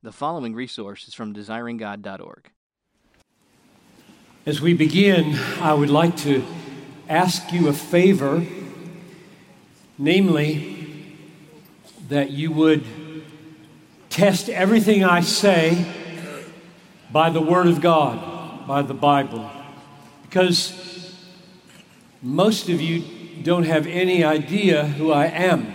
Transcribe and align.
The 0.00 0.12
following 0.12 0.54
resource 0.54 1.08
is 1.08 1.14
from 1.14 1.34
desiringgod.org. 1.34 2.50
As 4.46 4.60
we 4.60 4.72
begin, 4.72 5.34
I 5.60 5.74
would 5.74 5.90
like 5.90 6.16
to 6.18 6.44
ask 7.08 7.52
you 7.52 7.66
a 7.66 7.72
favor, 7.72 8.46
namely, 9.98 11.16
that 12.08 12.30
you 12.30 12.52
would 12.52 12.84
test 14.08 14.48
everything 14.48 15.02
I 15.02 15.20
say 15.20 15.84
by 17.10 17.30
the 17.30 17.42
Word 17.42 17.66
of 17.66 17.80
God, 17.80 18.68
by 18.68 18.82
the 18.82 18.94
Bible. 18.94 19.50
Because 20.22 21.12
most 22.22 22.68
of 22.68 22.80
you 22.80 23.02
don't 23.42 23.64
have 23.64 23.88
any 23.88 24.22
idea 24.22 24.86
who 24.86 25.10
I 25.10 25.26
am. 25.26 25.74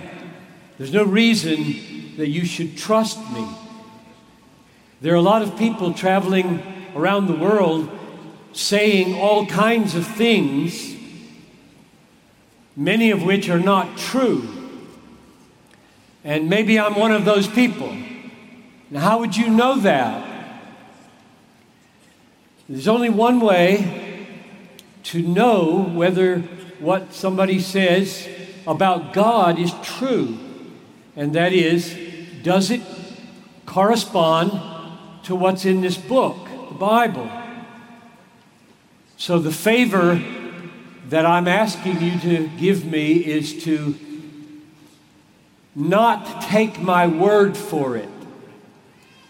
There's 0.78 0.94
no 0.94 1.04
reason 1.04 2.16
that 2.16 2.30
you 2.30 2.46
should 2.46 2.78
trust 2.78 3.20
me. 3.34 3.46
There 5.04 5.12
are 5.12 5.18
a 5.18 5.22
lot 5.22 5.42
of 5.42 5.58
people 5.58 5.94
traveling 5.94 6.64
around 6.96 7.28
the 7.28 7.36
world 7.36 7.90
saying 8.54 9.16
all 9.16 9.46
kinds 9.46 9.96
of 9.96 10.08
things, 10.08 10.96
many 12.78 13.12
of 13.12 13.22
which 13.22 13.50
are 13.50 13.60
not 13.60 13.98
true. 13.98 14.48
And 16.24 16.50
maybe 16.50 16.80
I'm 16.80 16.96
one 16.96 17.12
of 17.12 17.26
those 17.26 17.48
people. 17.48 17.94
Now, 18.90 19.02
how 19.02 19.20
would 19.20 19.36
you 19.36 19.50
know 19.50 19.78
that? 19.82 20.26
There's 22.70 22.88
only 22.88 23.10
one 23.10 23.42
way 23.42 24.26
to 25.04 25.22
know 25.22 25.84
whether 25.84 26.40
what 26.80 27.14
somebody 27.14 27.60
says 27.60 28.26
about 28.66 29.12
God 29.12 29.60
is 29.60 29.74
true, 29.84 30.38
and 31.18 31.34
that 31.34 31.52
is, 31.52 31.94
does 32.42 32.72
it 32.72 32.82
correspond 33.66 34.70
to 35.24 35.36
what's 35.36 35.66
in 35.66 35.82
this 35.82 35.98
book, 35.98 36.38
the 36.70 36.76
Bible? 36.76 37.30
So, 39.18 39.40
the 39.40 39.52
favor 39.52 40.22
that 41.10 41.26
I'm 41.26 41.48
asking 41.48 42.02
you 42.02 42.20
to 42.20 42.50
give 42.58 42.86
me 42.86 43.14
is 43.14 43.64
to 43.64 43.96
not 45.76 46.42
take 46.42 46.80
my 46.80 47.08
word 47.08 47.58
for 47.58 47.98
it, 47.98 48.10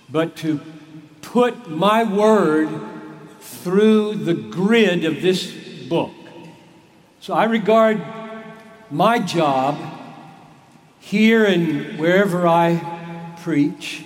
but 0.09 0.35
to 0.37 0.59
put 1.21 1.69
my 1.69 2.03
word 2.03 2.69
through 3.39 4.15
the 4.15 4.33
grid 4.33 5.05
of 5.05 5.21
this 5.21 5.51
book. 5.87 6.11
So 7.19 7.33
I 7.33 7.45
regard 7.45 8.01
my 8.91 9.19
job 9.19 9.77
here 10.99 11.45
and 11.45 11.97
wherever 11.97 12.47
I 12.47 13.35
preach, 13.41 14.03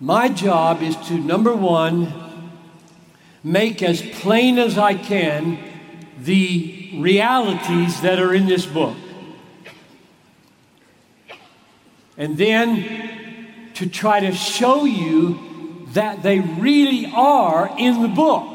my 0.00 0.28
job 0.28 0.82
is 0.82 0.96
to, 1.08 1.14
number 1.14 1.54
one, 1.54 2.12
make 3.44 3.82
as 3.82 4.00
plain 4.00 4.58
as 4.58 4.78
I 4.78 4.94
can 4.94 5.58
the 6.18 6.90
realities 6.96 8.00
that 8.00 8.18
are 8.18 8.34
in 8.34 8.46
this 8.46 8.64
book. 8.64 8.96
And 12.16 12.36
then 12.36 13.72
to 13.74 13.88
try 13.88 14.20
to 14.20 14.32
show 14.32 14.84
you 14.84 15.86
that 15.92 16.22
they 16.22 16.40
really 16.40 17.10
are 17.14 17.74
in 17.78 18.02
the 18.02 18.08
book. 18.08 18.46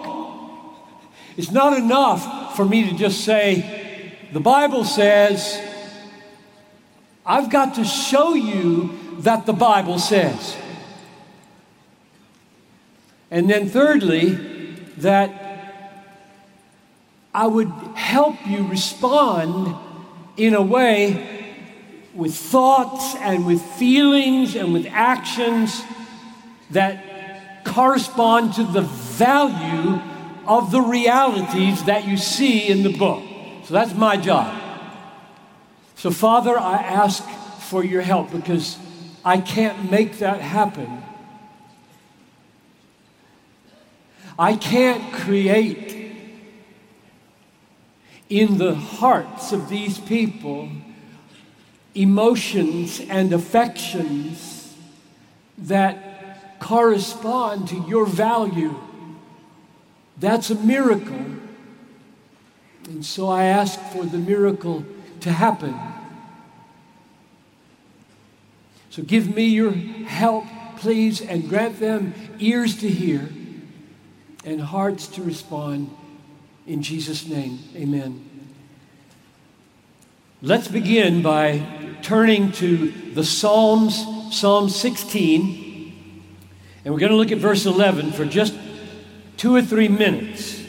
It's 1.37 1.51
not 1.51 1.77
enough 1.77 2.55
for 2.55 2.65
me 2.65 2.89
to 2.89 2.95
just 2.95 3.23
say, 3.23 4.17
the 4.31 4.39
Bible 4.39 4.83
says, 4.83 5.61
I've 7.25 7.49
got 7.49 7.75
to 7.75 7.83
show 7.83 8.33
you 8.33 8.97
that 9.19 9.45
the 9.45 9.53
Bible 9.53 9.99
says. 9.99 10.55
And 13.35 13.49
then, 13.49 13.67
thirdly, 13.67 14.29
that 14.99 15.29
I 17.33 17.47
would 17.47 17.67
help 17.93 18.47
you 18.47 18.65
respond 18.65 19.75
in 20.37 20.53
a 20.53 20.61
way 20.61 21.53
with 22.13 22.33
thoughts 22.33 23.13
and 23.15 23.45
with 23.45 23.61
feelings 23.61 24.55
and 24.55 24.71
with 24.71 24.87
actions 24.89 25.83
that 26.71 27.65
correspond 27.65 28.53
to 28.53 28.63
the 28.63 28.83
value 28.83 29.99
of 30.47 30.71
the 30.71 30.79
realities 30.79 31.83
that 31.83 32.07
you 32.07 32.15
see 32.15 32.69
in 32.69 32.83
the 32.83 32.97
book. 32.97 33.21
So 33.65 33.73
that's 33.73 33.93
my 33.93 34.15
job. 34.15 34.61
So, 35.95 36.09
Father, 36.09 36.57
I 36.57 36.77
ask 36.77 37.21
for 37.67 37.83
your 37.83 38.01
help 38.01 38.31
because 38.31 38.77
I 39.25 39.41
can't 39.41 39.91
make 39.91 40.19
that 40.19 40.39
happen. 40.39 41.03
I 44.37 44.57
can't 44.57 45.13
create 45.13 46.11
in 48.29 48.57
the 48.57 48.75
hearts 48.75 49.53
of 49.53 49.69
these 49.69 49.97
people 49.97 50.69
emotions 51.93 52.99
and 52.99 53.31
affections 53.31 54.75
that 55.57 56.59
correspond 56.59 57.69
to 57.69 57.85
your 57.87 58.05
value. 58.05 58.75
That's 60.17 60.49
a 60.49 60.55
miracle. 60.55 61.25
And 62.85 63.05
so 63.05 63.29
I 63.29 63.45
ask 63.45 63.79
for 63.93 64.03
the 64.03 64.17
miracle 64.17 64.85
to 65.21 65.31
happen. 65.31 65.79
So 68.89 69.01
give 69.01 69.33
me 69.33 69.45
your 69.45 69.71
help, 69.71 70.45
please, 70.77 71.21
and 71.21 71.47
grant 71.47 71.79
them 71.79 72.13
ears 72.39 72.77
to 72.79 72.89
hear 72.89 73.29
and 74.45 74.61
hearts 74.61 75.07
to 75.07 75.23
respond. 75.23 75.89
In 76.67 76.81
Jesus' 76.81 77.27
name, 77.27 77.59
amen. 77.75 78.29
Let's 80.41 80.67
begin 80.67 81.21
by 81.23 81.65
turning 82.03 82.51
to 82.53 82.91
the 83.13 83.23
Psalms, 83.23 84.05
Psalm 84.31 84.69
16, 84.69 86.23
and 86.85 86.93
we're 86.93 86.99
going 86.99 87.11
to 87.11 87.17
look 87.17 87.31
at 87.31 87.39
verse 87.39 87.65
11 87.65 88.11
for 88.11 88.25
just 88.25 88.53
two 89.37 89.55
or 89.55 89.61
three 89.63 89.87
minutes. 89.87 90.63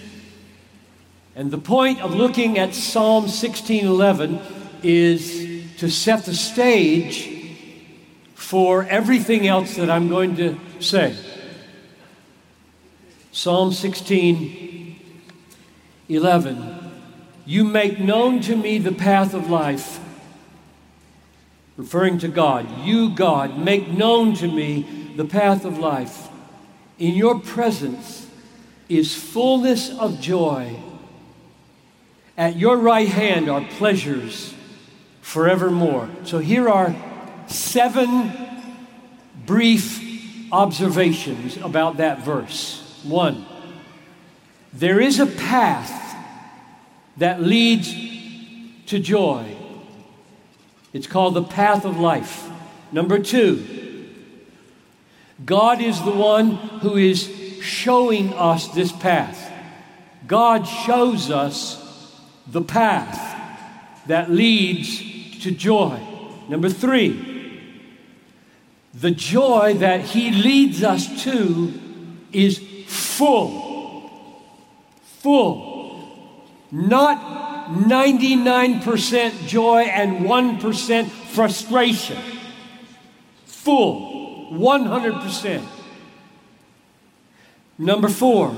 And 1.34 1.50
the 1.50 1.58
point 1.58 2.00
of 2.00 2.14
looking 2.14 2.58
at 2.58 2.74
Psalm 2.74 3.26
16:11 3.26 4.40
is 4.82 5.76
to 5.78 5.90
set 5.90 6.24
the 6.24 6.34
stage 6.34 7.28
for 8.34 8.84
everything 8.84 9.46
else 9.46 9.76
that 9.76 9.90
I'm 9.90 10.08
going 10.08 10.36
to 10.36 10.58
say. 10.80 11.14
Psalm 13.36 13.70
16 13.70 14.98
11. 16.08 16.90
You 17.44 17.64
make 17.64 18.00
known 18.00 18.40
to 18.40 18.56
me 18.56 18.78
the 18.78 18.92
path 18.92 19.34
of 19.34 19.50
life. 19.50 20.00
Referring 21.76 22.16
to 22.20 22.28
God. 22.28 22.66
You, 22.82 23.10
God, 23.10 23.58
make 23.58 23.88
known 23.88 24.32
to 24.36 24.48
me 24.48 25.12
the 25.16 25.26
path 25.26 25.66
of 25.66 25.76
life. 25.76 26.30
In 26.98 27.14
your 27.14 27.38
presence 27.38 28.26
is 28.88 29.14
fullness 29.14 29.90
of 29.90 30.18
joy. 30.18 30.80
At 32.38 32.56
your 32.56 32.78
right 32.78 33.08
hand 33.08 33.50
are 33.50 33.60
pleasures 33.60 34.54
forevermore. 35.20 36.08
So 36.24 36.38
here 36.38 36.70
are 36.70 36.96
seven 37.48 38.32
brief 39.44 40.02
observations 40.50 41.58
about 41.58 41.98
that 41.98 42.24
verse. 42.24 42.85
One, 43.08 43.46
there 44.72 45.00
is 45.00 45.20
a 45.20 45.26
path 45.26 45.92
that 47.16 47.40
leads 47.40 47.94
to 48.86 48.98
joy. 48.98 49.56
It's 50.92 51.06
called 51.06 51.34
the 51.34 51.44
path 51.44 51.84
of 51.84 51.98
life. 51.98 52.48
Number 52.92 53.18
two, 53.18 54.08
God 55.44 55.80
is 55.80 56.02
the 56.02 56.12
one 56.12 56.56
who 56.80 56.96
is 56.96 57.30
showing 57.60 58.32
us 58.34 58.68
this 58.68 58.92
path. 58.92 59.52
God 60.26 60.64
shows 60.64 61.30
us 61.30 61.82
the 62.46 62.62
path 62.62 63.34
that 64.06 64.30
leads 64.30 65.42
to 65.42 65.50
joy. 65.50 66.00
Number 66.48 66.68
three, 66.68 67.60
the 68.94 69.10
joy 69.10 69.74
that 69.74 70.00
He 70.00 70.30
leads 70.30 70.82
us 70.82 71.24
to 71.24 71.72
is 72.32 72.65
full. 73.16 74.10
Full. 75.20 75.66
Not 76.70 77.70
99% 77.70 79.46
joy 79.46 79.82
and 79.82 80.26
1% 80.26 81.06
frustration. 81.08 82.22
Full. 83.46 84.50
100%. 84.52 85.66
Number 87.78 88.08
four, 88.08 88.56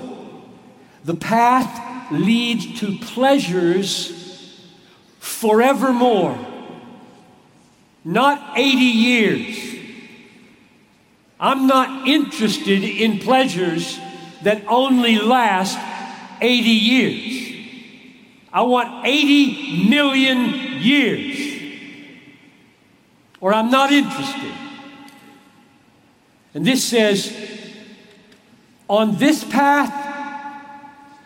the 1.05 1.15
path 1.15 2.13
leads 2.13 2.81
to 2.81 2.99
pleasures 2.99 4.63
forevermore. 5.19 6.39
Not 8.05 8.57
80 8.57 8.79
years, 8.79 9.69
I'm 11.41 11.67
not 11.67 12.07
interested 12.07 12.85
in 12.85 13.19
pleasures 13.19 13.99
that 14.43 14.65
only 14.67 15.19
last 15.19 15.79
80 16.41 16.69
years. 16.69 17.49
I 18.53 18.63
want 18.63 19.07
80 19.07 19.89
million 19.89 20.81
years. 20.81 21.39
Or 23.41 23.53
I'm 23.53 23.71
not 23.71 23.93
interested. 23.93 24.53
And 26.55 26.65
this 26.65 26.83
says, 26.85 27.37
on 28.89 29.17
this 29.17 29.45
path, 29.45 30.07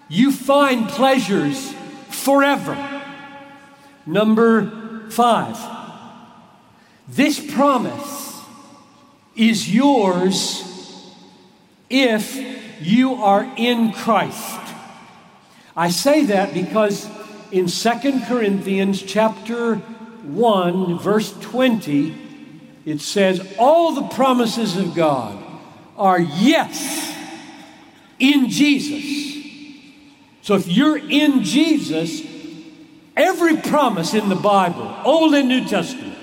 you 0.09 0.33
find 0.33 0.89
pleasures 0.89 1.73
forever. 2.11 2.77
Number 4.05 5.09
five, 5.11 5.59
this 7.09 7.39
promise 7.55 8.41
is 9.37 9.73
yours 9.73 10.69
if 11.89 12.37
you 12.85 13.15
are 13.15 13.51
in 13.57 13.93
Christ. 13.93 14.59
I 15.77 15.91
say 15.91 16.27
that 16.27 16.53
because 16.53 17.09
in 17.51 17.67
2 17.67 18.21
Corinthians 18.27 19.03
chapter 19.03 19.77
1 19.77 20.99
verse 20.99 21.33
20 21.41 22.15
it 22.85 23.01
says 23.01 23.55
all 23.59 23.95
the 23.95 24.09
promises 24.15 24.77
of 24.77 24.95
God 24.95 25.43
are 25.97 26.21
yes 26.21 27.15
in 28.19 28.49
Jesus. 28.49 29.23
So 30.43 30.55
if 30.57 30.67
you're 30.67 30.99
in 30.99 31.45
Jesus, 31.45 32.23
every 33.17 33.57
promise 33.57 34.15
in 34.15 34.29
the 34.29 34.37
Bible, 34.37 34.97
Old 35.05 35.35
and 35.35 35.49
New 35.49 35.65
Testament, 35.65 36.19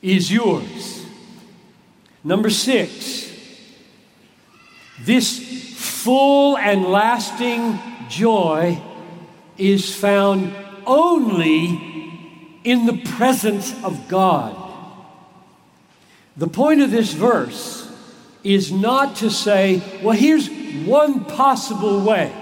is 0.00 0.32
yours. 0.32 1.04
Number 2.24 2.50
six, 2.50 3.27
this 5.00 5.38
full 5.74 6.56
and 6.56 6.84
lasting 6.84 7.78
joy 8.08 8.80
is 9.56 9.94
found 9.94 10.54
only 10.86 12.60
in 12.64 12.86
the 12.86 12.98
presence 13.16 13.74
of 13.84 14.08
God. 14.08 14.56
The 16.36 16.48
point 16.48 16.80
of 16.80 16.90
this 16.90 17.12
verse 17.12 17.90
is 18.44 18.70
not 18.70 19.16
to 19.16 19.30
say, 19.30 19.82
well, 20.02 20.16
here's 20.16 20.48
one 20.84 21.24
possible 21.24 22.00
way 22.00 22.32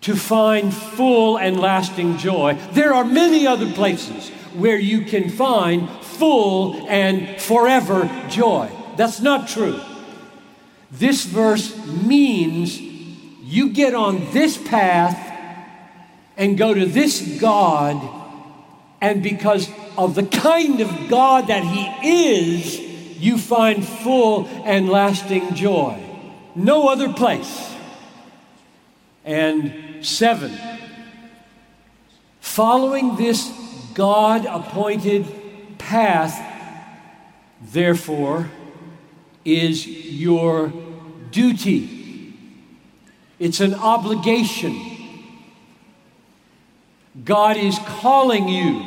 to 0.00 0.16
find 0.16 0.74
full 0.74 1.38
and 1.38 1.60
lasting 1.60 2.18
joy. 2.18 2.58
There 2.72 2.92
are 2.92 3.04
many 3.04 3.46
other 3.46 3.70
places 3.72 4.30
where 4.54 4.78
you 4.78 5.02
can 5.02 5.30
find 5.30 5.88
full 6.00 6.86
and 6.88 7.40
forever 7.40 8.10
joy. 8.28 8.70
That's 8.96 9.20
not 9.20 9.48
true. 9.48 9.80
This 10.92 11.24
verse 11.24 11.74
means 11.86 12.78
you 12.78 13.70
get 13.70 13.94
on 13.94 14.30
this 14.32 14.58
path 14.58 15.18
and 16.36 16.58
go 16.58 16.74
to 16.74 16.84
this 16.84 17.40
God, 17.40 18.00
and 19.00 19.22
because 19.22 19.70
of 19.96 20.14
the 20.14 20.24
kind 20.24 20.80
of 20.80 21.08
God 21.08 21.46
that 21.46 21.64
He 21.64 22.44
is, 22.44 22.78
you 23.18 23.38
find 23.38 23.86
full 23.86 24.46
and 24.64 24.88
lasting 24.88 25.54
joy. 25.54 25.98
No 26.54 26.88
other 26.88 27.12
place. 27.12 27.74
And 29.24 30.04
seven, 30.04 30.58
following 32.40 33.16
this 33.16 33.50
God 33.94 34.44
appointed 34.44 35.26
path, 35.78 36.38
therefore, 37.60 38.50
is 39.44 39.86
your 39.86 40.72
duty. 41.30 42.34
It's 43.38 43.60
an 43.60 43.74
obligation. 43.74 44.76
God 47.24 47.56
is 47.56 47.78
calling 47.80 48.48
you. 48.48 48.86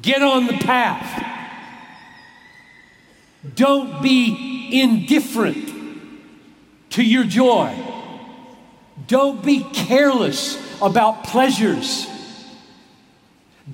Get 0.00 0.22
on 0.22 0.46
the 0.46 0.58
path. 0.58 1.24
Don't 3.54 4.02
be 4.02 4.80
indifferent 4.80 5.70
to 6.90 7.02
your 7.02 7.24
joy. 7.24 7.74
Don't 9.06 9.44
be 9.44 9.64
careless 9.72 10.58
about 10.82 11.24
pleasures. 11.24 12.06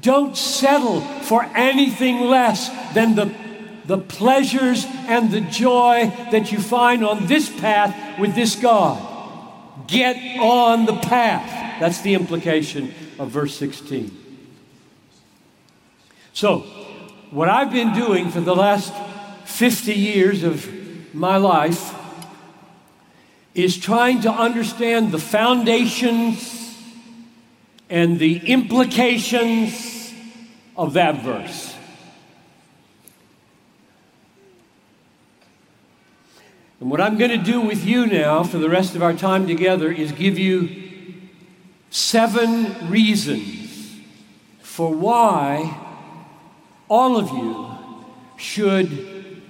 Don't 0.00 0.36
settle 0.36 1.00
for 1.00 1.44
anything 1.54 2.20
less 2.20 2.68
than 2.94 3.14
the, 3.14 3.34
the 3.86 3.98
pleasures 3.98 4.86
and 5.06 5.30
the 5.30 5.40
joy 5.40 6.12
that 6.30 6.50
you 6.50 6.58
find 6.58 7.04
on 7.04 7.26
this 7.26 7.48
path 7.60 8.18
with 8.18 8.34
this 8.34 8.56
God. 8.56 9.12
Get 9.86 10.16
on 10.38 10.86
the 10.86 10.96
path. 10.96 11.80
That's 11.80 12.00
the 12.00 12.14
implication 12.14 12.94
of 13.18 13.30
verse 13.30 13.54
16. 13.56 14.16
So, 16.32 16.60
what 17.30 17.48
I've 17.48 17.72
been 17.72 17.92
doing 17.92 18.30
for 18.30 18.40
the 18.40 18.54
last 18.54 18.92
50 19.44 19.92
years 19.92 20.42
of 20.42 20.68
my 21.14 21.36
life 21.36 21.94
is 23.54 23.76
trying 23.76 24.22
to 24.22 24.30
understand 24.30 25.12
the 25.12 25.18
foundations 25.18 26.76
and 27.88 28.18
the 28.18 28.38
implications 28.50 30.12
of 30.76 30.94
that 30.94 31.22
verse. 31.22 31.73
And 36.80 36.90
what 36.90 37.00
I'm 37.00 37.16
going 37.16 37.30
to 37.30 37.38
do 37.38 37.60
with 37.60 37.84
you 37.84 38.06
now 38.06 38.42
for 38.42 38.58
the 38.58 38.68
rest 38.68 38.94
of 38.94 39.02
our 39.02 39.14
time 39.14 39.46
together 39.46 39.90
is 39.90 40.12
give 40.12 40.38
you 40.38 40.82
seven 41.90 42.90
reasons 42.90 44.00
for 44.60 44.92
why 44.92 45.80
all 46.88 47.16
of 47.16 47.30
you 47.30 47.70
should 48.36 49.42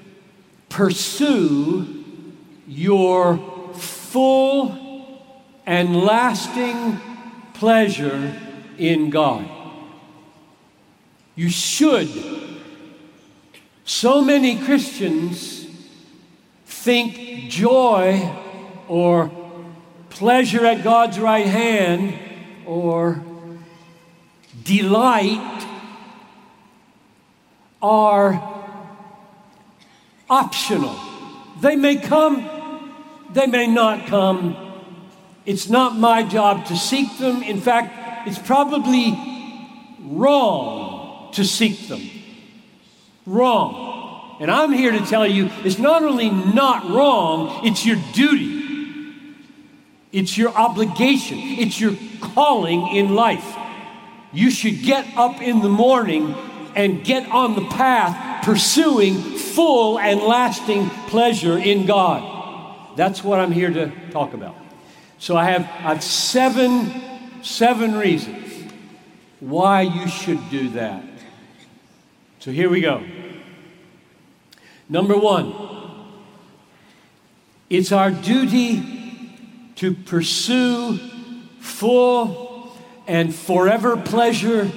pursue 0.68 2.04
your 2.66 3.38
full 3.74 5.22
and 5.66 5.96
lasting 5.96 7.00
pleasure 7.54 8.38
in 8.76 9.10
God. 9.10 9.48
You 11.34 11.48
should. 11.48 12.10
So 13.84 14.22
many 14.22 14.58
Christians 14.58 15.63
think 16.84 17.50
joy 17.50 18.30
or 18.88 19.30
pleasure 20.10 20.66
at 20.66 20.84
God's 20.84 21.18
right 21.18 21.46
hand 21.46 22.14
or 22.66 23.24
delight 24.62 25.66
are 27.80 28.32
optional. 30.28 30.94
They 31.60 31.76
may 31.76 31.96
come 31.96 32.50
they 33.34 33.46
may 33.48 33.66
not 33.66 34.06
come. 34.06 34.56
It's 35.44 35.68
not 35.68 35.96
my 35.96 36.22
job 36.22 36.66
to 36.66 36.76
seek 36.76 37.18
them. 37.18 37.42
In 37.42 37.60
fact, 37.60 38.28
it's 38.28 38.38
probably 38.38 39.18
wrong 40.00 41.32
to 41.32 41.44
seek 41.44 41.88
them. 41.88 42.02
Wrong. 43.26 43.93
And 44.40 44.50
I'm 44.50 44.72
here 44.72 44.92
to 44.92 45.06
tell 45.06 45.26
you 45.26 45.50
it's 45.64 45.78
not 45.78 46.02
only 46.02 46.30
not 46.30 46.90
wrong, 46.90 47.64
it's 47.66 47.86
your 47.86 47.96
duty. 48.12 48.62
It's 50.12 50.38
your 50.38 50.50
obligation. 50.50 51.38
It's 51.40 51.80
your 51.80 51.94
calling 52.20 52.96
in 52.96 53.14
life. 53.14 53.56
You 54.32 54.50
should 54.50 54.82
get 54.82 55.06
up 55.16 55.40
in 55.40 55.60
the 55.60 55.68
morning 55.68 56.34
and 56.74 57.04
get 57.04 57.28
on 57.30 57.54
the 57.54 57.64
path 57.66 58.44
pursuing 58.44 59.14
full 59.20 59.98
and 59.98 60.20
lasting 60.20 60.90
pleasure 61.08 61.56
in 61.56 61.86
God. 61.86 62.96
That's 62.96 63.24
what 63.24 63.40
I'm 63.40 63.52
here 63.52 63.70
to 63.70 63.92
talk 64.10 64.34
about. 64.34 64.56
So 65.18 65.36
I 65.36 65.44
have, 65.50 65.62
I 65.62 65.94
have 65.94 66.02
seven, 66.02 67.42
seven 67.42 67.96
reasons 67.96 68.72
why 69.40 69.82
you 69.82 70.08
should 70.08 70.50
do 70.50 70.70
that. 70.70 71.02
So 72.40 72.50
here 72.50 72.68
we 72.68 72.80
go. 72.80 73.02
Number 74.88 75.16
one, 75.16 75.54
it's 77.70 77.92
our 77.92 78.10
duty 78.10 78.82
to 79.76 79.94
pursue 79.94 80.98
full 81.60 82.76
and 83.06 83.34
forever 83.34 83.96
pleasure 83.96 84.70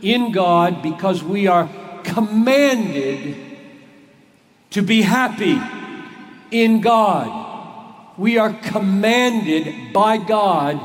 in 0.00 0.32
God 0.32 0.82
because 0.82 1.22
we 1.22 1.46
are 1.46 1.68
commanded 2.04 3.36
to 4.70 4.82
be 4.82 5.02
happy 5.02 5.60
in 6.50 6.80
God 6.80 7.46
we 8.18 8.36
are 8.36 8.52
commanded 8.52 9.92
by 9.92 10.18
God 10.18 10.80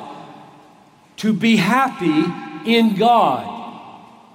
to 1.17 1.33
be 1.33 1.57
happy 1.57 2.23
in 2.71 2.95
God. 2.95 3.49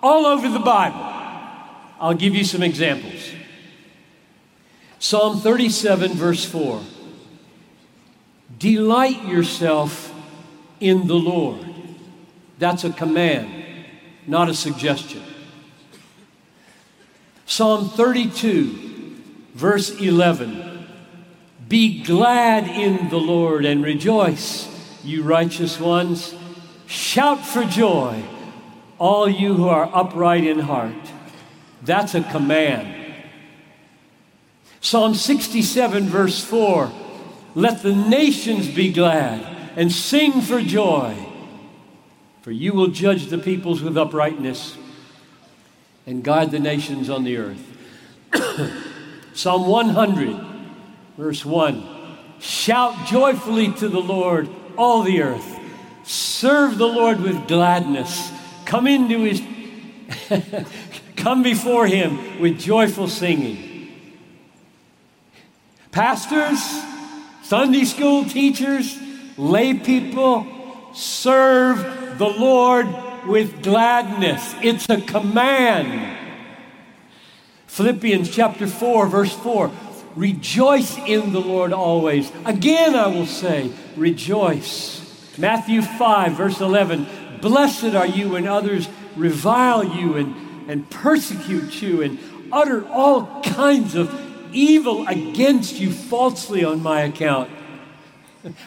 All 0.02 0.26
over 0.26 0.48
the 0.48 0.58
Bible. 0.58 1.00
I'll 2.00 2.14
give 2.14 2.34
you 2.34 2.44
some 2.44 2.62
examples. 2.62 3.30
Psalm 4.98 5.40
37, 5.40 6.12
verse 6.12 6.44
4. 6.44 6.82
Delight 8.58 9.24
yourself 9.26 10.12
in 10.80 11.06
the 11.06 11.14
Lord. 11.14 11.64
That's 12.58 12.82
a 12.84 12.92
command, 12.92 13.48
not 14.26 14.48
a 14.48 14.54
suggestion. 14.54 15.22
Psalm 17.46 17.88
32, 17.90 19.16
verse 19.54 19.90
11. 19.90 20.86
Be 21.68 22.02
glad 22.02 22.66
in 22.66 23.08
the 23.10 23.18
Lord 23.18 23.64
and 23.64 23.84
rejoice, 23.84 24.68
you 25.04 25.22
righteous 25.22 25.78
ones. 25.78 26.34
Shout 26.86 27.46
for 27.46 27.64
joy, 27.64 28.22
all 28.98 29.28
you 29.28 29.54
who 29.54 29.68
are 29.68 29.88
upright 29.94 30.44
in 30.44 30.60
heart. 30.60 30.94
That's 31.82 32.14
a 32.14 32.22
command. 32.22 32.97
Psalm 34.80 35.14
67, 35.14 36.04
verse 36.04 36.42
4 36.44 36.92
Let 37.54 37.82
the 37.82 37.94
nations 37.94 38.68
be 38.68 38.92
glad 38.92 39.42
and 39.76 39.92
sing 39.92 40.40
for 40.40 40.60
joy, 40.60 41.16
for 42.42 42.50
you 42.52 42.72
will 42.72 42.88
judge 42.88 43.26
the 43.26 43.38
peoples 43.38 43.82
with 43.82 43.96
uprightness 43.96 44.76
and 46.06 46.22
guide 46.24 46.50
the 46.50 46.60
nations 46.60 47.10
on 47.10 47.24
the 47.24 47.36
earth. 47.36 47.64
Psalm 49.34 49.66
100, 49.66 50.40
verse 51.16 51.44
1 51.44 51.96
Shout 52.40 53.06
joyfully 53.06 53.72
to 53.74 53.88
the 53.88 54.00
Lord, 54.00 54.48
all 54.76 55.02
the 55.02 55.22
earth. 55.22 55.58
Serve 56.04 56.78
the 56.78 56.86
Lord 56.86 57.20
with 57.20 57.48
gladness. 57.48 58.30
Come 58.64 58.86
into 58.86 59.22
his 59.22 59.42
come 61.16 61.42
before 61.42 61.86
him 61.86 62.40
with 62.40 62.58
joyful 62.58 63.08
singing. 63.08 63.67
Pastors, 65.90 66.60
Sunday 67.42 67.84
school 67.84 68.24
teachers, 68.24 68.98
lay 69.36 69.74
people, 69.74 70.46
serve 70.92 72.18
the 72.18 72.28
Lord 72.28 72.86
with 73.26 73.62
gladness. 73.62 74.54
It's 74.62 74.88
a 74.88 75.00
command. 75.00 76.16
Philippians 77.66 78.30
chapter 78.30 78.66
4, 78.66 79.06
verse 79.06 79.32
4 79.34 79.70
Rejoice 80.16 80.98
in 80.98 81.32
the 81.32 81.40
Lord 81.40 81.72
always. 81.72 82.32
Again, 82.44 82.96
I 82.96 83.06
will 83.06 83.26
say, 83.26 83.70
rejoice. 83.96 85.38
Matthew 85.38 85.82
5, 85.82 86.32
verse 86.32 86.60
11 86.60 87.06
Blessed 87.40 87.94
are 87.94 88.06
you 88.06 88.30
when 88.30 88.48
others 88.48 88.88
revile 89.14 89.84
you 89.84 90.16
and, 90.16 90.34
and 90.68 90.90
persecute 90.90 91.80
you 91.80 92.02
and 92.02 92.18
utter 92.50 92.86
all 92.88 93.40
kinds 93.42 93.94
of 93.94 94.27
evil 94.52 95.06
against 95.06 95.78
you 95.78 95.92
falsely 95.92 96.64
on 96.64 96.82
my 96.82 97.02
account. 97.02 97.50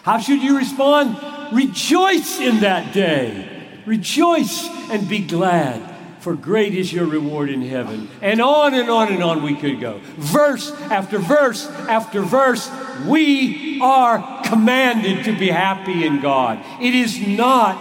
How 0.03 0.19
should 0.19 0.41
you 0.41 0.57
respond? 0.57 1.17
Rejoice 1.53 2.39
in 2.39 2.59
that 2.59 2.93
day. 2.93 3.81
Rejoice 3.85 4.67
and 4.89 5.07
be 5.09 5.19
glad, 5.19 5.81
for 6.19 6.35
great 6.35 6.75
is 6.75 6.93
your 6.93 7.05
reward 7.05 7.49
in 7.49 7.61
heaven. 7.61 8.09
And 8.21 8.41
on 8.41 8.73
and 8.73 8.89
on 8.89 9.11
and 9.11 9.23
on 9.23 9.41
we 9.41 9.55
could 9.55 9.79
go. 9.79 9.99
Verse 10.17 10.71
after 10.71 11.17
verse 11.17 11.67
after 11.67 12.21
verse, 12.21 12.69
we 13.07 13.79
are 13.81 14.43
commanded 14.43 15.25
to 15.25 15.37
be 15.37 15.49
happy 15.49 16.05
in 16.05 16.21
God. 16.21 16.63
It 16.79 16.93
is 16.93 17.19
not, 17.27 17.75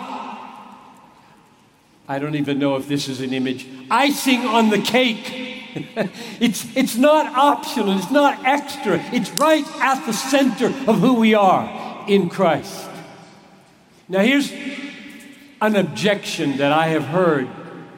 I 2.08 2.18
don't 2.18 2.36
even 2.36 2.58
know 2.58 2.76
if 2.76 2.88
this 2.88 3.08
is 3.08 3.20
an 3.20 3.34
image, 3.34 3.66
icing 3.90 4.46
on 4.46 4.70
the 4.70 4.80
cake 4.80 5.49
it's, 6.40 6.76
it's 6.76 6.96
not 6.96 7.26
optional, 7.36 7.96
it's 7.98 8.10
not 8.10 8.44
extra. 8.44 8.98
It's 9.12 9.30
right 9.32 9.66
at 9.80 10.04
the 10.06 10.12
center 10.12 10.66
of 10.66 10.98
who 10.98 11.14
we 11.14 11.34
are 11.34 12.04
in 12.08 12.28
Christ. 12.28 12.88
Now, 14.08 14.20
here's 14.20 14.52
an 15.60 15.76
objection 15.76 16.56
that 16.56 16.72
I 16.72 16.88
have 16.88 17.04
heard 17.04 17.48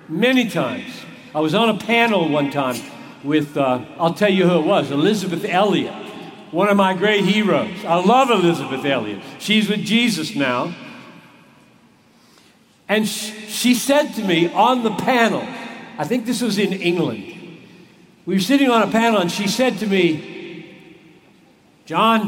many 0.08 0.48
times. 0.50 0.92
I 1.34 1.40
was 1.40 1.54
on 1.54 1.70
a 1.70 1.78
panel 1.78 2.28
one 2.28 2.50
time 2.50 2.76
with, 3.24 3.56
uh, 3.56 3.84
I'll 3.98 4.14
tell 4.14 4.30
you 4.30 4.48
who 4.48 4.58
it 4.58 4.66
was, 4.66 4.90
Elisabeth 4.90 5.44
Elliot, 5.44 5.94
one 6.50 6.68
of 6.68 6.76
my 6.76 6.92
great 6.92 7.24
heroes. 7.24 7.84
I 7.84 7.94
love 8.04 8.30
Elisabeth 8.30 8.84
Elliot. 8.84 9.22
She's 9.38 9.68
with 9.68 9.80
Jesus 9.80 10.34
now. 10.34 10.74
And 12.88 13.08
she 13.08 13.74
said 13.74 14.12
to 14.14 14.24
me 14.24 14.52
on 14.52 14.82
the 14.82 14.90
panel, 14.90 15.42
I 15.96 16.04
think 16.04 16.26
this 16.26 16.42
was 16.42 16.58
in 16.58 16.72
England, 16.74 17.31
we 18.24 18.34
were 18.34 18.40
sitting 18.40 18.70
on 18.70 18.82
a 18.82 18.90
panel, 18.90 19.20
and 19.20 19.30
she 19.30 19.48
said 19.48 19.78
to 19.78 19.86
me, 19.86 20.32
John, 21.86 22.20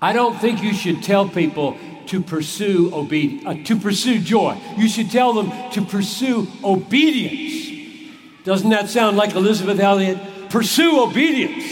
I 0.00 0.12
don't 0.12 0.38
think 0.38 0.62
you 0.62 0.72
should 0.72 1.02
tell 1.02 1.28
people 1.28 1.76
to 2.06 2.22
pursue 2.22 2.94
obedience, 2.94 3.46
uh, 3.46 3.54
to 3.64 3.76
pursue 3.76 4.18
joy. 4.18 4.60
You 4.76 4.88
should 4.88 5.10
tell 5.10 5.32
them 5.32 5.52
to 5.72 5.82
pursue 5.82 6.46
obedience. 6.64 7.70
Doesn't 8.44 8.70
that 8.70 8.88
sound 8.88 9.16
like 9.16 9.34
Elisabeth 9.34 9.78
Elliot? 9.78 10.18
Pursue 10.50 11.02
obedience. 11.02 11.64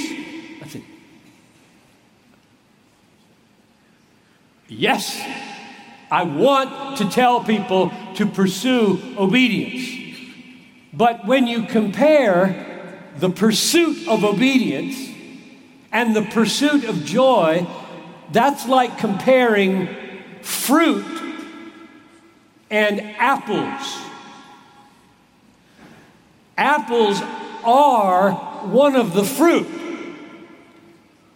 I 0.63 0.69
said, 0.69 0.83
Yes, 4.69 5.21
I 6.11 6.23
want 6.23 6.99
to 6.99 7.09
tell 7.09 7.43
people 7.43 7.93
to 8.15 8.27
pursue 8.27 9.01
obedience. 9.19 9.97
But 10.93 11.27
when 11.27 11.47
you 11.47 11.65
compare 11.65 12.70
the 13.19 13.31
pursuit 13.31 14.09
of 14.09 14.25
obedience 14.25 15.11
and 15.93 16.15
the 16.15 16.23
pursuit 16.23 16.85
of 16.85 17.05
joy, 17.05 17.67
that's 18.33 18.67
like 18.69 18.99
comparing 18.99 19.89
fruit 20.43 21.05
and 22.71 23.01
apples. 23.01 23.99
Apples 26.57 27.21
are 27.65 28.33
one 28.67 28.95
of 28.95 29.15
the 29.15 29.25
fruit. 29.25 29.67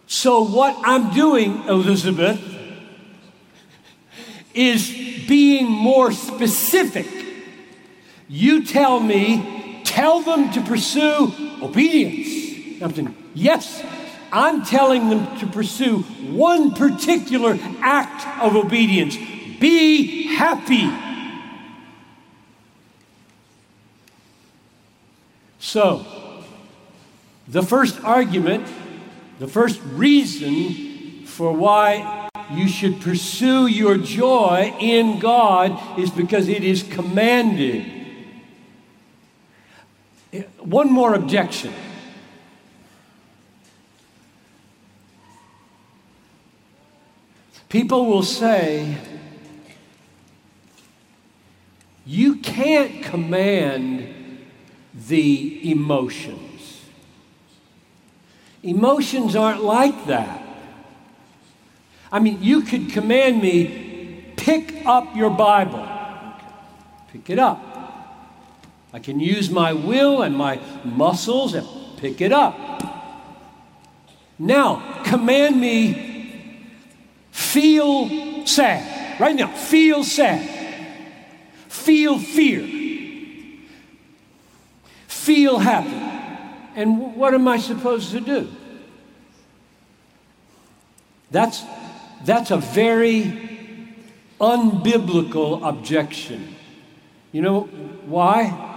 So, 0.07 0.43
what 0.43 0.77
I'm 0.83 1.13
doing, 1.13 1.63
Elisabeth, 1.67 2.39
is 4.53 4.89
being 5.27 5.69
more 5.69 6.11
specific. 6.11 7.07
You 8.27 8.65
tell 8.65 8.99
me 8.99 9.81
tell 9.83 10.21
them 10.21 10.51
to 10.51 10.61
pursue 10.61 11.44
obedience. 11.61 12.81
I'm 12.81 12.93
saying, 12.93 13.15
yes, 13.33 13.83
I'm 14.31 14.65
telling 14.65 15.09
them 15.09 15.37
to 15.39 15.47
pursue 15.47 15.99
one 15.99 16.73
particular 16.73 17.57
act 17.79 18.27
of 18.43 18.55
obedience. 18.55 19.15
Be 19.59 20.27
happy. 20.35 20.91
So, 25.59 26.05
the 27.47 27.63
first 27.63 28.03
argument, 28.03 28.67
the 29.39 29.47
first 29.47 29.81
reason 29.83 31.25
for 31.25 31.51
why 31.51 32.29
you 32.51 32.67
should 32.67 33.01
pursue 33.01 33.67
your 33.67 33.97
joy 33.97 34.75
in 34.79 35.19
God 35.19 35.99
is 35.99 36.11
because 36.11 36.47
it 36.47 36.63
is 36.63 36.83
commanded. 36.83 37.94
One 40.59 40.91
more 40.91 41.13
objection. 41.13 41.73
People 47.69 48.05
will 48.05 48.23
say, 48.23 48.97
you 52.05 52.37
can't 52.37 53.03
command 53.03 54.13
the 54.93 55.71
emotions. 55.71 56.85
Emotions 58.63 59.35
aren't 59.35 59.63
like 59.63 60.05
that. 60.05 60.41
I 62.11 62.19
mean, 62.19 62.41
you 62.41 62.61
could 62.61 62.91
command 62.91 63.41
me, 63.41 64.23
pick 64.37 64.85
up 64.85 65.15
your 65.15 65.31
Bible. 65.31 65.85
Pick 67.11 67.29
it 67.29 67.39
up. 67.39 67.74
I 68.95 68.99
can 68.99 69.19
use 69.19 69.49
my 69.49 69.73
will 69.73 70.21
and 70.21 70.37
my 70.37 70.57
muscles 70.85 71.53
and 71.53 71.67
pick 71.97 72.21
it 72.21 72.31
up. 72.31 72.57
Now, 74.39 75.01
command 75.03 75.59
me 75.59 76.71
feel 77.29 78.47
sad. 78.47 79.19
Right 79.19 79.35
now, 79.35 79.47
feel 79.53 80.05
sad. 80.05 80.49
Feel 81.67 82.17
fear. 82.17 82.65
Feel 85.07 85.57
happy. 85.59 86.79
And 86.79 87.17
what 87.17 87.33
am 87.33 87.49
I 87.49 87.57
supposed 87.57 88.11
to 88.11 88.21
do? 88.21 88.49
That's, 91.31 91.65
that's 92.23 92.49
a 92.49 92.57
very 92.57 93.75
unbiblical 94.39 95.67
objection. 95.67 96.55
You 97.33 97.41
know 97.41 97.61
why? 98.05 98.71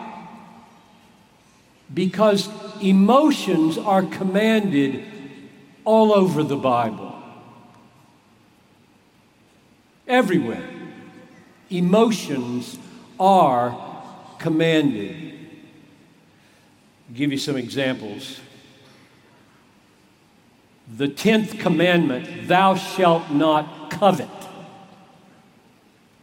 Because 1.93 2.49
emotions 2.83 3.79
are 3.79 4.03
commanded 4.03 5.05
all 5.85 6.13
over 6.13 6.43
the 6.43 6.57
Bible. 6.57 7.15
Everywhere. 10.07 10.69
Emotions 11.71 12.79
are 13.19 13.77
commanded. 14.39 15.35
I'll 17.09 17.15
give 17.15 17.33
you 17.33 17.39
some 17.39 17.57
examples. 17.57 18.41
The 20.97 21.09
10th 21.09 21.61
commandment, 21.61 22.49
thou 22.49 22.75
shalt 22.75 23.31
not 23.31 23.91
covet. 23.91 24.29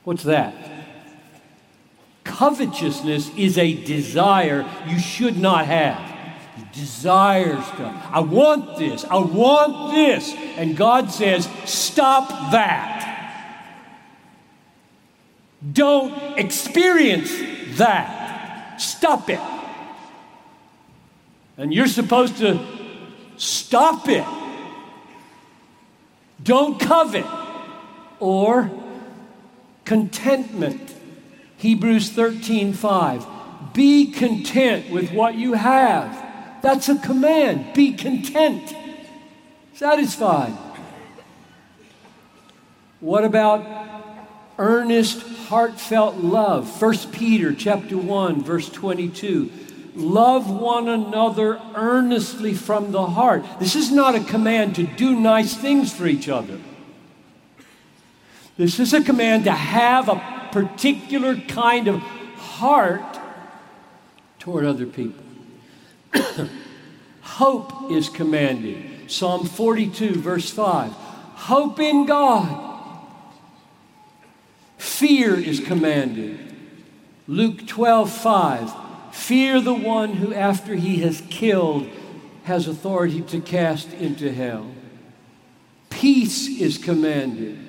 What's 0.04 0.24
that? 0.24 0.75
Covetousness 2.38 3.34
is 3.38 3.58
a 3.58 3.74
desire 3.86 4.70
you 4.88 5.00
should 5.00 5.38
not 5.38 5.68
have. 5.68 6.14
You 6.58 6.66
desire 6.74 7.62
stuff. 7.62 8.08
I 8.12 8.20
want 8.20 8.78
this. 8.78 9.06
I 9.06 9.20
want 9.20 9.96
this. 9.96 10.34
And 10.58 10.76
God 10.76 11.12
says, 11.12 11.48
stop 11.64 12.28
that. 12.52 13.04
Don't 15.72 16.38
experience 16.38 17.32
that. 17.78 18.82
Stop 18.82 19.30
it. 19.30 19.40
And 21.58 21.74
you're 21.74 21.88
supposed 21.88 22.38
to 22.40 22.60
stop 23.38 24.10
it. 24.10 24.26
Don't 26.44 26.78
covet. 26.82 27.26
Or 28.20 28.70
contentment. 29.86 30.95
Hebrews 31.66 32.12
13 32.12 32.74
5. 32.74 33.26
Be 33.74 34.12
content 34.12 34.92
with 34.92 35.12
what 35.12 35.34
you 35.34 35.54
have. 35.54 36.62
That's 36.62 36.90
a 36.90 37.00
command. 37.00 37.74
Be 37.74 37.94
content. 37.94 38.76
Satisfied. 39.74 40.54
What 43.00 43.26
about 43.26 43.66
earnest, 44.60 45.24
heartfelt 45.48 46.18
love? 46.18 46.80
1 46.80 46.98
Peter 47.12 47.52
chapter 47.52 47.98
1, 47.98 48.44
verse 48.44 48.70
22. 48.70 49.52
Love 49.96 50.48
one 50.48 50.88
another 50.88 51.60
earnestly 51.74 52.54
from 52.54 52.92
the 52.92 53.08
heart. 53.08 53.44
This 53.60 53.76
is 53.76 53.92
not 53.92 54.14
a 54.14 54.24
command 54.24 54.76
to 54.76 54.84
do 54.84 55.20
nice 55.20 55.56
things 55.56 55.92
for 55.92 56.06
each 56.06 56.30
other. 56.30 56.60
This 58.56 58.80
is 58.80 58.94
a 58.94 59.04
command 59.04 59.46
to 59.46 59.52
have 59.52 60.10
a 60.10 60.45
particular 60.56 61.36
kind 61.36 61.90
of 61.90 62.00
heart 62.38 63.20
toward 64.40 64.64
other 64.64 64.86
people. 64.86 65.22
Hope 67.22 67.92
is 67.92 68.08
commanded. 68.08 69.12
Psalm 69.12 69.46
42, 69.46 70.16
verse 70.16 70.50
5. 70.50 70.94
Hope 70.94 71.82
in 71.82 72.06
God. 72.06 73.02
Fear 74.78 75.42
is 75.42 75.60
commanded. 75.60 76.40
Luke 77.28 77.68
12, 77.68 78.10
5. 78.10 78.74
Fear 79.12 79.60
the 79.60 79.74
one 79.74 80.14
who, 80.14 80.34
after 80.34 80.76
he 80.76 81.02
has 81.02 81.22
killed, 81.30 81.86
has 82.46 82.70
authority 82.70 83.20
to 83.24 83.42
cast 83.42 83.92
into 83.92 84.32
hell. 84.32 84.72
Peace 85.90 86.48
is 86.48 86.78
commanded. 86.78 87.60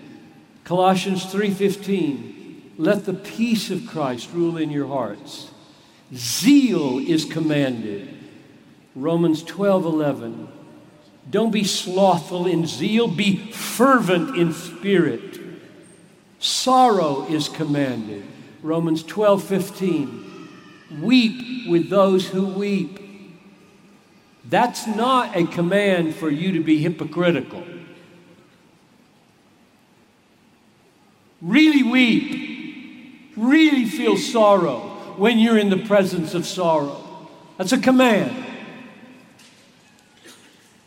Colossians 0.63 1.25
3:15 1.25 2.36
Let 2.79 3.07
the 3.07 3.15
peace 3.15 3.71
of 3.71 3.87
Christ 3.87 4.31
rule 4.33 4.57
in 4.57 4.71
your 4.71 4.89
hearts. 4.89 5.51
Zeal 6.15 6.99
is 6.99 7.25
commanded. 7.25 8.09
Romans 8.95 9.43
12:11 9.43 10.49
Don't 11.31 11.51
be 11.51 11.65
slothful 11.65 12.47
in 12.47 12.67
zeal, 12.67 13.09
be 13.09 13.51
fervent 13.51 14.37
in 14.37 14.53
spirit. 14.53 15.41
Sorrow 16.39 17.27
is 17.29 17.49
commanded. 17.49 18.25
Romans 18.63 19.03
12:15 19.03 20.25
Weep 21.01 21.69
with 21.69 21.89
those 21.89 22.29
who 22.29 22.47
weep. 22.47 23.01
That's 24.49 24.87
not 24.87 25.37
a 25.37 25.45
command 25.47 26.15
for 26.15 26.31
you 26.31 26.53
to 26.53 26.61
be 26.61 26.79
hypocritical. 26.79 27.65
Really 31.43 31.83
weep. 31.83 32.56
Really 33.37 33.85
feel 33.85 34.17
sorrow 34.17 35.15
when 35.17 35.39
you're 35.39 35.59
in 35.59 35.71
the 35.71 35.77
presence 35.77 36.35
of 36.35 36.47
sorrow. 36.47 37.03
That's 37.59 37.73
a 37.73 37.79
command. 37.79 38.45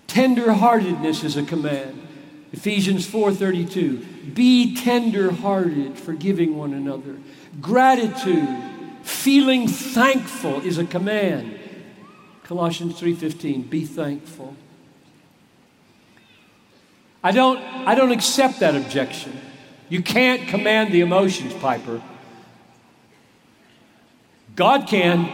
Tenderheartedness 0.08 1.24
is 1.24 1.38
a 1.38 1.44
command. 1.44 2.08
Ephesians 2.52 3.06
4:32. 3.06 4.34
Be 4.34 4.76
tender-hearted, 4.76 5.98
forgiving 5.98 6.58
one 6.58 6.74
another. 6.74 7.18
Gratitude, 7.62 8.48
feeling 9.04 9.68
thankful 9.68 10.62
is 10.62 10.78
a 10.78 10.86
command. 10.86 11.60
Colossians 12.44 13.00
3:15. 13.00 13.70
Be 13.70 13.86
thankful. 13.86 14.56
I 17.24 17.32
don't 17.32 17.60
I 17.86 17.96
don't 17.96 18.12
accept 18.12 18.60
that 18.62 18.76
objection. 18.76 19.40
You 19.90 20.02
can't 20.02 20.48
command 20.48 20.92
the 20.92 21.02
emotions, 21.02 21.54
Piper. 21.54 22.02
God 24.60 24.88
can, 24.88 25.32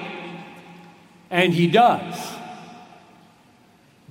and 1.32 1.52
He 1.52 1.66
does. 1.66 2.36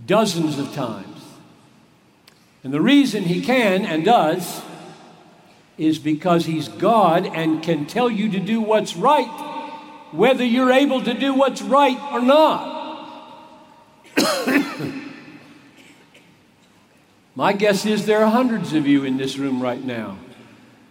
Dozens 0.05 0.59
of 0.59 0.74
times. 0.74 1.22
And 2.64 2.74
the 2.74 2.81
reason 2.81 3.22
He 3.22 3.40
can 3.40 3.87
and 3.87 4.05
does 4.05 4.61
is 5.79 6.00
because 6.00 6.46
He's 6.46 6.66
God 6.66 7.27
and 7.27 7.62
can 7.62 7.87
tell 7.87 8.11
you 8.11 8.29
to 8.33 8.40
do 8.40 8.61
what's 8.61 8.96
right, 8.96 9.31
whether 10.11 10.44
you're 10.44 10.72
able 10.72 11.00
to 11.03 11.14
do 11.14 11.33
what's 11.33 11.62
right 11.62 12.00
or 12.12 12.20
not. 12.20 12.74
My 17.37 17.53
guess 17.53 17.87
is 17.87 18.07
there 18.07 18.24
are 18.24 18.31
hundreds 18.33 18.72
of 18.72 18.85
you 18.88 19.05
in 19.05 19.16
this 19.16 19.38
room 19.38 19.62
right 19.62 19.85
now 19.85 20.18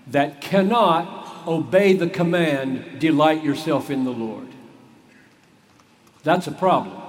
that 0.07 0.39
cannot 0.39 1.22
obey 1.47 1.93
the 1.93 2.09
command, 2.09 2.99
delight 2.99 3.43
yourself 3.43 3.89
in 3.89 4.03
the 4.03 4.11
Lord. 4.11 4.47
That's 6.23 6.47
a 6.47 6.51
problem. 6.51 6.99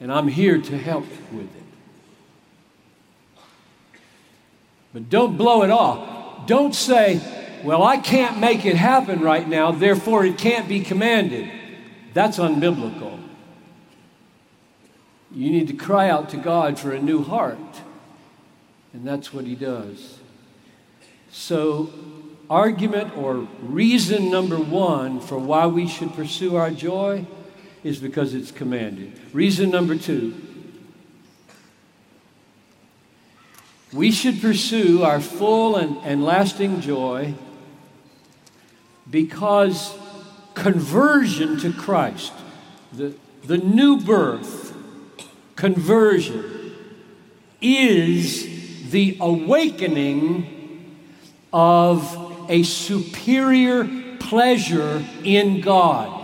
And 0.00 0.12
I'm 0.12 0.28
here 0.28 0.60
to 0.60 0.78
help 0.78 1.06
with 1.32 1.44
it. 1.44 1.62
But 4.92 5.10
don't 5.10 5.36
blow 5.36 5.62
it 5.62 5.70
off. 5.70 6.46
Don't 6.46 6.74
say, 6.74 7.20
well, 7.64 7.82
I 7.82 7.96
can't 7.96 8.38
make 8.38 8.64
it 8.64 8.76
happen 8.76 9.20
right 9.20 9.48
now, 9.48 9.72
therefore 9.72 10.24
it 10.24 10.38
can't 10.38 10.68
be 10.68 10.80
commanded. 10.80 11.50
That's 12.12 12.38
unbiblical. 12.38 13.20
You 15.32 15.50
need 15.50 15.66
to 15.66 15.74
cry 15.74 16.08
out 16.08 16.28
to 16.30 16.36
God 16.36 16.78
for 16.78 16.92
a 16.92 17.00
new 17.00 17.24
heart. 17.24 17.58
And 18.92 19.04
that's 19.04 19.34
what 19.34 19.46
He 19.46 19.56
does. 19.56 20.18
So, 21.32 21.90
argument 22.50 23.16
or 23.16 23.48
reason 23.62 24.30
number 24.30 24.58
one 24.58 25.20
for 25.20 25.38
why 25.38 25.66
we 25.66 25.86
should 25.86 26.12
pursue 26.14 26.56
our 26.56 26.70
joy 26.70 27.26
is 27.82 27.98
because 27.98 28.34
it's 28.34 28.50
commanded. 28.50 29.12
Reason 29.32 29.70
number 29.70 29.96
two 29.96 30.34
we 33.94 34.10
should 34.10 34.40
pursue 34.40 35.04
our 35.04 35.20
full 35.20 35.76
and, 35.76 35.96
and 35.98 36.24
lasting 36.24 36.80
joy 36.80 37.32
because 39.08 39.96
conversion 40.54 41.58
to 41.60 41.72
Christ, 41.72 42.32
the, 42.92 43.14
the 43.44 43.58
new 43.58 44.00
birth, 44.00 44.76
conversion, 45.54 46.74
is 47.60 48.90
the 48.90 49.16
awakening 49.20 50.98
of 51.52 52.33
a 52.48 52.62
superior 52.62 53.88
pleasure 54.20 55.04
in 55.22 55.60
God. 55.60 56.22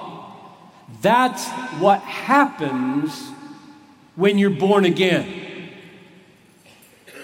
That's 1.03 1.49
what 1.81 2.01
happens 2.01 3.31
when 4.17 4.39
you're 4.39 4.51
born 4.51 4.85
again. 4.85 5.71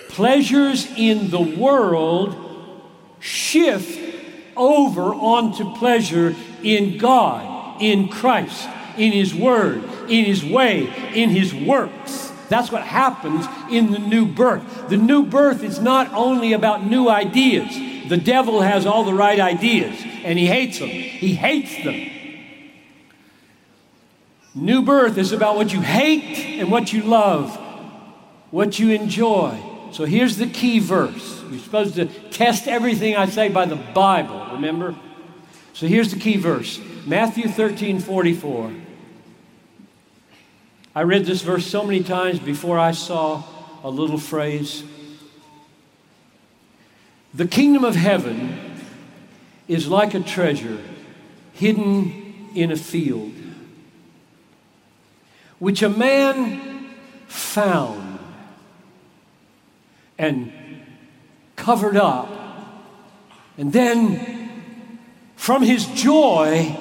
Pleasures 0.08 0.86
in 0.96 1.30
the 1.30 1.40
world 1.40 2.34
shift 3.20 4.16
over 4.56 5.14
onto 5.14 5.74
pleasure 5.74 6.34
in 6.62 6.96
God, 6.96 7.82
in 7.82 8.08
Christ, 8.08 8.68
in 8.96 9.12
His 9.12 9.34
Word, 9.34 9.84
in 10.08 10.24
His 10.24 10.42
way, 10.44 10.86
in 11.14 11.30
His 11.30 11.52
works. 11.52 12.32
That's 12.48 12.72
what 12.72 12.82
happens 12.82 13.46
in 13.70 13.90
the 13.90 13.98
new 13.98 14.24
birth. 14.24 14.88
The 14.88 14.96
new 14.96 15.26
birth 15.26 15.62
is 15.62 15.80
not 15.80 16.12
only 16.14 16.52
about 16.52 16.86
new 16.86 17.08
ideas. 17.08 17.76
The 18.08 18.16
devil 18.16 18.60
has 18.60 18.86
all 18.86 19.04
the 19.04 19.14
right 19.14 19.38
ideas 19.38 20.00
and 20.24 20.38
he 20.38 20.46
hates 20.46 20.78
them. 20.78 20.88
He 20.88 21.34
hates 21.34 21.74
them. 21.84 22.10
New 24.54 24.82
birth 24.82 25.18
is 25.18 25.32
about 25.32 25.56
what 25.56 25.72
you 25.72 25.80
hate 25.80 26.58
and 26.60 26.70
what 26.70 26.92
you 26.92 27.02
love, 27.02 27.54
what 28.50 28.78
you 28.78 28.90
enjoy. 28.90 29.58
So 29.92 30.04
here's 30.04 30.36
the 30.36 30.46
key 30.46 30.78
verse. 30.78 31.42
You're 31.50 31.60
supposed 31.60 31.94
to 31.96 32.06
test 32.06 32.66
everything 32.66 33.16
I 33.16 33.26
say 33.26 33.48
by 33.48 33.66
the 33.66 33.76
Bible, 33.76 34.46
remember? 34.52 34.96
So 35.74 35.86
here's 35.86 36.10
the 36.10 36.18
key 36.18 36.38
verse 36.38 36.80
Matthew 37.06 37.48
13 37.48 38.00
44. 38.00 38.72
I 40.94 41.02
read 41.02 41.26
this 41.26 41.42
verse 41.42 41.66
so 41.66 41.84
many 41.84 42.02
times 42.02 42.38
before 42.38 42.78
I 42.78 42.92
saw 42.92 43.44
a 43.84 43.90
little 43.90 44.18
phrase. 44.18 44.82
The 47.36 47.46
kingdom 47.46 47.84
of 47.84 47.94
heaven 47.94 48.80
is 49.68 49.88
like 49.88 50.14
a 50.14 50.20
treasure 50.20 50.82
hidden 51.52 52.48
in 52.54 52.72
a 52.72 52.76
field, 52.76 53.34
which 55.58 55.82
a 55.82 55.90
man 55.90 56.94
found 57.26 58.18
and 60.16 60.50
covered 61.56 61.98
up. 61.98 62.30
And 63.58 63.70
then, 63.70 64.62
from 65.36 65.62
his 65.62 65.84
joy, 65.88 66.74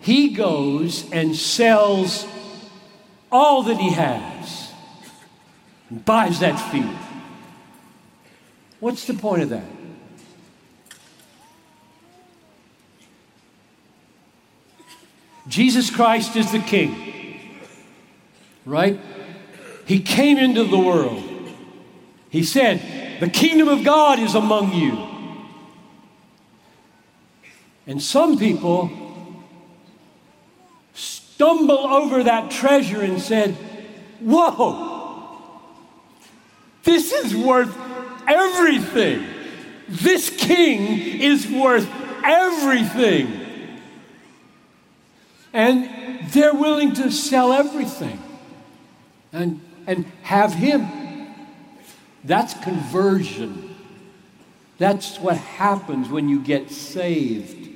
he 0.00 0.30
goes 0.30 1.10
and 1.12 1.36
sells 1.36 2.26
all 3.30 3.64
that 3.64 3.76
he 3.76 3.90
has 3.90 4.72
and 5.90 6.02
buys 6.06 6.40
that 6.40 6.56
field. 6.72 7.03
What's 8.84 9.06
the 9.06 9.14
point 9.14 9.42
of 9.42 9.48
that? 9.48 9.64
Jesus 15.48 15.88
Christ 15.88 16.36
is 16.36 16.52
the 16.52 16.58
King, 16.58 17.56
right? 18.66 19.00
He 19.86 20.00
came 20.00 20.36
into 20.36 20.64
the 20.64 20.78
world. 20.78 21.24
He 22.28 22.42
said, 22.42 23.20
The 23.20 23.30
kingdom 23.30 23.68
of 23.68 23.84
God 23.84 24.18
is 24.18 24.34
among 24.34 24.74
you. 24.74 24.98
And 27.86 28.02
some 28.02 28.38
people 28.38 28.90
stumble 30.92 31.86
over 31.86 32.22
that 32.24 32.50
treasure 32.50 33.00
and 33.00 33.18
said, 33.18 33.54
Whoa, 34.20 34.93
this 36.84 37.12
is 37.12 37.34
worth 37.34 37.76
everything. 38.28 39.26
This 39.88 40.30
king 40.30 41.20
is 41.20 41.46
worth 41.50 41.90
everything. 42.24 43.40
And 45.52 46.28
they're 46.30 46.54
willing 46.54 46.94
to 46.94 47.10
sell 47.10 47.52
everything 47.52 48.20
and, 49.32 49.60
and 49.86 50.04
have 50.22 50.54
him. 50.54 50.88
That's 52.24 52.54
conversion. 52.54 53.74
That's 54.78 55.18
what 55.18 55.36
happens 55.36 56.08
when 56.08 56.28
you 56.28 56.40
get 56.40 56.70
saved. 56.70 57.70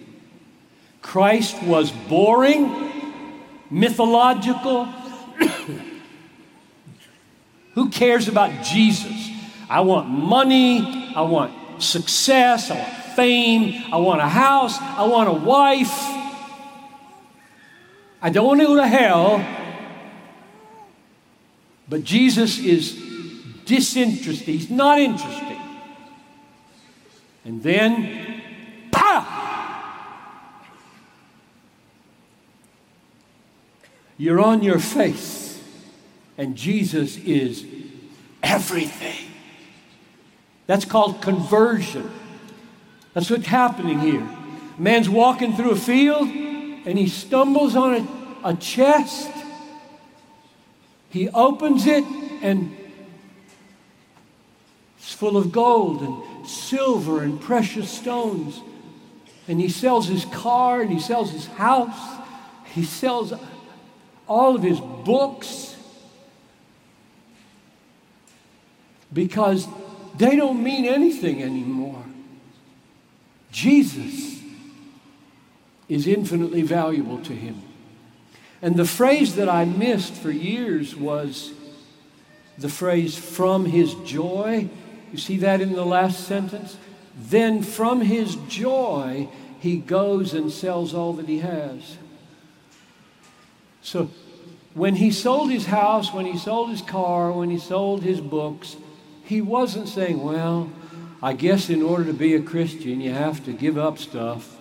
Christ 1.02 1.62
was 1.62 1.90
boring 1.90 3.22
mythological. 3.70 4.88
Who 7.78 7.90
cares 7.90 8.26
about 8.26 8.64
Jesus? 8.64 9.30
I 9.70 9.82
want 9.82 10.08
money, 10.08 11.12
I 11.14 11.20
want 11.20 11.80
success, 11.80 12.72
I 12.72 12.76
want 12.76 12.92
fame, 13.14 13.84
I 13.92 13.98
want 13.98 14.20
a 14.20 14.26
house, 14.26 14.76
I 14.80 15.06
want 15.06 15.28
a 15.28 15.32
wife. 15.32 15.96
I 18.20 18.30
don't 18.30 18.44
want 18.44 18.58
to 18.58 18.66
go 18.66 18.74
to 18.74 18.88
hell. 18.88 19.46
But 21.88 22.02
Jesus 22.02 22.58
is 22.58 23.00
disinterested, 23.64 24.48
he's 24.48 24.70
not 24.70 24.98
interested. 24.98 25.58
And 27.44 27.62
then, 27.62 28.42
pow! 28.90 29.24
You're 34.16 34.40
on 34.40 34.64
your 34.64 34.80
face, 34.80 35.47
and 36.38 36.56
Jesus 36.56 37.16
is 37.16 37.66
everything. 38.42 39.26
That's 40.66 40.84
called 40.84 41.20
conversion. 41.20 42.08
That's 43.12 43.28
what's 43.28 43.46
happening 43.46 43.98
here. 43.98 44.20
A 44.22 44.80
man's 44.80 45.08
walking 45.08 45.56
through 45.56 45.72
a 45.72 45.76
field 45.76 46.28
and 46.28 46.96
he 46.96 47.08
stumbles 47.08 47.74
on 47.74 47.94
a, 48.44 48.50
a 48.50 48.54
chest. 48.54 49.30
He 51.10 51.28
opens 51.30 51.86
it 51.86 52.04
and 52.40 52.76
it's 54.98 55.12
full 55.12 55.36
of 55.36 55.50
gold 55.50 56.02
and 56.02 56.48
silver 56.48 57.22
and 57.22 57.40
precious 57.40 57.90
stones. 57.90 58.60
And 59.48 59.60
he 59.60 59.68
sells 59.68 60.06
his 60.06 60.24
car 60.26 60.82
and 60.82 60.92
he 60.92 61.00
sells 61.00 61.32
his 61.32 61.46
house. 61.46 62.20
He 62.74 62.84
sells 62.84 63.32
all 64.28 64.54
of 64.54 64.62
his 64.62 64.78
books 64.78 65.74
because 69.18 69.66
they 70.16 70.36
don't 70.36 70.62
mean 70.62 70.84
anything 70.84 71.42
anymore. 71.42 72.04
Jesus 73.50 74.40
is 75.88 76.06
infinitely 76.06 76.62
valuable 76.62 77.18
to 77.22 77.32
him. 77.32 77.60
And 78.62 78.76
the 78.76 78.84
phrase 78.84 79.34
that 79.34 79.48
I 79.48 79.64
missed 79.64 80.14
for 80.14 80.30
years 80.30 80.94
was 80.94 81.52
the 82.58 82.68
phrase 82.68 83.18
from 83.18 83.64
his 83.64 83.96
joy. 84.04 84.68
You 85.10 85.18
see 85.18 85.38
that 85.38 85.60
in 85.60 85.72
the 85.72 85.84
last 85.84 86.28
sentence? 86.28 86.76
Then 87.16 87.64
from 87.64 88.02
his 88.02 88.36
joy, 88.46 89.28
he 89.58 89.78
goes 89.78 90.32
and 90.32 90.52
sells 90.52 90.94
all 90.94 91.14
that 91.14 91.26
he 91.26 91.40
has. 91.40 91.96
So 93.82 94.10
when 94.74 94.94
he 94.94 95.10
sold 95.10 95.50
his 95.50 95.66
house, 95.66 96.12
when 96.14 96.24
he 96.24 96.38
sold 96.38 96.70
his 96.70 96.82
car, 96.82 97.32
when 97.32 97.50
he 97.50 97.58
sold 97.58 98.04
his 98.04 98.20
books, 98.20 98.76
he 99.28 99.42
wasn't 99.42 99.88
saying, 99.88 100.22
well, 100.22 100.70
I 101.22 101.34
guess 101.34 101.68
in 101.68 101.82
order 101.82 102.04
to 102.04 102.14
be 102.14 102.34
a 102.34 102.40
Christian, 102.40 103.00
you 103.02 103.12
have 103.12 103.44
to 103.44 103.52
give 103.52 103.76
up 103.76 103.98
stuff. 103.98 104.56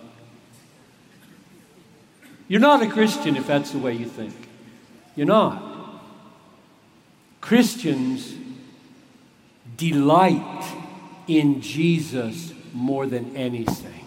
You're 2.48 2.60
not 2.60 2.82
a 2.82 2.88
Christian 2.88 3.36
if 3.36 3.46
that's 3.46 3.70
the 3.70 3.78
way 3.78 3.94
you 3.94 4.04
think. 4.04 4.34
You're 5.16 5.26
not. 5.26 5.62
Christians 7.40 8.34
delight 9.76 10.66
in 11.26 11.62
Jesus 11.62 12.52
more 12.74 13.06
than 13.06 13.34
anything. 13.34 14.04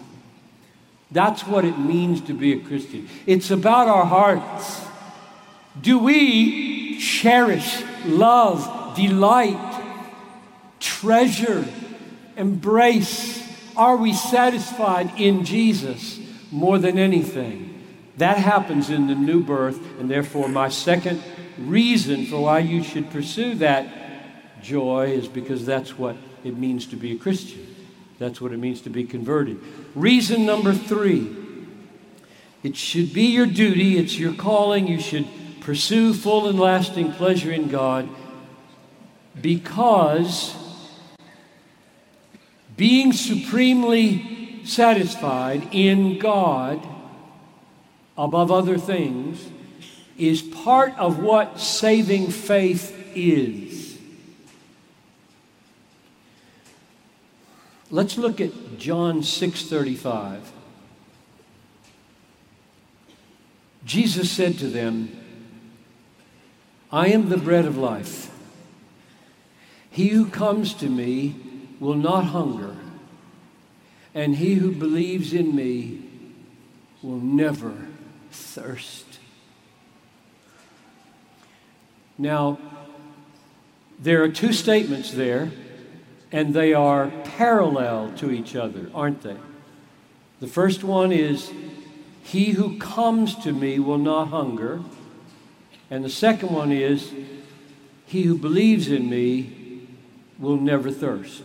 That's 1.10 1.44
what 1.44 1.64
it 1.64 1.78
means 1.78 2.20
to 2.22 2.34
be 2.34 2.52
a 2.52 2.60
Christian. 2.60 3.08
It's 3.26 3.50
about 3.50 3.88
our 3.88 4.04
hearts. 4.04 4.80
Do 5.80 5.98
we 5.98 6.98
cherish, 7.00 7.82
love, 8.04 8.94
delight, 8.94 9.71
treasure, 10.82 11.64
embrace? 12.36 13.40
Are 13.76 13.96
we 13.96 14.12
satisfied 14.12 15.18
in 15.18 15.44
Jesus 15.44 16.20
more 16.50 16.78
than 16.78 16.98
anything? 16.98 17.82
That 18.18 18.36
happens 18.36 18.90
in 18.90 19.06
the 19.06 19.14
new 19.14 19.42
birth, 19.42 19.80
and 19.98 20.10
therefore, 20.10 20.48
my 20.48 20.68
second 20.68 21.22
reason 21.58 22.26
for 22.26 22.42
why 22.42 22.58
you 22.58 22.82
should 22.82 23.10
pursue 23.10 23.54
that 23.56 23.86
joy 24.62 25.06
is 25.12 25.28
because 25.28 25.64
that's 25.64 25.98
what 25.98 26.16
it 26.44 26.56
means 26.58 26.86
to 26.86 26.96
be 26.96 27.12
a 27.12 27.18
Christian. 27.18 27.74
That's 28.18 28.40
what 28.40 28.52
it 28.52 28.58
means 28.58 28.82
to 28.82 28.90
be 28.90 29.04
converted. 29.04 29.58
Reason 29.94 30.44
number 30.44 30.74
three 30.74 31.38
it 32.62 32.76
should 32.76 33.12
be 33.12 33.24
your 33.24 33.46
duty, 33.46 33.98
it's 33.98 34.16
your 34.16 34.34
calling. 34.34 34.86
You 34.86 35.00
should 35.00 35.26
pursue 35.60 36.14
full 36.14 36.48
and 36.48 36.60
lasting 36.60 37.12
pleasure 37.12 37.50
in 37.50 37.68
God 37.68 38.08
because 39.40 40.54
being 42.76 43.12
supremely 43.12 44.64
satisfied 44.64 45.68
in 45.72 46.18
God 46.18 46.86
above 48.16 48.50
other 48.50 48.78
things 48.78 49.48
is 50.16 50.42
part 50.42 50.96
of 50.98 51.18
what 51.18 51.58
saving 51.58 52.28
faith 52.30 52.96
is. 53.14 53.98
Let's 57.90 58.16
look 58.16 58.40
at 58.40 58.78
John 58.78 59.22
6:35. 59.22 60.40
Jesus 63.84 64.30
said 64.30 64.58
to 64.58 64.68
them, 64.68 65.10
I 66.90 67.08
am 67.08 67.28
the 67.28 67.36
bread 67.36 67.64
of 67.64 67.76
life. 67.76 68.30
He 69.90 70.08
who 70.08 70.26
comes 70.26 70.72
to 70.74 70.88
me 70.88 71.34
will 71.82 71.94
not 71.96 72.26
hunger, 72.26 72.76
and 74.14 74.36
he 74.36 74.54
who 74.54 74.70
believes 74.70 75.32
in 75.32 75.52
me 75.56 76.00
will 77.02 77.18
never 77.18 77.74
thirst. 78.30 79.18
Now, 82.16 82.56
there 83.98 84.22
are 84.22 84.28
two 84.28 84.52
statements 84.52 85.10
there, 85.10 85.50
and 86.30 86.54
they 86.54 86.72
are 86.72 87.08
parallel 87.24 88.12
to 88.18 88.30
each 88.30 88.54
other, 88.54 88.88
aren't 88.94 89.22
they? 89.22 89.36
The 90.38 90.46
first 90.46 90.84
one 90.84 91.10
is, 91.10 91.50
He 92.22 92.52
who 92.52 92.78
comes 92.78 93.34
to 93.42 93.52
me 93.52 93.80
will 93.80 93.98
not 93.98 94.28
hunger. 94.28 94.84
And 95.90 96.04
the 96.04 96.10
second 96.10 96.50
one 96.50 96.70
is, 96.70 97.12
He 98.06 98.22
who 98.22 98.38
believes 98.38 98.86
in 98.86 99.10
me 99.10 99.88
will 100.38 100.56
never 100.56 100.92
thirst. 100.92 101.42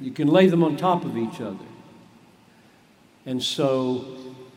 You 0.00 0.10
can 0.10 0.28
lay 0.28 0.46
them 0.48 0.62
on 0.62 0.76
top 0.76 1.04
of 1.04 1.16
each 1.16 1.40
other. 1.40 1.64
And 3.24 3.42
so, 3.42 4.04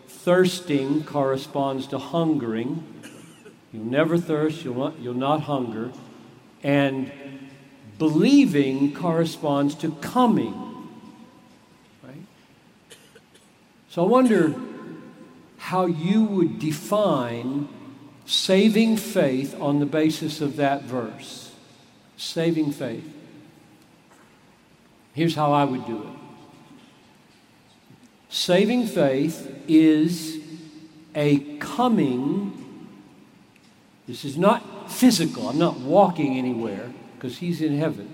thirsting 0.08 1.04
corresponds 1.04 1.88
to 1.88 1.98
hungering. 1.98 2.84
You'll 3.72 3.86
never 3.86 4.18
thirst, 4.18 4.64
you'll 4.64 4.76
not, 4.76 5.00
you'll 5.00 5.14
not 5.14 5.42
hunger. 5.42 5.92
And 6.64 7.12
believing 7.98 8.94
corresponds 8.94 9.76
to 9.76 9.92
coming. 10.02 10.90
Right? 12.04 12.24
So 13.90 14.04
I 14.04 14.08
wonder 14.08 14.56
how 15.58 15.86
you 15.86 16.24
would 16.24 16.60
define 16.60 17.68
saving 18.26 18.98
faith 18.98 19.60
on 19.60 19.80
the 19.80 19.86
basis 19.86 20.42
of 20.42 20.56
that 20.56 20.84
verse. 20.84 21.52
Saving 22.18 22.72
faith. 22.72 23.19
Here's 25.20 25.36
how 25.36 25.52
I 25.52 25.66
would 25.66 25.86
do 25.86 26.02
it 26.02 26.08
saving 28.30 28.88
faith 28.88 29.54
is 29.68 30.40
a 31.14 31.40
coming. 31.58 32.88
This 34.08 34.24
is 34.24 34.38
not 34.38 34.90
physical. 34.90 35.50
I'm 35.50 35.58
not 35.58 35.78
walking 35.82 36.38
anywhere 36.38 36.94
because 37.16 37.40
He's 37.40 37.62
in 37.62 37.78
heaven. 37.78 38.14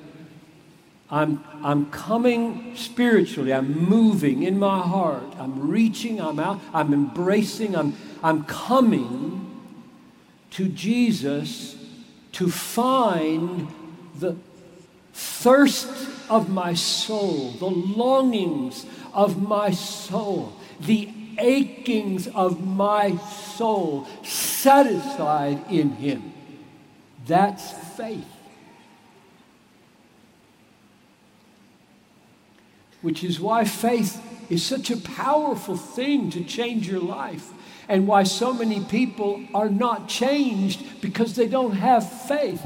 I'm, 1.12 1.44
I'm 1.62 1.91
coming 1.91 2.76
spiritually. 2.76 3.54
I'm 3.54 3.88
moving 3.88 4.41
in 4.41 4.58
my 4.58 4.82
heart. 4.82 5.32
I'm 5.38 5.70
reaching. 5.70 6.20
I'm 6.20 6.39
out. 6.39 6.60
I'm 6.74 6.91
embracing. 6.91 7.76
I'm, 7.76 7.96
I'm 8.24 8.46
coming 8.46 9.62
to 10.50 10.68
Jesus 10.70 11.76
to 12.32 12.50
find 12.50 13.68
the 14.18 14.36
thirst 15.13 16.14
of 16.30 16.50
my 16.50 16.74
soul, 16.74 17.52
the 17.52 17.70
longings 17.70 18.86
of 19.14 19.42
my 19.42 19.72
soul, 19.72 20.54
the 20.80 21.10
achings 21.38 22.28
of 22.28 22.66
my 22.66 23.18
soul 23.18 24.08
satisfied 24.24 25.64
in 25.72 25.92
Him. 25.92 26.34
That's 27.26 27.72
faith. 27.98 28.26
Which 33.02 33.24
is 33.24 33.40
why 33.40 33.66
faith 33.66 34.22
is 34.50 34.64
such 34.64 34.90
a 34.90 34.98
powerful 34.98 35.78
thing 35.78 36.30
to 36.32 36.44
change 36.44 36.88
your 36.88 37.02
life, 37.02 37.52
and 37.88 38.08
why 38.08 38.24
so 38.24 38.54
many 38.54 38.84
people 38.84 39.44
are 39.54 39.70
not 39.70 40.08
changed 40.08 41.02
because 41.02 41.36
they 41.36 41.48
don't 41.48 41.74
have 41.74 42.12
faith. 42.24 42.66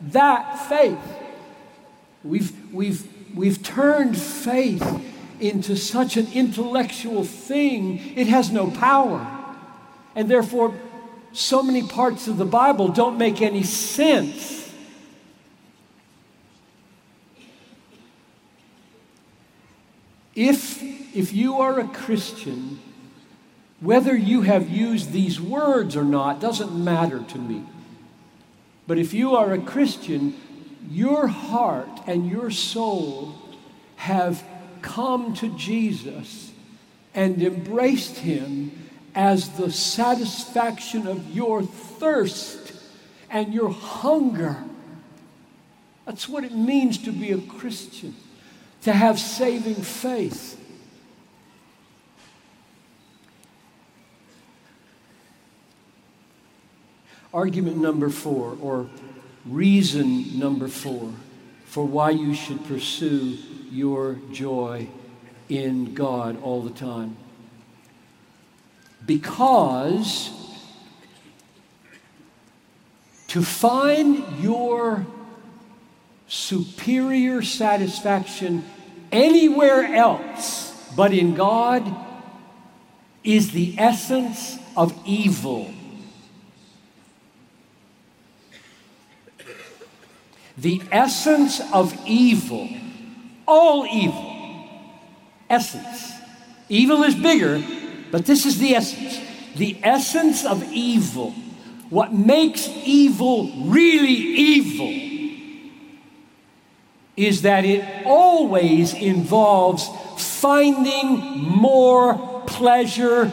That 0.00 0.68
faith 0.68 0.98
We've, 2.22 2.72
we've, 2.72 3.06
we've 3.34 3.62
turned 3.62 4.18
faith 4.18 4.84
into 5.40 5.76
such 5.76 6.16
an 6.16 6.28
intellectual 6.34 7.24
thing, 7.24 8.16
it 8.16 8.26
has 8.26 8.50
no 8.50 8.70
power. 8.70 9.26
And 10.14 10.28
therefore, 10.28 10.74
so 11.32 11.62
many 11.62 11.82
parts 11.82 12.28
of 12.28 12.36
the 12.36 12.44
Bible 12.44 12.88
don't 12.88 13.16
make 13.16 13.40
any 13.40 13.62
sense. 13.62 14.70
If, 20.34 20.82
if 21.14 21.32
you 21.32 21.58
are 21.58 21.80
a 21.80 21.88
Christian, 21.88 22.80
whether 23.80 24.14
you 24.14 24.42
have 24.42 24.68
used 24.68 25.12
these 25.12 25.40
words 25.40 25.96
or 25.96 26.04
not 26.04 26.40
doesn't 26.40 26.72
matter 26.72 27.20
to 27.20 27.38
me. 27.38 27.64
But 28.86 28.98
if 28.98 29.14
you 29.14 29.36
are 29.36 29.52
a 29.52 29.58
Christian, 29.58 30.34
your 30.88 31.26
heart 31.26 31.88
and 32.06 32.30
your 32.30 32.50
soul 32.50 33.34
have 33.96 34.42
come 34.82 35.34
to 35.34 35.48
Jesus 35.56 36.52
and 37.14 37.42
embraced 37.42 38.18
him 38.18 38.88
as 39.14 39.50
the 39.50 39.70
satisfaction 39.70 41.06
of 41.06 41.30
your 41.30 41.62
thirst 41.62 42.72
and 43.28 43.52
your 43.52 43.70
hunger. 43.70 44.62
That's 46.06 46.28
what 46.28 46.44
it 46.44 46.52
means 46.52 46.98
to 46.98 47.12
be 47.12 47.32
a 47.32 47.38
Christian, 47.38 48.14
to 48.82 48.92
have 48.92 49.18
saving 49.18 49.76
faith. 49.76 50.56
Argument 57.32 57.76
number 57.76 58.10
four, 58.10 58.56
or 58.60 58.88
reason 59.46 60.38
number 60.38 60.68
four 60.68 61.12
for 61.64 61.84
why 61.84 62.10
you 62.10 62.34
should 62.34 62.64
pursue 62.66 63.38
your 63.70 64.18
joy 64.32 64.88
in 65.48 65.94
God 65.94 66.40
all 66.42 66.62
the 66.62 66.70
time. 66.70 67.16
Because 69.06 70.30
to 73.28 73.42
find 73.42 74.42
your 74.42 75.06
superior 76.26 77.42
satisfaction 77.42 78.64
anywhere 79.12 79.94
else 79.94 80.70
but 80.96 81.12
in 81.12 81.34
God 81.34 81.94
is 83.22 83.52
the 83.52 83.74
essence 83.78 84.58
of 84.76 84.98
evil. 85.04 85.72
The 90.60 90.82
essence 90.92 91.58
of 91.72 91.98
evil, 92.06 92.68
all 93.48 93.86
evil, 93.86 94.68
essence. 95.48 96.12
Evil 96.68 97.02
is 97.02 97.14
bigger, 97.14 97.64
but 98.10 98.26
this 98.26 98.44
is 98.44 98.58
the 98.58 98.74
essence. 98.74 99.18
The 99.56 99.78
essence 99.82 100.44
of 100.44 100.62
evil, 100.70 101.30
what 101.88 102.12
makes 102.12 102.68
evil 102.84 103.50
really 103.56 104.10
evil, 104.10 105.10
is 107.16 107.40
that 107.42 107.64
it 107.64 108.04
always 108.04 108.92
involves 108.92 109.88
finding 110.18 111.38
more 111.40 112.42
pleasure 112.46 113.32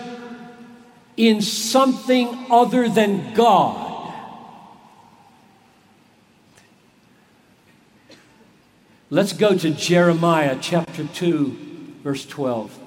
in 1.17 1.41
something 1.41 2.45
other 2.49 2.87
than 2.87 3.33
God. 3.33 3.86
Let's 9.09 9.31
go 9.31 9.57
to 9.57 9.69
Jeremiah 9.69 10.57
chapter 10.59 11.05
2, 11.05 11.57
verse 12.03 12.25
12. 12.25 12.77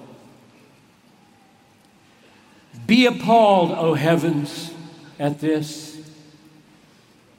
Be 2.87 3.07
appalled, 3.07 3.71
O 3.73 3.95
heavens, 3.95 4.71
at 5.19 5.41
this. 5.41 5.99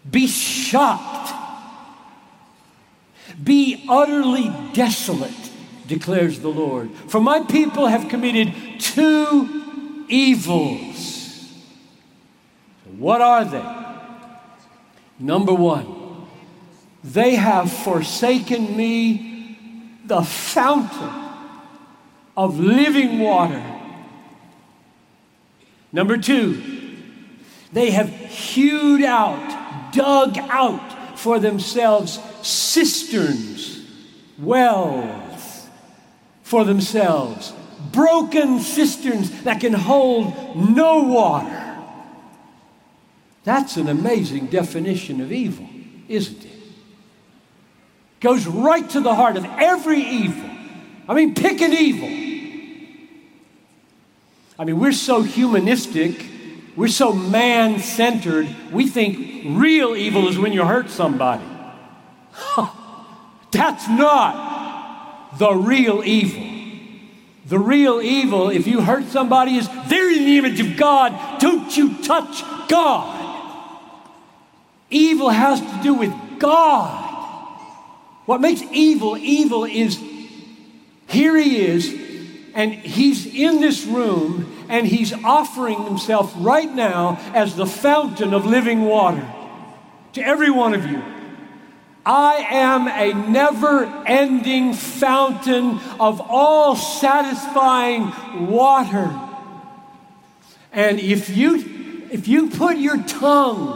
Be 0.09 0.25
shocked. 0.25 1.31
Be 3.43 3.85
utterly 3.87 4.51
desolate, 4.73 5.51
declares 5.87 6.39
the 6.39 6.49
Lord. 6.49 6.91
For 7.07 7.21
my 7.21 7.41
people 7.41 7.85
have 7.85 8.09
committed 8.09 8.53
two 8.79 10.05
evils. 10.09 11.51
What 12.97 13.21
are 13.21 13.45
they? 13.45 13.63
Number 15.19 15.53
one, 15.53 16.00
they 17.03 17.35
have 17.35 17.71
forsaken 17.71 18.75
me, 18.75 19.57
the 20.05 20.21
fountain 20.21 21.09
of 22.37 22.59
living 22.59 23.19
water. 23.19 23.63
Number 25.91 26.17
two, 26.17 26.97
they 27.73 27.91
have 27.91 28.09
hewed 28.09 29.03
out, 29.03 29.93
dug 29.93 30.37
out 30.37 31.19
for 31.19 31.39
themselves 31.39 32.19
cisterns, 32.41 33.85
wells 34.39 35.67
for 36.43 36.63
themselves, 36.65 37.53
broken 37.91 38.59
cisterns 38.59 39.43
that 39.43 39.61
can 39.61 39.73
hold 39.73 40.55
no 40.55 41.03
water. 41.03 41.57
That's 43.43 43.77
an 43.77 43.89
amazing 43.89 44.47
definition 44.47 45.21
of 45.21 45.31
evil, 45.31 45.67
isn't 46.07 46.45
it? 46.45 46.50
Goes 48.21 48.47
right 48.47 48.89
to 48.91 49.01
the 49.01 49.13
heart 49.13 49.35
of 49.35 49.43
every 49.45 50.01
evil. 50.01 50.49
I 51.09 51.13
mean, 51.13 51.35
pick 51.35 51.59
an 51.61 51.73
evil. 51.73 52.07
I 54.57 54.63
mean, 54.63 54.79
we're 54.79 54.93
so 54.93 55.21
humanistic 55.21 56.29
We're 56.75 56.87
so 56.87 57.11
man 57.11 57.79
centered, 57.79 58.47
we 58.71 58.87
think 58.87 59.43
real 59.45 59.95
evil 59.95 60.27
is 60.29 60.37
when 60.37 60.53
you 60.53 60.65
hurt 60.65 60.89
somebody. 60.89 61.43
That's 63.51 63.87
not 63.89 65.37
the 65.37 65.53
real 65.53 66.01
evil. 66.03 66.47
The 67.45 67.59
real 67.59 68.01
evil, 68.01 68.49
if 68.49 68.67
you 68.67 68.81
hurt 68.81 69.05
somebody, 69.05 69.57
is 69.57 69.67
they're 69.87 70.11
in 70.11 70.23
the 70.23 70.37
image 70.37 70.61
of 70.61 70.77
God. 70.77 71.39
Don't 71.41 71.75
you 71.75 71.95
touch 71.97 72.41
God. 72.69 73.17
Evil 74.89 75.29
has 75.29 75.59
to 75.59 75.79
do 75.83 75.93
with 75.95 76.13
God. 76.39 77.00
What 78.25 78.41
makes 78.41 78.61
evil 78.71 79.17
evil 79.17 79.65
is 79.65 80.01
here 81.07 81.35
he 81.35 81.59
is, 81.59 81.93
and 82.53 82.73
he's 82.73 83.25
in 83.25 83.59
this 83.59 83.85
room, 83.85 84.65
and 84.69 84.87
he's 84.87 85.11
offering 85.11 85.83
himself 85.83 86.33
right 86.37 86.73
now 86.73 87.19
as 87.33 87.55
the 87.55 87.65
fountain 87.65 88.33
of 88.33 88.45
living 88.45 88.83
water 88.83 89.25
to 90.13 90.21
every 90.21 90.49
one 90.49 90.73
of 90.73 90.85
you. 90.85 91.01
I 92.05 92.45
am 92.49 92.87
a 92.87 93.13
never 93.29 93.85
ending 94.07 94.73
fountain 94.73 95.79
of 95.99 96.19
all 96.21 96.75
satisfying 96.75 98.11
water. 98.47 99.19
And 100.71 100.99
if 100.99 101.35
you, 101.35 102.07
if 102.09 102.27
you 102.27 102.49
put 102.49 102.77
your 102.77 103.03
tongue 103.03 103.67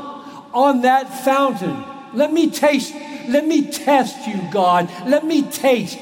on 0.54 0.82
that 0.82 1.24
fountain, 1.24 1.84
let 2.14 2.32
me 2.34 2.50
taste, 2.50 2.96
let 3.30 3.46
me 3.46 3.70
test 3.72 4.28
you, 4.28 4.40
God. 4.52 4.90
Let 5.06 5.26
me 5.26 5.44
taste. 5.44 5.98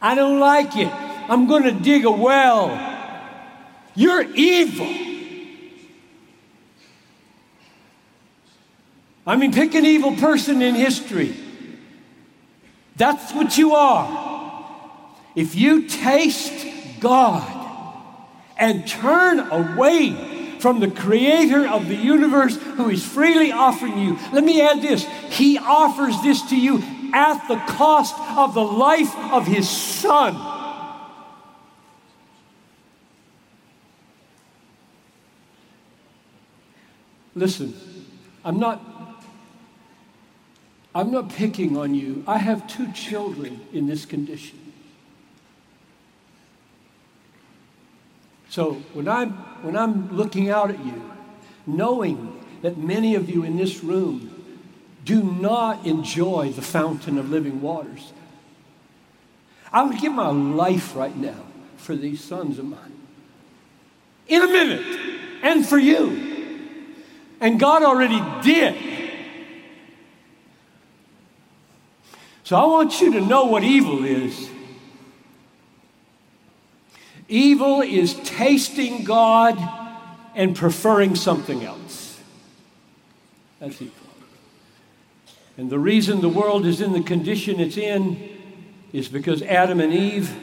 I 0.00 0.14
don't 0.14 0.40
like 0.40 0.76
it. 0.76 0.88
I'm 1.28 1.46
going 1.46 1.64
to 1.64 1.72
dig 1.72 2.04
a 2.04 2.10
well. 2.10 2.68
You're 3.94 4.22
evil. 4.34 4.88
I 9.26 9.36
mean, 9.36 9.52
pick 9.52 9.74
an 9.74 9.84
evil 9.84 10.16
person 10.16 10.62
in 10.62 10.74
history. 10.74 11.36
That's 12.96 13.32
what 13.32 13.56
you 13.56 13.74
are. 13.74 15.06
If 15.36 15.54
you 15.54 15.86
taste 15.88 16.66
God 17.00 17.46
and 18.58 18.86
turn 18.86 19.40
away 19.40 20.29
from 20.60 20.80
the 20.80 20.90
creator 20.90 21.66
of 21.66 21.88
the 21.88 21.96
universe 21.96 22.56
who 22.56 22.90
is 22.90 23.04
freely 23.06 23.52
offering 23.52 23.98
you, 23.98 24.18
let 24.32 24.44
me 24.44 24.60
add 24.60 24.82
this 24.82 25.04
He 25.30 25.58
offers 25.58 26.20
this 26.22 26.42
to 26.50 26.56
you 26.56 26.82
at 27.12 27.48
the 27.48 27.56
cost 27.72 28.18
of 28.36 28.54
the 28.54 28.62
life 28.62 29.16
of 29.32 29.46
His 29.46 29.68
Son. 29.68 30.58
Listen, 37.34 37.74
I'm 38.44 38.58
not 38.58 38.82
I'm 40.94 41.12
not 41.12 41.30
picking 41.30 41.76
on 41.76 41.94
you. 41.94 42.24
I 42.26 42.38
have 42.38 42.66
two 42.66 42.90
children 42.92 43.60
in 43.72 43.86
this 43.86 44.04
condition. 44.04 44.69
So 48.50 48.74
when 48.94 49.06
I'm, 49.06 49.30
when 49.62 49.76
I'm 49.76 50.14
looking 50.14 50.50
out 50.50 50.70
at 50.70 50.84
you, 50.84 51.12
knowing 51.66 52.44
that 52.62 52.76
many 52.76 53.14
of 53.14 53.30
you 53.30 53.44
in 53.44 53.56
this 53.56 53.82
room 53.84 54.58
do 55.04 55.22
not 55.22 55.86
enjoy 55.86 56.50
the 56.50 56.60
fountain 56.60 57.16
of 57.16 57.30
living 57.30 57.62
waters, 57.62 58.12
I 59.72 59.84
would 59.84 59.98
give 60.00 60.12
my 60.12 60.30
life 60.30 60.96
right 60.96 61.16
now 61.16 61.44
for 61.76 61.94
these 61.94 62.22
sons 62.22 62.58
of 62.58 62.64
mine. 62.64 62.98
In 64.26 64.42
a 64.42 64.48
minute, 64.48 65.20
and 65.42 65.64
for 65.64 65.78
you. 65.78 66.66
And 67.40 67.58
God 67.58 67.84
already 67.84 68.20
did. 68.42 68.76
So 72.42 72.56
I 72.56 72.64
want 72.64 73.00
you 73.00 73.12
to 73.12 73.20
know 73.20 73.44
what 73.44 73.62
evil 73.62 74.04
is. 74.04 74.50
Evil 77.30 77.80
is 77.80 78.14
tasting 78.24 79.04
God 79.04 79.56
and 80.34 80.56
preferring 80.56 81.14
something 81.14 81.64
else. 81.64 82.20
That's 83.60 83.80
evil. 83.80 83.94
And 85.56 85.70
the 85.70 85.78
reason 85.78 86.22
the 86.22 86.28
world 86.28 86.66
is 86.66 86.80
in 86.80 86.92
the 86.92 87.02
condition 87.02 87.60
it's 87.60 87.76
in 87.76 88.36
is 88.92 89.08
because 89.08 89.42
Adam 89.42 89.78
and 89.78 89.92
Eve 89.92 90.34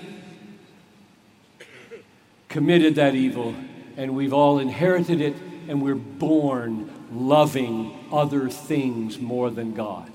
committed 2.47 2.95
that 2.95 3.15
evil, 3.15 3.53
and 3.97 4.15
we've 4.15 4.31
all 4.31 4.57
inherited 4.57 5.19
it, 5.19 5.35
and 5.67 5.81
we're 5.81 5.95
born 5.95 6.89
loving 7.11 8.07
other 8.13 8.47
things 8.47 9.19
more 9.19 9.49
than 9.49 9.73
God. 9.73 10.07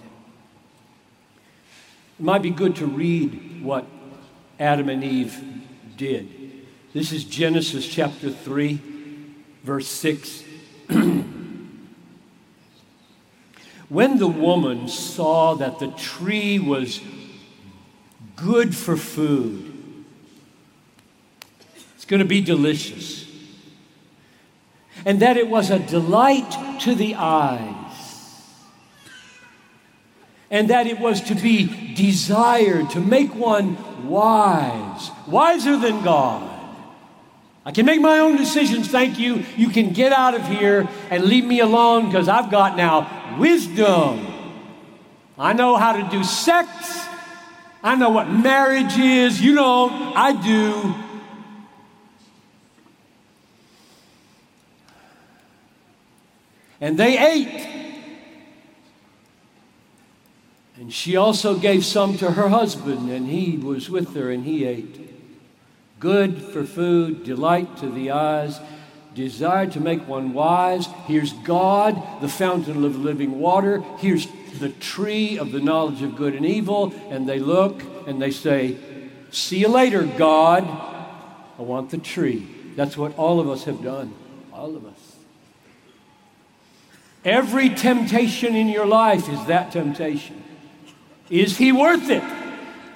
It 2.19 2.25
might 2.25 2.41
be 2.41 2.51
good 2.51 2.77
to 2.77 2.87
read 2.87 3.63
what 3.63 3.85
Adam 4.59 4.89
and 4.89 5.05
Eve 5.05 5.39
did. 5.99 6.42
This 6.93 7.11
is 7.11 7.25
Genesis 7.25 7.89
chapter 7.89 8.31
3, 8.31 8.79
verse 9.65 9.89
6. 9.89 10.45
when 13.89 14.19
the 14.19 14.29
woman 14.29 14.89
saw 14.89 15.55
that 15.55 15.79
the 15.79 15.89
tree 15.93 16.59
was 16.59 17.01
good 18.37 18.77
for 18.77 18.99
food, 18.99 20.05
it's 21.95 22.05
going 22.05 22.21
to 22.21 22.27
be 22.27 22.43
delicious, 22.43 23.27
and 25.07 25.21
that 25.21 25.39
it 25.39 25.49
was 25.49 25.71
a 25.71 25.79
delight 25.79 26.79
to 26.81 26.95
the 26.95 27.15
eyes 27.15 27.79
and 30.51 30.69
that 30.69 30.87
it 30.87 31.01
was 31.01 31.23
to 31.23 31.35
be 31.35 31.95
desired 31.95 32.91
to 32.91 33.01
make 33.01 33.35
one 33.35 34.07
wise, 34.07 35.11
wiser 35.27 35.79
than 35.79 36.05
God. 36.05 36.52
I 37.65 37.71
can 37.71 37.87
make 37.87 38.01
my 38.01 38.19
own 38.19 38.37
decisions, 38.37 38.89
thank 38.89 39.19
you. 39.19 39.45
You 39.57 39.69
can 39.69 39.93
get 39.93 40.13
out 40.13 40.35
of 40.35 40.47
here 40.49 40.89
and 41.11 41.25
leave 41.25 41.45
me 41.45 41.61
alone 41.61 42.07
because 42.07 42.29
I've 42.29 42.51
got 42.51 42.77
now 42.77 43.37
wisdom. 43.39 44.27
I 45.39 45.53
know 45.53 45.77
how 45.77 45.93
to 45.93 46.09
do 46.11 46.25
sex. 46.25 46.69
I 47.83 47.95
know 47.95 48.11
what 48.11 48.29
marriage 48.29 48.99
is. 48.99 49.41
You 49.41 49.55
know, 49.55 49.89
I 49.91 50.33
do. 50.33 50.95
And 56.81 56.99
they 56.99 57.17
ate. 57.17 57.69
And 60.77 60.93
she 60.93 61.15
also 61.17 61.57
gave 61.57 61.85
some 61.85 62.19
to 62.19 62.33
her 62.33 62.49
husband, 62.49 63.09
and 63.09 63.29
he 63.29 63.57
was 63.57 63.89
with 63.89 64.17
her, 64.17 64.33
and 64.33 64.45
he 64.45 64.65
ate. 64.65 65.12
Good 66.03 66.43
for 66.43 66.65
food, 66.65 67.23
delight 67.23 67.77
to 67.77 67.89
the 67.89 68.11
eyes, 68.11 68.59
desire 69.15 69.69
to 69.69 69.79
make 69.79 70.09
one 70.09 70.33
wise. 70.33 70.89
Here's 71.07 71.33
God, 71.33 72.21
the 72.21 72.29
fountain 72.29 72.85
of 72.85 72.99
living 72.99 73.39
water. 73.39 73.85
Here's 73.99 74.27
the 74.59 74.71
tree 74.71 75.39
of 75.39 75.53
the 75.53 75.61
knowledge 75.61 76.03
of 76.03 76.17
good 76.17 76.35
and 76.35 76.45
evil. 76.45 76.93
And 77.11 77.29
they 77.29 77.39
look 77.39 77.85
and 78.09 78.21
they 78.21 78.33
say, 78.33 78.79
See 79.31 79.59
you 79.59 79.69
later, 79.69 80.03
God. 80.03 80.65
I 80.65 81.63
want 81.63 81.91
the 81.91 81.99
tree. 81.99 82.49
That's 82.75 82.97
what 82.97 83.17
all 83.17 83.39
of 83.39 83.49
us 83.49 83.63
have 83.63 83.81
done. 83.81 84.13
All 84.53 84.75
of 84.75 84.85
us. 84.85 85.17
Every 87.25 87.69
temptation 87.69 88.57
in 88.57 88.69
your 88.69 88.87
life 88.87 89.29
is 89.29 89.47
that 89.47 89.71
temptation. 89.71 90.43
Is 91.31 91.59
he 91.59 91.71
worth 91.71 92.11
it? 92.11 92.25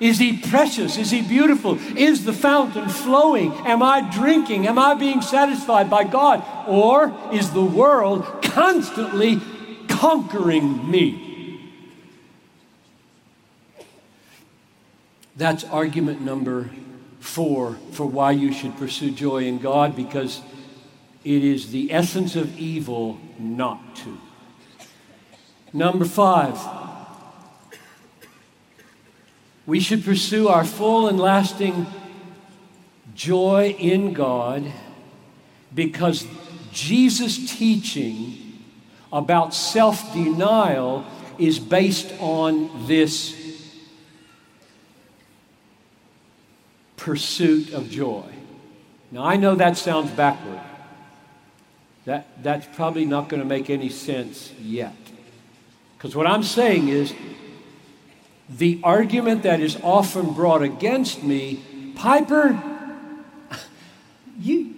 Is 0.00 0.18
he 0.18 0.36
precious? 0.36 0.98
Is 0.98 1.10
he 1.10 1.22
beautiful? 1.22 1.78
Is 1.96 2.24
the 2.24 2.32
fountain 2.32 2.88
flowing? 2.88 3.52
Am 3.66 3.82
I 3.82 4.08
drinking? 4.10 4.66
Am 4.66 4.78
I 4.78 4.94
being 4.94 5.22
satisfied 5.22 5.88
by 5.88 6.04
God? 6.04 6.44
Or 6.68 7.16
is 7.32 7.50
the 7.52 7.64
world 7.64 8.24
constantly 8.42 9.40
conquering 9.88 10.90
me? 10.90 11.22
That's 15.36 15.64
argument 15.64 16.20
number 16.22 16.70
four 17.20 17.76
for 17.92 18.06
why 18.06 18.32
you 18.32 18.52
should 18.52 18.76
pursue 18.78 19.10
joy 19.10 19.44
in 19.44 19.58
God 19.58 19.94
because 19.94 20.40
it 21.24 21.44
is 21.44 21.70
the 21.70 21.92
essence 21.92 22.36
of 22.36 22.58
evil 22.58 23.18
not 23.38 23.96
to. 23.96 24.18
Number 25.72 26.04
five, 26.04 26.56
we 29.66 29.80
should 29.80 30.04
pursue 30.04 30.48
our 30.48 30.64
full 30.64 31.08
and 31.08 31.18
lasting 31.18 31.86
joy 33.14 33.74
in 33.78 34.12
God 34.12 34.64
because 35.74 36.26
Jesus' 36.72 37.56
teaching 37.56 38.62
about 39.12 39.54
self 39.54 40.12
denial 40.12 41.04
is 41.38 41.58
based 41.58 42.12
on 42.20 42.86
this 42.86 43.34
pursuit 46.96 47.72
of 47.72 47.90
joy. 47.90 48.24
Now, 49.10 49.24
I 49.24 49.36
know 49.36 49.54
that 49.54 49.76
sounds 49.76 50.10
backward. 50.10 50.60
That, 52.04 52.42
that's 52.42 52.66
probably 52.76 53.04
not 53.04 53.28
going 53.28 53.42
to 53.42 53.48
make 53.48 53.68
any 53.70 53.88
sense 53.88 54.52
yet. 54.60 54.94
Because 55.96 56.14
what 56.14 56.26
I'm 56.26 56.42
saying 56.42 56.88
is 56.88 57.14
the 58.48 58.80
argument 58.82 59.42
that 59.42 59.60
is 59.60 59.76
often 59.82 60.32
brought 60.32 60.62
against 60.62 61.22
me, 61.22 61.92
Piper, 61.96 62.62
you, 64.38 64.74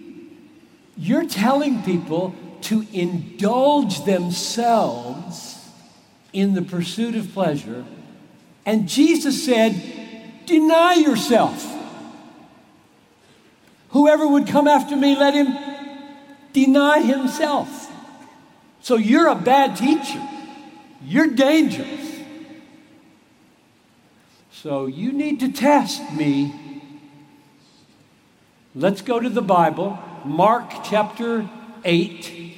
you're 0.97 1.27
telling 1.27 1.83
people 1.83 2.33
to 2.61 2.85
indulge 2.91 4.05
themselves 4.05 5.67
in 6.33 6.53
the 6.53 6.61
pursuit 6.61 7.15
of 7.15 7.31
pleasure. 7.33 7.85
And 8.65 8.87
Jesus 8.87 9.43
said, 9.45 10.45
Deny 10.45 10.95
yourself. 10.95 11.75
Whoever 13.89 14.27
would 14.27 14.47
come 14.47 14.67
after 14.67 14.95
me, 14.95 15.15
let 15.15 15.33
him 15.33 15.55
deny 16.53 17.01
himself. 17.01 17.91
So 18.81 18.95
you're 18.95 19.27
a 19.27 19.35
bad 19.35 19.75
teacher. 19.75 20.21
You're 21.03 21.27
dangerous. 21.27 22.08
So 24.61 24.87
you 24.87 25.13
need 25.13 25.39
to 25.39 25.53
test 25.53 26.11
me. 26.11 26.53
Let's 28.75 29.01
go 29.01 29.17
to 29.17 29.29
the 29.29 29.41
Bible, 29.41 29.97
Mark 30.25 30.83
chapter 30.83 31.49
8, 31.85 32.57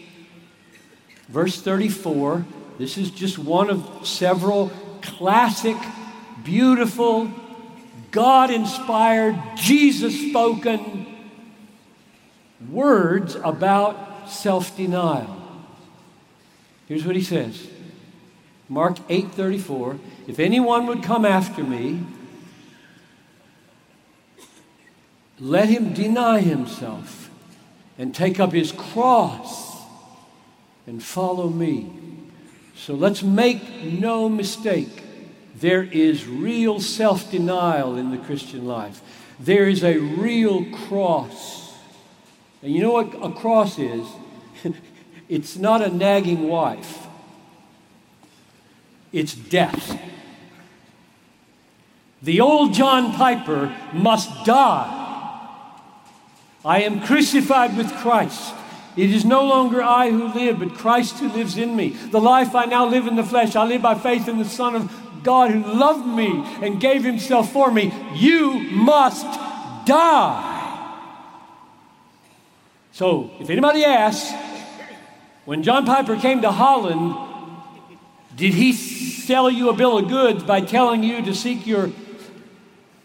verse 1.29 1.61
34. 1.61 2.43
This 2.79 2.97
is 2.97 3.11
just 3.11 3.37
one 3.37 3.69
of 3.69 4.07
several 4.07 4.71
classic, 5.03 5.77
beautiful, 6.43 7.29
God 8.09 8.49
inspired, 8.49 9.39
Jesus 9.55 10.29
spoken 10.31 11.05
words 12.71 13.35
about 13.35 14.27
self 14.27 14.75
denial. 14.75 15.37
Here's 16.87 17.05
what 17.05 17.15
he 17.15 17.21
says 17.21 17.67
Mark 18.71 18.99
8:34 19.09 19.99
If 20.27 20.39
anyone 20.39 20.87
would 20.87 21.03
come 21.03 21.25
after 21.25 21.61
me 21.61 22.05
let 25.41 25.69
him 25.69 25.91
deny 25.91 26.39
himself 26.39 27.31
and 27.97 28.13
take 28.13 28.39
up 28.39 28.53
his 28.53 28.71
cross 28.71 29.81
and 30.85 31.03
follow 31.03 31.49
me. 31.49 31.91
So 32.75 32.93
let's 32.93 33.23
make 33.23 33.83
no 33.83 34.29
mistake. 34.29 35.03
There 35.55 35.83
is 35.83 36.27
real 36.27 36.79
self 36.79 37.29
denial 37.29 37.97
in 37.97 38.11
the 38.11 38.17
Christian 38.17 38.65
life. 38.65 39.01
There 39.39 39.67
is 39.67 39.83
a 39.83 39.97
real 39.97 40.65
cross. 40.87 41.73
And 42.61 42.71
you 42.71 42.81
know 42.81 42.91
what 42.91 43.13
a 43.21 43.31
cross 43.33 43.79
is? 43.79 44.07
it's 45.29 45.57
not 45.57 45.81
a 45.81 45.89
nagging 45.89 46.47
wife, 46.47 47.00
it's 49.11 49.33
death. 49.35 49.99
The 52.21 52.41
old 52.41 52.73
John 52.73 53.13
Piper 53.13 53.75
must 53.93 54.45
die. 54.45 54.97
I 56.63 56.83
am 56.83 57.01
crucified 57.01 57.75
with 57.75 57.91
Christ. 57.97 58.53
It 58.95 59.09
is 59.09 59.25
no 59.25 59.45
longer 59.45 59.81
I 59.81 60.11
who 60.11 60.27
live, 60.27 60.59
but 60.59 60.75
Christ 60.75 61.17
who 61.19 61.29
lives 61.29 61.57
in 61.57 61.75
me. 61.75 61.89
The 61.89 62.21
life 62.21 62.53
I 62.53 62.65
now 62.65 62.85
live 62.85 63.07
in 63.07 63.15
the 63.15 63.23
flesh, 63.23 63.55
I 63.55 63.65
live 63.65 63.81
by 63.81 63.95
faith 63.95 64.27
in 64.27 64.37
the 64.37 64.45
Son 64.45 64.75
of 64.75 65.23
God 65.23 65.51
who 65.51 65.61
loved 65.61 66.05
me 66.05 66.43
and 66.61 66.79
gave 66.79 67.03
himself 67.03 67.51
for 67.51 67.71
me. 67.71 67.93
You 68.13 68.59
must 68.59 69.25
die. 69.85 70.49
So, 72.91 73.31
if 73.39 73.49
anybody 73.49 73.85
asks, 73.85 74.31
when 75.45 75.63
John 75.63 75.85
Piper 75.85 76.17
came 76.17 76.41
to 76.41 76.51
Holland, 76.51 77.30
did 78.41 78.55
he 78.55 78.73
sell 78.73 79.51
you 79.51 79.69
a 79.69 79.73
bill 79.73 79.99
of 79.99 80.07
goods 80.07 80.41
by 80.43 80.61
telling 80.61 81.03
you 81.03 81.21
to 81.21 81.35
seek 81.35 81.67
your 81.67 81.91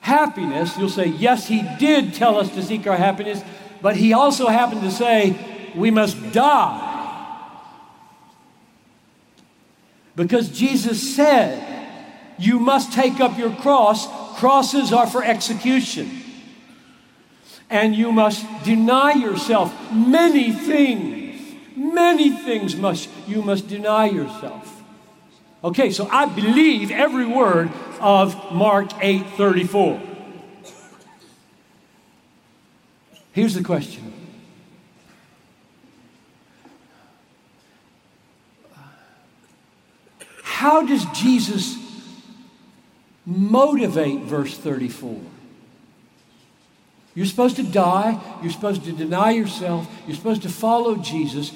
happiness? 0.00 0.78
You'll 0.78 0.88
say, 0.88 1.08
yes, 1.08 1.46
he 1.46 1.62
did 1.78 2.14
tell 2.14 2.38
us 2.38 2.48
to 2.54 2.62
seek 2.62 2.86
our 2.86 2.96
happiness, 2.96 3.42
but 3.82 3.96
he 3.96 4.14
also 4.14 4.46
happened 4.46 4.80
to 4.80 4.90
say, 4.90 5.36
we 5.76 5.90
must 5.90 6.32
die. 6.32 6.94
Because 10.16 10.48
Jesus 10.48 11.14
said, 11.14 11.62
You 12.38 12.58
must 12.58 12.94
take 12.94 13.20
up 13.20 13.36
your 13.36 13.54
cross. 13.56 14.08
Crosses 14.38 14.90
are 14.90 15.06
for 15.06 15.22
execution. 15.22 16.22
And 17.68 17.94
you 17.94 18.10
must 18.10 18.46
deny 18.64 19.12
yourself. 19.12 19.74
Many 19.92 20.50
things, 20.52 21.56
many 21.76 22.30
things 22.30 22.74
must 22.74 23.10
you 23.26 23.42
must 23.42 23.68
deny 23.68 24.06
yourself. 24.06 24.75
Okay, 25.66 25.90
so 25.90 26.08
I 26.12 26.26
believe 26.26 26.92
every 26.92 27.26
word 27.26 27.72
of 27.98 28.52
Mark 28.52 28.88
8:34. 29.02 30.00
Here's 33.32 33.54
the 33.54 33.64
question. 33.64 34.12
How 40.44 40.86
does 40.86 41.04
Jesus 41.06 41.76
motivate 43.26 44.20
verse 44.20 44.56
34? 44.56 45.18
You're 47.16 47.26
supposed 47.26 47.56
to 47.56 47.64
die, 47.64 48.20
you're 48.40 48.52
supposed 48.52 48.84
to 48.84 48.92
deny 48.92 49.32
yourself, 49.32 49.88
you're 50.06 50.16
supposed 50.16 50.42
to 50.42 50.48
follow 50.48 50.94
Jesus. 50.94 51.50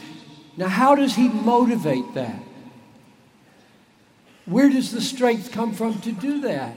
Now, 0.57 0.67
how 0.67 0.97
does 0.97 1.15
he 1.15 1.29
motivate 1.29 2.15
that? 2.15 2.50
Where 4.51 4.69
does 4.69 4.91
the 4.91 5.01
strength 5.01 5.53
come 5.53 5.73
from 5.75 6.01
to 6.01 6.11
do 6.11 6.41
that? 6.41 6.75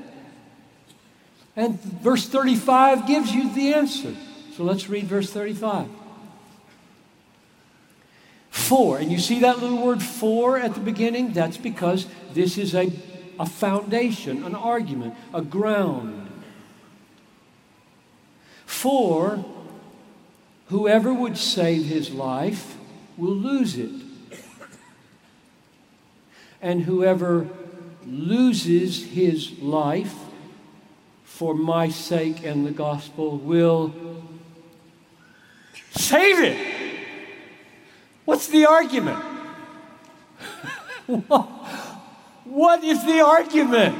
And 1.56 1.82
verse 1.82 2.28
35 2.28 3.08
gives 3.08 3.34
you 3.34 3.52
the 3.52 3.74
answer. 3.74 4.16
So 4.56 4.64
let's 4.64 4.90
read 4.90 5.06
verse 5.06 5.32
35. 5.32 5.88
For, 8.52 9.00
and 9.00 9.12
you 9.12 9.18
see 9.18 9.40
that 9.40 9.58
little 9.58 9.84
word 9.84 10.04
for 10.04 10.60
at 10.60 10.76
the 10.76 10.80
beginning? 10.82 11.34
That's 11.34 11.58
because 11.58 12.06
this 12.34 12.60
is 12.60 12.76
a, 12.76 12.92
a 13.40 13.48
foundation, 13.48 14.44
an 14.44 14.54
argument, 14.54 15.16
a 15.34 15.42
ground. 15.42 16.30
For 18.68 19.44
whoever 20.68 21.12
would 21.12 21.40
save 21.40 21.86
his 21.86 22.12
life 22.12 22.78
will 23.18 23.34
lose 23.34 23.80
it. 23.80 23.90
And 26.62 26.84
whoever 26.84 27.50
loses 28.08 29.06
his 29.06 29.60
life 29.60 30.14
for 31.24 31.54
my 31.54 31.89
sake 31.89 32.43
and 32.43 32.66
the 32.66 32.72
gospel 32.72 33.38
will 33.38 33.93
save 35.91 36.39
it. 36.39 36.58
What's 38.26 38.47
the 38.47 38.66
argument? 38.66 39.24
what 42.45 42.84
is 42.84 43.04
the 43.06 43.20
argument? 43.20 43.95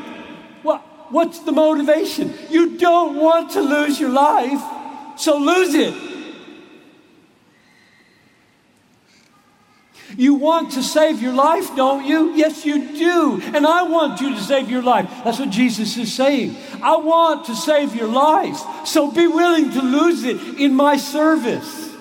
What, 0.64 0.82
what's 1.12 1.39
the 1.39 1.51
motivation? 1.51 2.34
You 2.49 2.78
don't 2.78 3.18
want 3.18 3.51
to 3.51 3.62
lose 3.62 3.99
your 3.99 4.12
life, 4.12 4.62
so 5.18 5.38
lose 5.38 5.74
it. 5.74 6.12
You 10.18 10.36
want 10.36 10.74
to 10.74 10.84
save 10.84 11.22
your 11.22 11.34
life, 11.34 11.76
don't 11.76 12.05
you? 12.05 12.34
Yes, 12.34 12.66
you 12.66 12.95
do. 12.95 13.41
And 13.53 13.66
I 13.66 13.84
want 13.84 14.22
you 14.22 14.36
to 14.36 14.41
save 14.41 14.70
your 14.70 14.84
life. 14.84 15.09
That's 15.24 15.39
what 15.39 15.49
Jesus 15.49 15.97
is 15.97 16.14
saying. 16.14 16.55
I 16.82 16.97
want 16.97 17.45
to 17.45 17.55
save 17.55 17.95
your 17.95 18.07
life. 18.07 18.59
So 18.86 19.11
be 19.11 19.28
willing 19.28 19.72
to 19.72 19.82
lose 19.82 20.24
it 20.24 20.38
in 20.59 20.76
my 20.76 20.97
service. 20.97 21.91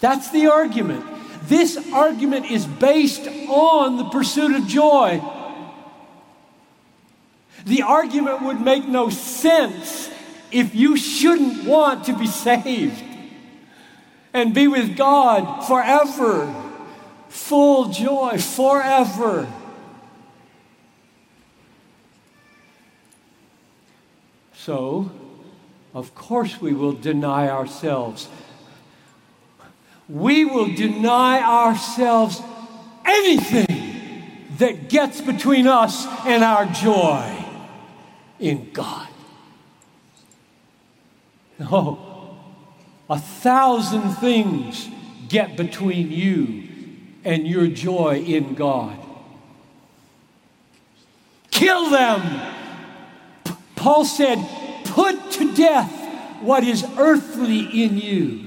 That's 0.00 0.30
the 0.30 0.46
argument. 0.48 1.04
This 1.44 1.76
argument 1.92 2.50
is 2.50 2.66
based 2.66 3.26
on 3.48 3.96
the 3.96 4.04
pursuit 4.04 4.56
of 4.56 4.66
joy. 4.66 5.22
The 7.64 7.82
argument 7.82 8.42
would 8.42 8.60
make 8.60 8.86
no 8.88 9.08
sense 9.10 10.10
if 10.50 10.74
you 10.74 10.96
shouldn't 10.96 11.64
want 11.64 12.04
to 12.06 12.18
be 12.18 12.26
saved 12.26 13.02
and 14.34 14.54
be 14.54 14.68
with 14.68 14.96
God 14.96 15.66
forever. 15.66 16.61
Full 17.32 17.86
joy 17.86 18.36
forever. 18.38 19.50
So, 24.54 25.10
of 25.94 26.14
course, 26.14 26.60
we 26.60 26.74
will 26.74 26.92
deny 26.92 27.48
ourselves 27.48 28.28
we 30.12 30.44
will 30.44 30.74
deny 30.74 31.40
ourselves 31.40 32.42
anything 33.04 33.66
that 34.58 34.90
gets 34.90 35.22
between 35.22 35.66
us 35.66 36.06
and 36.26 36.44
our 36.44 36.66
joy 36.66 37.44
in 38.38 38.70
God. 38.72 39.08
No, 41.58 42.36
a 43.08 43.18
thousand 43.18 44.10
things 44.16 44.88
get 45.28 45.56
between 45.56 46.10
you 46.10 46.68
and 47.24 47.46
your 47.46 47.66
joy 47.68 48.22
in 48.26 48.54
God. 48.54 48.98
Kill 51.50 51.90
them. 51.90 52.40
P- 53.44 53.52
Paul 53.76 54.04
said, 54.04 54.38
Put 54.84 55.30
to 55.32 55.54
death 55.54 55.90
what 56.40 56.64
is 56.64 56.84
earthly 56.98 57.84
in 57.84 57.98
you. 57.98 58.44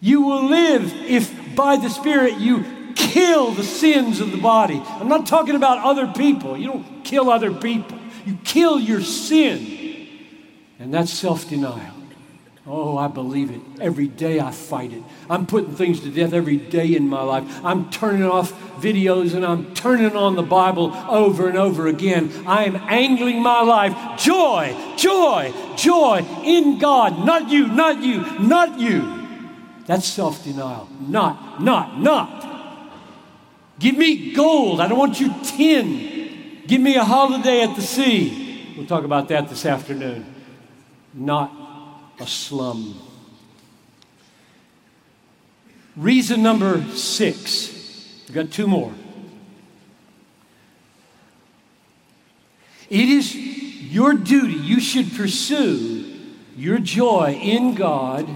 You 0.00 0.22
will 0.22 0.44
live 0.48 0.92
if 1.08 1.32
by 1.54 1.76
the 1.76 1.88
Spirit 1.88 2.38
you 2.38 2.64
kill 2.94 3.52
the 3.52 3.64
sins 3.64 4.20
of 4.20 4.30
the 4.32 4.38
body. 4.38 4.80
I'm 4.84 5.08
not 5.08 5.26
talking 5.26 5.54
about 5.54 5.78
other 5.84 6.06
people. 6.12 6.56
You 6.56 6.68
don't 6.68 7.04
kill 7.04 7.30
other 7.30 7.52
people, 7.52 7.98
you 8.26 8.38
kill 8.44 8.78
your 8.78 9.00
sin. 9.00 10.08
And 10.78 10.94
that's 10.94 11.12
self 11.12 11.48
denial. 11.48 11.97
Oh, 12.70 12.98
I 12.98 13.08
believe 13.08 13.50
it. 13.50 13.62
Every 13.80 14.08
day 14.08 14.40
I 14.40 14.50
fight 14.50 14.92
it. 14.92 15.02
I'm 15.30 15.46
putting 15.46 15.74
things 15.74 16.00
to 16.00 16.10
death 16.10 16.34
every 16.34 16.58
day 16.58 16.94
in 16.94 17.08
my 17.08 17.22
life. 17.22 17.44
I'm 17.64 17.88
turning 17.88 18.24
off 18.24 18.52
videos 18.78 19.34
and 19.34 19.44
I'm 19.44 19.74
turning 19.74 20.14
on 20.14 20.36
the 20.36 20.42
Bible 20.42 20.92
over 21.08 21.48
and 21.48 21.56
over 21.56 21.86
again. 21.86 22.30
I 22.46 22.64
am 22.64 22.76
angling 22.76 23.42
my 23.42 23.62
life. 23.62 24.20
Joy, 24.20 24.76
joy, 24.98 25.54
joy 25.76 26.26
in 26.44 26.78
God. 26.78 27.24
Not 27.24 27.48
you, 27.48 27.68
not 27.68 28.02
you, 28.02 28.38
not 28.38 28.78
you. 28.78 29.26
That's 29.86 30.06
self 30.06 30.44
denial. 30.44 30.90
Not, 31.00 31.62
not, 31.62 31.98
not. 31.98 32.92
Give 33.78 33.96
me 33.96 34.34
gold. 34.34 34.82
I 34.82 34.88
don't 34.88 34.98
want 34.98 35.18
your 35.18 35.34
tin. 35.42 36.64
Give 36.66 36.82
me 36.82 36.96
a 36.96 37.04
holiday 37.04 37.62
at 37.62 37.74
the 37.76 37.82
sea. 37.82 38.74
We'll 38.76 38.86
talk 38.86 39.04
about 39.04 39.28
that 39.28 39.48
this 39.48 39.64
afternoon. 39.64 40.34
Not 41.14 41.57
a 42.20 42.26
slum. 42.26 43.00
Reason 45.96 46.42
number 46.42 46.82
six. 46.94 48.22
We've 48.26 48.34
got 48.34 48.50
two 48.50 48.66
more. 48.66 48.92
It 52.90 53.08
is 53.08 53.34
your 53.34 54.14
duty, 54.14 54.54
you 54.54 54.80
should 54.80 55.12
pursue 55.14 56.04
your 56.56 56.78
joy 56.78 57.38
in 57.40 57.74
God 57.74 58.28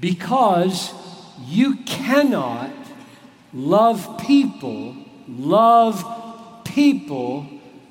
because 0.00 0.92
you 1.44 1.76
cannot 1.84 2.70
love 3.52 4.18
people, 4.18 4.96
love 5.28 6.62
people 6.64 7.46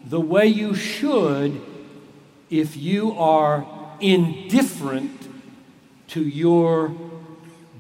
the 0.05 0.21
way 0.21 0.45
you 0.47 0.75
should 0.75 1.61
if 2.60 2.78
you 2.78 3.18
are 3.18 3.66
indifferent 3.99 5.28
to 6.08 6.22
your 6.22 6.93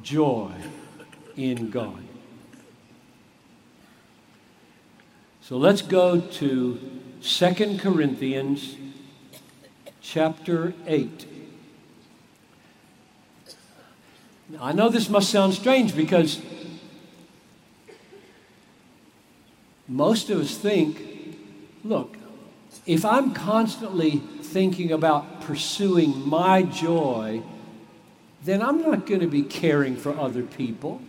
joy 0.01 0.51
in 1.35 1.69
God. 1.69 2.03
So 5.41 5.57
let's 5.57 5.81
go 5.81 6.19
to 6.19 7.01
2 7.21 7.77
Corinthians 7.77 8.75
chapter 10.01 10.73
8. 10.87 11.27
Now, 14.49 14.59
I 14.61 14.71
know 14.71 14.89
this 14.89 15.09
must 15.09 15.29
sound 15.29 15.53
strange 15.53 15.95
because 15.95 16.41
most 19.87 20.29
of 20.29 20.39
us 20.39 20.57
think, 20.57 21.37
look, 21.83 22.17
if 22.85 23.05
I'm 23.05 23.33
constantly 23.33 24.21
thinking 24.45 24.91
about 24.91 25.41
pursuing 25.41 26.27
my 26.27 26.63
joy, 26.63 27.41
then 28.43 28.61
I'm 28.61 28.81
not 28.81 29.05
going 29.05 29.21
to 29.21 29.27
be 29.27 29.41
caring 29.41 29.95
for 29.95 30.17
other 30.17 30.43
people. 30.43 31.01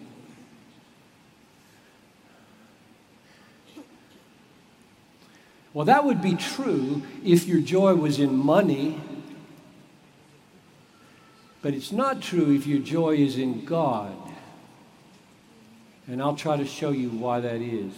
Well, 5.75 5.85
that 5.85 6.05
would 6.07 6.23
be 6.23 6.35
true 6.35 7.03
if 7.23 7.47
your 7.47 7.61
joy 7.61 7.95
was 7.97 8.19
in 8.19 8.35
money, 8.35 8.99
but 11.61 11.75
it's 11.75 11.93
not 11.93 12.23
true 12.23 12.55
if 12.55 12.67
your 12.67 12.79
joy 12.79 13.17
is 13.17 13.37
in 13.37 13.67
God. 13.67 14.17
And 16.09 16.23
I'll 16.23 16.37
try 16.37 16.57
to 16.57 16.65
show 16.65 16.93
you 16.93 17.11
why 17.11 17.41
that 17.41 17.61
is 17.61 17.93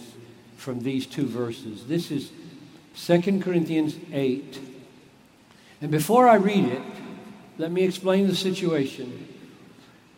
from 0.57 0.81
these 0.81 1.05
two 1.05 1.25
verses. 1.25 1.85
This 1.85 2.11
is 2.11 2.31
2 2.97 3.39
Corinthians 3.39 3.95
8, 4.11 4.59
and 5.81 5.91
before 5.91 6.27
I 6.27 6.35
read 6.35 6.65
it, 6.65 6.81
let 7.57 7.71
me 7.71 7.83
explain 7.83 8.27
the 8.27 8.35
situation. 8.35 9.27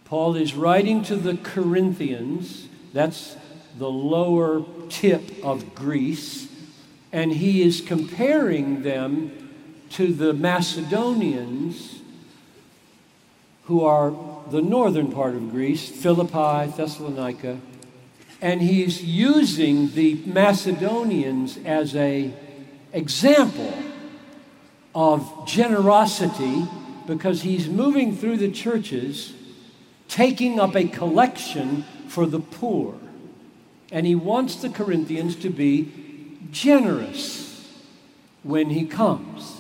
Paul 0.05 0.36
is 0.36 0.53
writing 0.55 1.03
to 1.03 1.16
the 1.16 1.38
Corinthians, 1.38 2.68
that's 2.93 3.38
the 3.78 3.89
lower 3.89 4.66
tip 4.89 5.43
of 5.43 5.74
Greece, 5.74 6.47
and 7.12 7.32
he 7.32 7.62
is 7.62 7.82
comparing 7.82 8.84
them 8.84 9.49
to 9.91 10.14
the 10.14 10.34
Macedonians 10.34 12.01
who 13.66 13.84
are 13.84 14.14
the 14.49 14.62
northern 14.62 15.12
part 15.12 15.36
of 15.36 15.51
Greece, 15.51 15.88
Philippi, 15.88 16.72
Thessalonica, 16.76 17.59
and 18.41 18.62
he's 18.62 19.03
using 19.03 19.91
the 19.91 20.16
Macedonians 20.26 21.57
as 21.64 21.95
a 21.95 22.34
example 22.91 23.74
of 24.94 25.48
generosity 25.48 26.68
because 27.08 27.42
he's 27.42 27.68
moving 27.70 28.16
through 28.16 28.38
the 28.38 28.52
churches, 28.52 29.34
taking 30.08 30.60
up 30.60 30.76
a 30.76 30.88
collection 30.88 31.84
for 32.08 32.26
the 32.26 32.39
poor. 32.39 32.96
And 33.92 34.06
he 34.06 34.16
wants 34.16 34.56
the 34.56 34.70
Corinthians 34.70 35.36
to 35.38 35.50
be 35.50 35.92
generous 36.52 37.68
when 38.44 38.70
he 38.70 38.86
comes. 38.86 39.58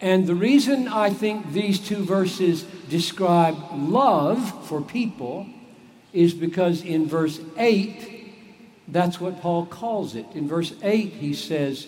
And 0.00 0.26
the 0.26 0.34
reason 0.34 0.88
I 0.88 1.10
think 1.10 1.52
these 1.52 1.80
two 1.80 2.04
verses 2.04 2.64
describe 2.88 3.56
love 3.72 4.66
for 4.66 4.82
people 4.82 5.46
is 6.12 6.34
because 6.34 6.82
in 6.82 7.06
verse 7.06 7.40
8, 7.56 8.15
that's 8.88 9.20
what 9.20 9.40
Paul 9.40 9.66
calls 9.66 10.14
it. 10.14 10.26
In 10.34 10.46
verse 10.46 10.72
8, 10.82 11.14
he 11.14 11.34
says, 11.34 11.86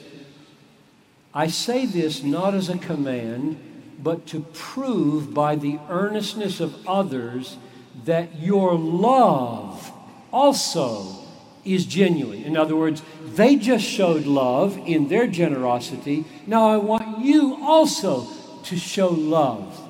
I 1.32 1.46
say 1.46 1.86
this 1.86 2.22
not 2.22 2.55
as 2.55 2.68
a 2.68 2.78
command, 2.78 3.59
but 4.03 4.26
to 4.28 4.40
prove 4.53 5.32
by 5.34 5.57
the 5.57 5.78
earnestness 5.88 6.61
of 6.61 6.86
others 6.86 7.57
that 8.05 8.40
your 8.40 8.74
love 8.74 9.92
also 10.32 11.14
is 11.64 11.84
genuine. 11.84 12.42
In 12.42 12.57
other 12.57 12.76
words, 12.76 13.03
they 13.22 13.57
just 13.57 13.84
showed 13.84 14.24
love 14.24 14.78
in 14.78 15.09
their 15.09 15.26
generosity. 15.26 16.24
Now 16.46 16.68
I 16.68 16.76
want 16.76 17.20
you 17.20 17.59
also 17.61 18.26
to 18.64 18.76
show 18.76 19.09
love. 19.09 19.80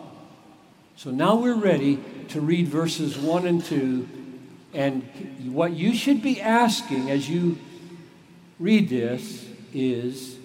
So 0.97 1.11
now 1.11 1.37
we're 1.37 1.55
ready 1.55 1.99
to 2.29 2.41
read 2.41 2.69
verses 2.69 3.17
1 3.17 3.47
and 3.47 3.65
2 3.65 4.09
and 4.75 5.03
what 5.53 5.73
you 5.73 5.95
should 5.95 6.23
be 6.23 6.41
asking 6.41 7.11
as 7.11 7.29
you 7.29 7.59
read 8.59 8.89
this 8.89 9.47
is 9.73 10.37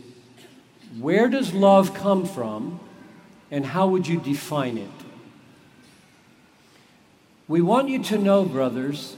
where 1.00 1.28
does 1.28 1.54
love 1.54 1.94
come 1.94 2.26
from 2.26 2.80
and 3.52 3.66
how 3.66 3.88
would 3.88 4.08
you 4.08 4.20
define 4.20 4.78
it? 4.78 4.90
We 7.48 7.62
want 7.62 7.90
you 7.90 8.02
to 8.04 8.18
know, 8.18 8.46
brothers, 8.46 9.16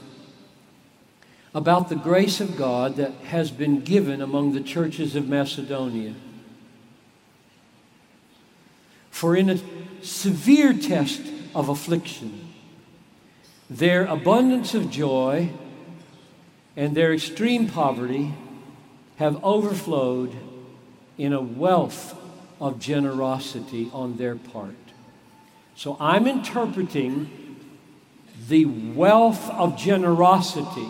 about 1.54 1.88
the 1.88 1.94
grace 1.94 2.40
of 2.40 2.56
God 2.56 2.96
that 2.96 3.12
has 3.26 3.50
been 3.50 3.80
given 3.80 4.20
among 4.20 4.52
the 4.52 4.60
churches 4.60 5.16
of 5.16 5.28
Macedonia. 5.28 6.14
For 9.10 9.34
in 9.34 9.48
a 9.48 9.58
severe 10.02 10.74
test 10.74 11.22
of 11.54 11.70
affliction, 11.70 12.45
their 13.68 14.04
abundance 14.06 14.74
of 14.74 14.90
joy 14.90 15.50
and 16.76 16.96
their 16.96 17.12
extreme 17.12 17.68
poverty 17.68 18.32
have 19.16 19.42
overflowed 19.42 20.34
in 21.18 21.32
a 21.32 21.40
wealth 21.40 22.16
of 22.60 22.78
generosity 22.78 23.90
on 23.92 24.16
their 24.16 24.36
part. 24.36 24.74
So 25.74 25.96
I'm 25.98 26.26
interpreting 26.26 27.30
the 28.48 28.66
wealth 28.66 29.50
of 29.50 29.76
generosity. 29.76 30.88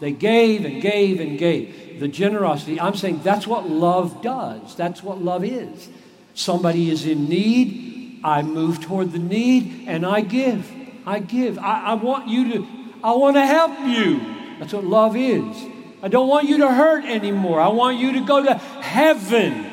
They 0.00 0.12
gave 0.12 0.64
and 0.64 0.82
gave 0.82 1.20
and 1.20 1.38
gave. 1.38 2.00
The 2.00 2.08
generosity, 2.08 2.80
I'm 2.80 2.94
saying 2.94 3.22
that's 3.22 3.46
what 3.46 3.68
love 3.68 4.22
does. 4.22 4.76
That's 4.76 5.02
what 5.02 5.20
love 5.20 5.44
is. 5.44 5.88
Somebody 6.34 6.90
is 6.90 7.06
in 7.06 7.28
need, 7.28 8.20
I 8.22 8.42
move 8.42 8.80
toward 8.80 9.12
the 9.12 9.18
need, 9.18 9.84
and 9.88 10.06
I 10.06 10.20
give. 10.20 10.70
I 11.08 11.20
give. 11.20 11.58
I, 11.58 11.84
I 11.84 11.94
want 11.94 12.28
you 12.28 12.52
to, 12.52 12.66
I 13.02 13.12
want 13.14 13.36
to 13.36 13.46
help 13.46 13.80
you. 13.80 14.20
That's 14.58 14.74
what 14.74 14.84
love 14.84 15.16
is. 15.16 15.64
I 16.02 16.08
don't 16.08 16.28
want 16.28 16.46
you 16.46 16.58
to 16.58 16.68
hurt 16.68 17.06
anymore. 17.06 17.62
I 17.62 17.68
want 17.68 17.96
you 17.96 18.12
to 18.12 18.20
go 18.20 18.44
to 18.44 18.54
heaven. 18.54 19.64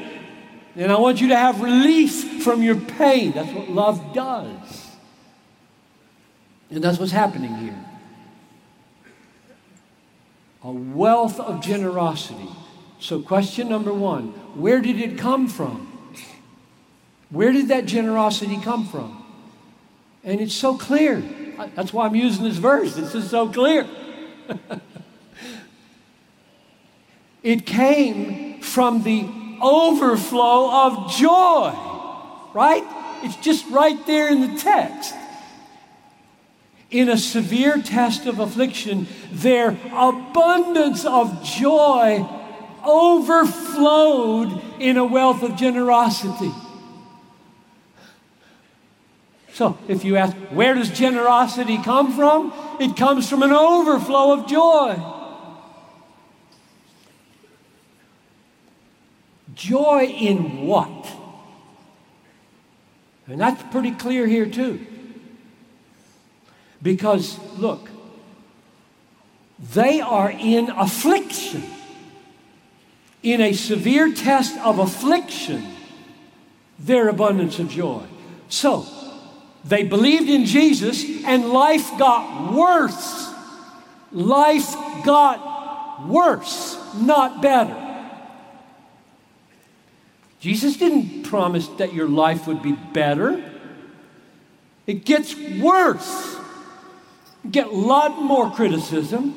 And 0.77 0.93
I 0.93 0.97
want 0.97 1.19
you 1.19 1.27
to 1.27 1.35
have 1.35 1.59
relief 1.59 2.41
from 2.41 2.63
your 2.63 2.77
pain. 2.77 3.33
That's 3.33 3.51
what 3.51 3.69
love 3.69 4.13
does. 4.13 4.91
And 6.69 6.81
that's 6.81 6.99
what's 6.99 7.11
happening 7.11 7.53
here. 7.55 7.85
A 10.63 10.71
wealth 10.71 11.37
of 11.41 11.61
generosity. 11.61 12.49
So, 12.99 13.21
question 13.21 13.67
number 13.67 13.93
one 13.93 14.29
where 14.55 14.79
did 14.79 15.01
it 15.01 15.17
come 15.17 15.49
from? 15.49 15.91
Where 17.29 17.51
did 17.51 17.67
that 17.67 17.87
generosity 17.87 18.57
come 18.61 18.85
from? 18.87 19.24
And 20.25 20.41
it's 20.41 20.55
so 20.55 20.75
clear. 20.75 21.23
That's 21.75 21.93
why 21.93 22.07
I'm 22.07 22.15
using 22.15 22.43
this 22.43 22.57
verse. 22.57 22.97
It's 22.97 23.13
just 23.13 23.29
so 23.29 23.47
clear. 23.47 23.87
it 27.43 27.65
came 27.67 28.59
from 28.59 29.03
the 29.03 29.29
overflow 29.61 30.87
of 30.87 31.11
joy, 31.11 31.73
right? 32.53 32.83
It's 33.23 33.35
just 33.37 33.69
right 33.69 34.03
there 34.07 34.27
in 34.29 34.41
the 34.41 34.59
text. 34.59 35.13
In 36.89 37.07
a 37.09 37.17
severe 37.17 37.81
test 37.81 38.25
of 38.25 38.39
affliction, 38.39 39.07
their 39.31 39.77
abundance 39.91 41.05
of 41.05 41.43
joy 41.43 42.27
overflowed 42.83 44.61
in 44.79 44.97
a 44.97 45.05
wealth 45.05 45.43
of 45.43 45.55
generosity. 45.55 46.51
So, 49.55 49.77
if 49.87 50.03
you 50.03 50.17
ask, 50.17 50.35
where 50.49 50.73
does 50.73 50.89
generosity 50.89 51.77
come 51.77 52.13
from? 52.13 52.51
It 52.77 52.97
comes 52.97 53.29
from 53.29 53.41
an 53.41 53.53
overflow 53.53 54.33
of 54.33 54.47
joy. 54.47 55.01
Joy 59.53 60.07
in 60.07 60.67
what? 60.67 61.07
And 63.27 63.39
that's 63.39 63.63
pretty 63.71 63.91
clear 63.91 64.27
here, 64.27 64.45
too. 64.45 64.85
Because, 66.81 67.39
look, 67.55 67.89
they 69.73 70.01
are 70.01 70.31
in 70.31 70.69
affliction, 70.69 71.63
in 73.23 73.39
a 73.39 73.53
severe 73.53 74.11
test 74.11 74.57
of 74.57 74.79
affliction, 74.79 75.65
their 76.77 77.07
abundance 77.07 77.57
of 77.57 77.69
joy. 77.69 78.03
So, 78.49 78.85
they 79.65 79.83
believed 79.83 80.29
in 80.29 80.45
Jesus 80.45 81.03
and 81.25 81.49
life 81.49 81.97
got 81.97 82.53
worse. 82.53 83.33
Life 84.11 84.73
got 85.03 86.07
worse, 86.07 86.77
not 86.95 87.41
better. 87.41 87.81
Jesus 90.39 90.77
didn't 90.77 91.23
promise 91.23 91.67
that 91.79 91.95
your 91.95 92.07
life 92.07 92.45
would 92.45 92.61
be 92.61 92.73
better. 92.73 93.43
It 94.85 95.03
gets 95.03 95.35
worse. 95.35 96.35
You 97.43 97.49
get 97.49 97.65
a 97.65 97.71
lot 97.71 98.21
more 98.21 98.51
criticism, 98.51 99.33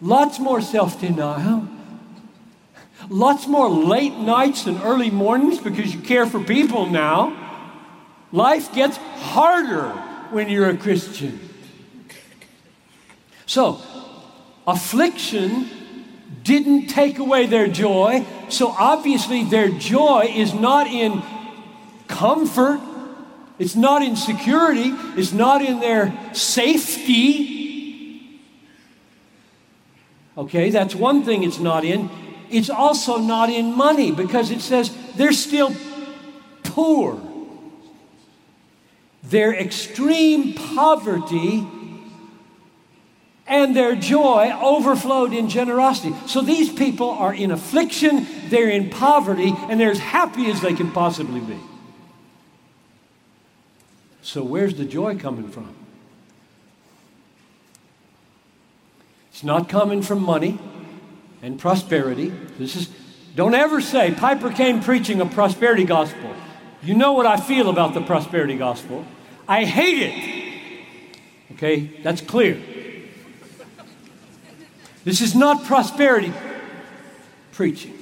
lots 0.00 0.38
more 0.38 0.60
self 0.60 1.00
denial, 1.00 1.66
lots 3.08 3.48
more 3.48 3.68
late 3.68 4.14
nights 4.14 4.68
and 4.68 4.80
early 4.82 5.10
mornings 5.10 5.58
because 5.58 5.92
you 5.92 6.00
care 6.00 6.26
for 6.26 6.38
people 6.38 6.86
now. 6.86 7.41
Life 8.32 8.74
gets 8.74 8.96
harder 8.96 9.90
when 10.30 10.48
you're 10.48 10.70
a 10.70 10.76
Christian. 10.76 11.38
So, 13.44 13.80
affliction 14.66 15.68
didn't 16.42 16.86
take 16.86 17.18
away 17.18 17.46
their 17.46 17.68
joy, 17.68 18.26
so 18.48 18.68
obviously 18.70 19.44
their 19.44 19.68
joy 19.68 20.32
is 20.34 20.54
not 20.54 20.86
in 20.86 21.22
comfort, 22.08 22.80
it's 23.58 23.76
not 23.76 24.02
in 24.02 24.16
security, 24.16 24.94
it's 25.16 25.32
not 25.32 25.62
in 25.62 25.80
their 25.80 26.18
safety. 26.32 27.60
Okay, 30.36 30.70
that's 30.70 30.94
one 30.94 31.22
thing 31.24 31.42
it's 31.42 31.60
not 31.60 31.84
in. 31.84 32.08
It's 32.50 32.70
also 32.70 33.18
not 33.18 33.50
in 33.50 33.76
money 33.76 34.10
because 34.10 34.50
it 34.50 34.62
says 34.62 34.90
they're 35.16 35.32
still 35.32 35.74
poor. 36.62 37.20
Their 39.32 39.54
extreme 39.54 40.52
poverty 40.52 41.66
and 43.46 43.74
their 43.74 43.96
joy 43.96 44.52
overflowed 44.62 45.32
in 45.32 45.48
generosity. 45.48 46.14
So 46.26 46.42
these 46.42 46.70
people 46.70 47.08
are 47.08 47.32
in 47.32 47.50
affliction, 47.50 48.26
they're 48.50 48.68
in 48.68 48.90
poverty, 48.90 49.54
and 49.70 49.80
they're 49.80 49.90
as 49.90 49.98
happy 49.98 50.50
as 50.50 50.60
they 50.60 50.74
can 50.74 50.90
possibly 50.90 51.40
be. 51.40 51.58
So, 54.20 54.44
where's 54.44 54.74
the 54.74 54.84
joy 54.84 55.16
coming 55.18 55.48
from? 55.48 55.74
It's 59.30 59.42
not 59.42 59.66
coming 59.66 60.02
from 60.02 60.22
money 60.22 60.58
and 61.40 61.58
prosperity. 61.58 62.28
This 62.58 62.76
is 62.76 62.90
don't 63.34 63.54
ever 63.54 63.80
say 63.80 64.12
Piper 64.12 64.50
came 64.50 64.82
preaching 64.82 65.22
a 65.22 65.26
prosperity 65.26 65.84
gospel. 65.84 66.34
You 66.82 66.94
know 66.94 67.12
what 67.12 67.24
I 67.24 67.38
feel 67.38 67.70
about 67.70 67.94
the 67.94 68.02
prosperity 68.02 68.58
gospel. 68.58 69.06
I 69.52 69.66
hate 69.66 69.98
it. 69.98 70.84
Okay, 71.52 71.80
that's 72.02 72.22
clear. 72.22 72.58
This 75.04 75.20
is 75.20 75.34
not 75.34 75.64
prosperity 75.64 76.32
preaching. 77.52 77.92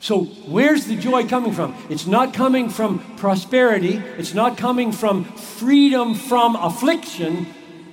So, 0.00 0.24
where's 0.24 0.86
the 0.86 0.96
joy 0.96 1.28
coming 1.28 1.52
from? 1.52 1.76
It's 1.90 2.06
not 2.06 2.32
coming 2.32 2.70
from 2.70 3.00
prosperity, 3.16 3.96
it's 4.16 4.32
not 4.32 4.56
coming 4.56 4.90
from 4.90 5.24
freedom 5.24 6.14
from 6.14 6.56
affliction, 6.56 7.46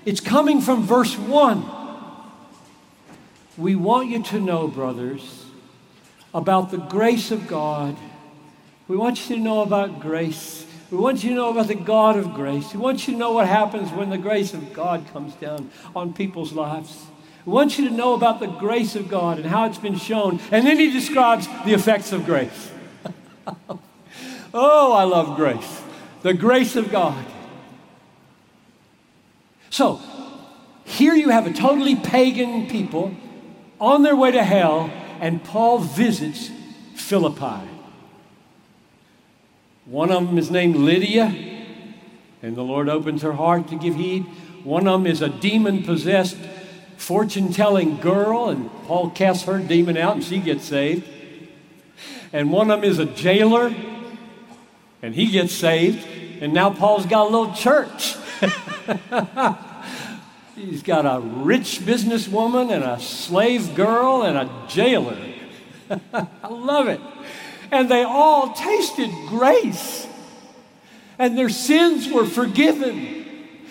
it's 0.06 0.22
coming 0.22 0.62
from 0.62 0.84
verse 0.84 1.18
1. 1.18 1.66
We 3.58 3.76
want 3.76 4.08
you 4.08 4.24
to 4.24 4.40
know, 4.40 4.70
brothers, 4.70 5.48
about 6.34 6.72
the 6.72 6.78
grace 6.78 7.30
of 7.32 7.50
God 7.50 7.98
we 8.88 8.98
want 8.98 9.30
you 9.30 9.36
to 9.36 9.42
know 9.42 9.62
about 9.62 10.00
grace. 10.00 10.66
We 10.90 10.98
want 10.98 11.24
you 11.24 11.30
to 11.30 11.36
know 11.36 11.52
about 11.52 11.68
the 11.68 11.76
God 11.76 12.18
of 12.18 12.34
grace. 12.34 12.74
We 12.74 12.80
want 12.80 13.08
you 13.08 13.14
to 13.14 13.20
know 13.20 13.32
what 13.32 13.48
happens 13.48 13.92
when 13.92 14.10
the 14.10 14.18
grace 14.18 14.54
of 14.54 14.74
God 14.74 15.06
comes 15.14 15.34
down 15.36 15.72
on 15.96 16.14
people's 16.14 16.52
lives. 16.52 17.06
We 17.46 17.54
want 17.54 17.80
you 17.80 17.88
to 17.88 17.96
know 17.96 18.14
about 18.14 18.40
the 18.40 18.48
grace 18.48 18.96
of 18.96 19.08
God 19.08 19.38
and 19.38 19.48
how 19.48 19.66
it's 19.66 19.78
been 19.78 19.98
shown. 19.98 20.40
And 20.52 20.68
then 20.68 20.78
he 20.78 20.92
describes 20.92 21.48
the 21.66 21.74
effects 21.74 22.12
of 22.12 22.26
grace. 22.26 22.72
oh, 24.54 24.94
I 24.94 25.04
love 25.04 25.36
grace. 25.38 25.82
The 26.22 26.34
grace 26.34 26.76
of 26.76 26.92
God. 26.92 27.26
So, 29.70 30.02
here 30.84 31.16
you 31.16 31.30
have 31.30 31.48
a 31.48 31.54
totally 31.54 31.96
pagan 31.96 32.68
people 32.68 33.16
on 33.80 34.04
their 34.04 34.16
way 34.16 34.32
to 34.32 34.44
hell, 34.44 34.92
and 35.20 35.44
Paul 35.44 35.80
visits 35.80 36.52
Philippi. 36.96 37.71
One 39.92 40.10
of 40.10 40.26
them 40.26 40.38
is 40.38 40.50
named 40.50 40.78
Lydia, 40.78 41.36
and 42.42 42.56
the 42.56 42.62
Lord 42.62 42.88
opens 42.88 43.24
her 43.24 43.34
heart 43.34 43.68
to 43.68 43.76
give 43.76 43.96
heed. 43.96 44.24
One 44.64 44.88
of 44.88 45.02
them 45.02 45.12
is 45.12 45.22
a 45.22 45.28
demon 45.28 45.84
possessed, 45.84 46.38
fortune 46.96 47.52
telling 47.52 47.98
girl, 47.98 48.48
and 48.48 48.72
Paul 48.86 49.10
casts 49.10 49.44
her 49.44 49.60
demon 49.60 49.98
out 49.98 50.16
and 50.16 50.24
she 50.24 50.38
gets 50.38 50.64
saved. 50.64 51.06
And 52.32 52.54
one 52.54 52.72
of 52.72 52.80
them 52.80 52.90
is 52.90 53.00
a 53.00 53.06
jailer, 53.06 53.76
and 55.02 55.14
he 55.14 55.28
gets 55.28 55.52
saved. 55.52 56.08
And 56.42 56.54
now 56.54 56.70
Paul's 56.70 57.06
got 57.06 57.28
a 57.28 57.30
little 57.30 57.54
church. 57.54 58.16
He's 60.56 60.84
got 60.84 61.06
a 61.06 61.20
rich 61.20 61.80
businesswoman 61.80 62.72
and 62.72 62.86
a 62.86 62.98
slave 63.02 63.76
girl 63.76 64.24
and 64.24 64.38
a 64.38 64.50
jailer. 64.70 65.18
I 66.14 66.48
love 66.48 66.88
it 66.88 67.02
and 67.72 67.90
they 67.90 68.04
all 68.04 68.54
tasted 68.54 69.10
grace. 69.28 70.08
And 71.18 71.38
their 71.38 71.50
sins 71.50 72.12
were 72.12 72.26
forgiven. 72.26 73.26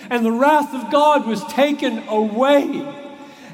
And 0.09 0.25
the 0.25 0.33
wrath 0.33 0.75
of 0.75 0.91
God 0.91 1.27
was 1.27 1.45
taken 1.45 2.09
away. 2.09 2.97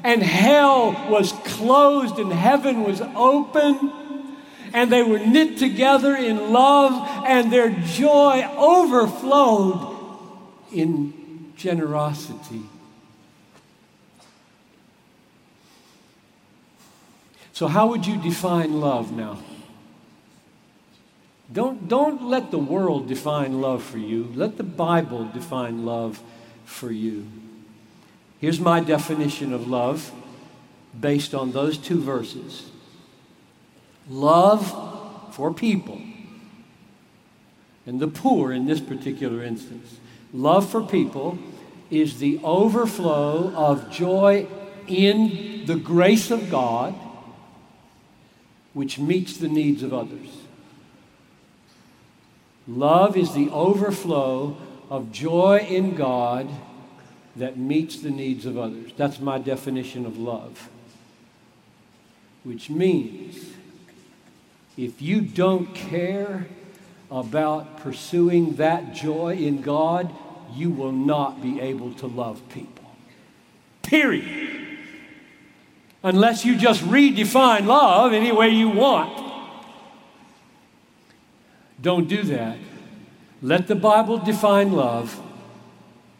And 0.03 0.23
hell 0.23 0.91
was 1.09 1.33
closed 1.43 2.17
and 2.17 2.31
heaven 2.31 2.83
was 2.83 3.01
open. 3.01 3.91
And 4.73 4.91
they 4.91 5.03
were 5.03 5.19
knit 5.19 5.57
together 5.57 6.15
in 6.15 6.51
love, 6.51 7.25
and 7.25 7.51
their 7.51 7.69
joy 7.69 8.45
overflowed 8.57 9.97
in 10.73 11.53
generosity. 11.55 12.63
So, 17.53 17.67
how 17.67 17.87
would 17.87 18.05
you 18.05 18.21
define 18.21 18.81
love 18.81 19.13
now? 19.13 19.39
Don't, 21.51 21.87
don't 21.87 22.23
let 22.23 22.51
the 22.51 22.59
world 22.59 23.07
define 23.07 23.61
love 23.61 23.83
for 23.83 23.97
you. 23.97 24.31
Let 24.35 24.57
the 24.57 24.63
Bible 24.63 25.25
define 25.25 25.85
love 25.85 26.21
for 26.65 26.91
you. 26.91 27.27
Here's 28.39 28.59
my 28.59 28.81
definition 28.81 29.53
of 29.53 29.67
love 29.67 30.11
based 30.99 31.33
on 31.33 31.51
those 31.51 31.77
two 31.77 32.01
verses 32.01 32.71
love 34.09 35.33
for 35.35 35.53
people 35.53 36.01
and 37.85 37.99
the 37.99 38.07
poor 38.07 38.51
in 38.51 38.65
this 38.65 38.81
particular 38.81 39.41
instance. 39.41 39.97
Love 40.33 40.69
for 40.69 40.83
people 40.83 41.39
is 41.89 42.19
the 42.19 42.39
overflow 42.43 43.53
of 43.55 43.89
joy 43.89 44.45
in 44.87 45.65
the 45.65 45.75
grace 45.75 46.29
of 46.29 46.49
God, 46.49 46.93
which 48.73 48.99
meets 48.99 49.37
the 49.37 49.47
needs 49.47 49.83
of 49.83 49.93
others. 49.93 50.46
Love 52.67 53.15
is 53.15 53.33
the 53.33 53.49
overflow 53.49 54.57
of 54.89 55.11
joy 55.11 55.65
in 55.69 55.95
God 55.95 56.49
that 57.35 57.57
meets 57.57 57.99
the 57.99 58.09
needs 58.09 58.45
of 58.45 58.57
others. 58.57 58.91
That's 58.97 59.19
my 59.19 59.37
definition 59.37 60.05
of 60.05 60.17
love. 60.17 60.69
Which 62.43 62.69
means 62.69 63.53
if 64.75 65.01
you 65.01 65.21
don't 65.21 65.73
care 65.73 66.47
about 67.09 67.77
pursuing 67.77 68.55
that 68.57 68.93
joy 68.93 69.35
in 69.35 69.61
God, 69.61 70.13
you 70.53 70.69
will 70.69 70.91
not 70.91 71.41
be 71.41 71.59
able 71.61 71.93
to 71.95 72.07
love 72.07 72.41
people. 72.49 72.85
Period. 73.83 74.77
Unless 76.03 76.45
you 76.45 76.57
just 76.57 76.81
redefine 76.83 77.65
love 77.65 78.13
any 78.13 78.31
way 78.31 78.49
you 78.49 78.69
want. 78.69 79.26
Don't 81.81 82.07
do 82.07 82.23
that. 82.23 82.57
Let 83.41 83.67
the 83.67 83.75
Bible 83.75 84.17
define 84.17 84.71
love. 84.71 85.21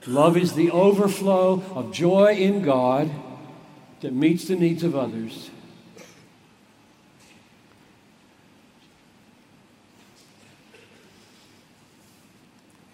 Love 0.05 0.37
is 0.37 0.53
the 0.53 0.71
overflow 0.71 1.63
of 1.73 1.91
joy 1.91 2.33
in 2.35 2.61
God 2.61 3.11
that 4.01 4.13
meets 4.13 4.47
the 4.47 4.55
needs 4.55 4.83
of 4.83 4.95
others. 4.95 5.49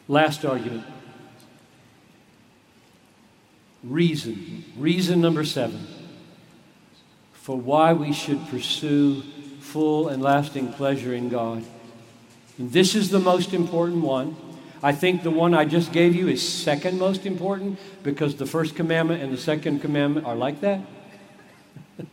Last 0.08 0.44
argument. 0.46 0.86
Reason. 3.84 4.64
Reason 4.78 5.20
number 5.20 5.44
seven 5.44 5.88
for 7.34 7.58
why 7.58 7.92
we 7.92 8.14
should 8.14 8.48
pursue 8.48 9.22
full 9.60 10.08
and 10.08 10.24
lasting 10.24 10.72
pleasure 10.74 11.14
in 11.14 11.28
God. 11.28 11.66
This 12.58 12.94
is 12.96 13.10
the 13.10 13.20
most 13.20 13.54
important 13.54 14.04
one. 14.04 14.36
I 14.84 14.92
think 14.92 15.24
the 15.24 15.32
one 15.32 15.54
I 15.54 15.66
just 15.66 15.94
gave 15.94 16.14
you 16.14 16.28
is 16.28 16.48
second 16.48 17.00
most 17.00 17.26
important 17.26 17.80
because 18.04 18.36
the 18.36 18.46
first 18.46 18.76
commandment 18.76 19.24
and 19.24 19.32
the 19.32 19.38
second 19.38 19.80
commandment 19.80 20.26
are 20.26 20.36
like 20.36 20.60
that. 20.60 20.82
you 21.98 22.06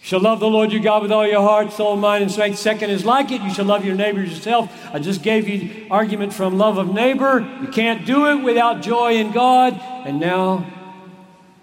shall 0.00 0.20
love 0.20 0.40
the 0.40 0.48
Lord 0.48 0.72
your 0.72 0.82
God 0.82 1.02
with 1.02 1.12
all 1.12 1.26
your 1.26 1.40
heart, 1.40 1.72
soul, 1.72 1.96
mind, 1.96 2.24
and 2.24 2.32
strength. 2.32 2.58
Second 2.58 2.90
is 2.90 3.04
like 3.04 3.30
it. 3.30 3.40
You 3.40 3.54
shall 3.54 3.64
love 3.64 3.84
your 3.84 3.94
neighbor 3.94 4.20
as 4.20 4.30
yourself. 4.30 4.70
I 4.92 4.98
just 4.98 5.22
gave 5.22 5.48
you 5.48 5.86
argument 5.88 6.32
from 6.32 6.58
love 6.58 6.78
of 6.78 6.92
neighbor. 6.92 7.40
You 7.62 7.68
can't 7.68 8.04
do 8.04 8.26
it 8.26 8.42
without 8.42 8.82
joy 8.82 9.14
in 9.14 9.30
God. 9.30 9.80
And 10.04 10.18
now, 10.18 10.66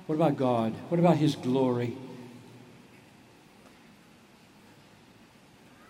what 0.08 0.16
about 0.16 0.38
God? 0.38 0.74
What 0.88 1.00
about 1.00 1.18
His 1.18 1.36
glory? 1.36 1.98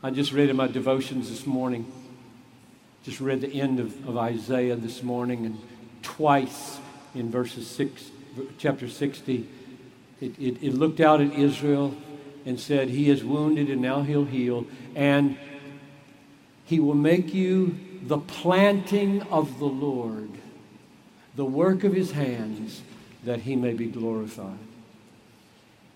I 0.06 0.12
just 0.12 0.34
read 0.34 0.52
in 0.52 0.56
my 0.56 0.68
devotions 0.68 1.32
this 1.32 1.48
morning, 1.48 1.92
just 3.04 3.20
read 3.20 3.42
the 3.42 3.60
end 3.60 3.80
of, 3.80 4.08
of 4.08 4.18
Isaiah 4.18 4.76
this 4.76 5.02
morning, 5.02 5.48
and 5.48 5.60
twice 6.04 6.78
in 7.16 7.32
verses 7.32 7.68
six, 7.68 8.12
chapter 8.60 8.88
60, 8.88 9.50
it, 10.22 10.40
it, 10.40 10.62
it 10.62 10.74
looked 10.76 11.00
out 11.00 11.22
at 11.22 11.34
Israel 11.34 11.98
and 12.46 12.60
said, 12.60 12.90
He 12.90 13.10
is 13.10 13.24
wounded 13.24 13.72
and 13.72 13.82
now 13.82 14.04
he'll 14.04 14.26
heal, 14.26 14.68
and 14.94 15.40
he 16.66 16.80
will 16.80 16.94
make 16.94 17.34
you 17.34 17.76
the 18.04 18.20
planting 18.20 19.24
of 19.24 19.58
the 19.58 19.66
Lord, 19.66 20.30
the 21.36 21.46
work 21.46 21.84
of 21.84 21.94
his 21.94 22.12
hands, 22.12 22.84
that 23.24 23.40
he 23.40 23.56
may 23.56 23.74
be 23.74 23.88
glorified. 23.88 24.60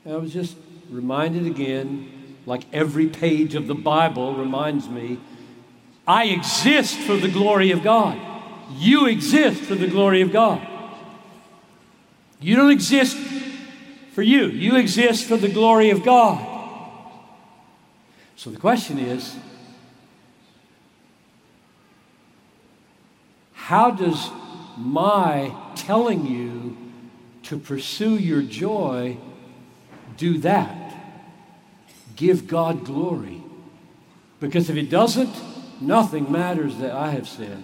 And 0.03 0.15
I 0.15 0.17
was 0.17 0.33
just 0.33 0.57
reminded 0.89 1.45
again 1.45 2.18
like 2.49 2.65
every 2.73 3.05
page 3.05 3.53
of 3.53 3.67
the 3.67 3.75
Bible 3.75 4.33
reminds 4.33 4.89
me, 4.89 5.19
I 6.07 6.25
exist 6.25 6.97
for 6.97 7.15
the 7.15 7.29
glory 7.29 7.69
of 7.69 7.83
God. 7.83 8.19
You 8.75 9.05
exist 9.05 9.61
for 9.61 9.75
the 9.75 9.85
glory 9.85 10.21
of 10.21 10.31
God. 10.31 10.67
You 12.41 12.55
don't 12.55 12.71
exist 12.71 13.15
for 14.13 14.23
you, 14.23 14.47
you 14.47 14.77
exist 14.77 15.25
for 15.27 15.37
the 15.37 15.47
glory 15.47 15.91
of 15.91 16.03
God. 16.03 16.43
So 18.35 18.49
the 18.49 18.57
question 18.57 18.97
is 18.97 19.37
how 23.53 23.91
does 23.91 24.31
my 24.75 25.53
telling 25.75 26.25
you 26.25 26.75
to 27.43 27.59
pursue 27.59 28.17
your 28.17 28.41
joy 28.41 29.17
do 30.17 30.39
that? 30.39 30.78
Give 32.19 32.47
God 32.47 32.83
glory. 32.83 33.41
Because 34.41 34.69
if 34.69 34.75
it 34.75 34.89
doesn't, 34.89 35.33
nothing 35.81 36.29
matters 36.29 36.77
that 36.77 36.91
I 36.91 37.11
have 37.11 37.27
said. 37.27 37.63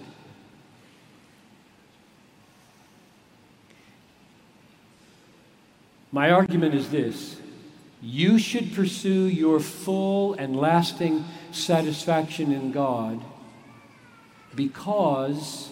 My 6.10 6.30
argument 6.30 6.74
is 6.74 6.90
this 6.90 7.36
you 8.00 8.38
should 8.38 8.74
pursue 8.74 9.26
your 9.26 9.60
full 9.60 10.34
and 10.34 10.56
lasting 10.56 11.24
satisfaction 11.52 12.50
in 12.50 12.72
God 12.72 13.22
because 14.54 15.70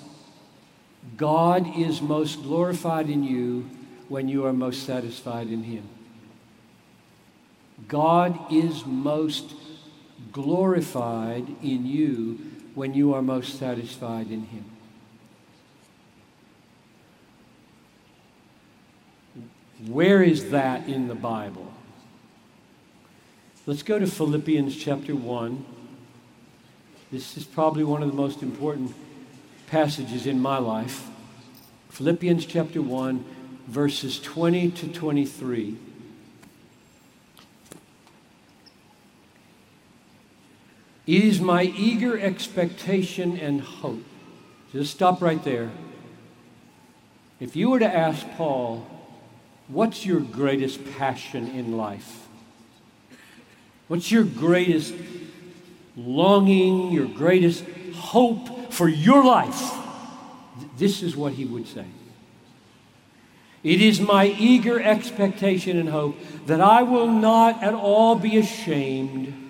God 1.16 1.78
is 1.78 2.02
most 2.02 2.42
glorified 2.42 3.08
in 3.08 3.24
you 3.24 3.70
when 4.08 4.28
you 4.28 4.44
are 4.44 4.52
most 4.52 4.84
satisfied 4.84 5.48
in 5.48 5.62
Him. 5.62 5.88
God 7.88 8.52
is 8.52 8.86
most 8.86 9.54
glorified 10.32 11.46
in 11.62 11.86
you 11.86 12.38
when 12.74 12.94
you 12.94 13.14
are 13.14 13.22
most 13.22 13.58
satisfied 13.58 14.30
in 14.30 14.46
Him. 14.46 14.64
Where 19.86 20.22
is 20.22 20.50
that 20.50 20.88
in 20.88 21.08
the 21.08 21.14
Bible? 21.14 21.72
Let's 23.66 23.82
go 23.82 23.98
to 23.98 24.06
Philippians 24.06 24.76
chapter 24.76 25.14
1. 25.14 25.64
This 27.12 27.36
is 27.36 27.44
probably 27.44 27.84
one 27.84 28.02
of 28.02 28.08
the 28.10 28.16
most 28.16 28.42
important 28.42 28.94
passages 29.68 30.26
in 30.26 30.40
my 30.40 30.58
life. 30.58 31.06
Philippians 31.90 32.46
chapter 32.46 32.82
1, 32.82 33.24
verses 33.68 34.18
20 34.20 34.70
to 34.72 34.88
23. 34.88 35.76
It 41.06 41.22
is 41.22 41.40
my 41.40 41.64
eager 41.64 42.18
expectation 42.18 43.36
and 43.36 43.60
hope. 43.60 44.02
Just 44.72 44.92
stop 44.92 45.20
right 45.20 45.42
there. 45.44 45.70
If 47.40 47.54
you 47.54 47.70
were 47.70 47.78
to 47.78 47.94
ask 47.94 48.26
Paul, 48.36 48.86
what's 49.68 50.06
your 50.06 50.20
greatest 50.20 50.80
passion 50.96 51.48
in 51.48 51.76
life? 51.76 52.26
What's 53.86 54.10
your 54.10 54.24
greatest 54.24 54.94
longing, 55.94 56.90
your 56.90 57.06
greatest 57.06 57.64
hope 57.94 58.72
for 58.72 58.88
your 58.88 59.22
life? 59.22 59.74
This 60.78 61.02
is 61.02 61.14
what 61.14 61.34
he 61.34 61.44
would 61.44 61.68
say. 61.68 61.86
It 63.62 63.80
is 63.82 64.00
my 64.00 64.26
eager 64.26 64.80
expectation 64.80 65.78
and 65.78 65.88
hope 65.88 66.16
that 66.46 66.60
I 66.60 66.82
will 66.82 67.10
not 67.10 67.62
at 67.62 67.74
all 67.74 68.14
be 68.14 68.38
ashamed 68.38 69.43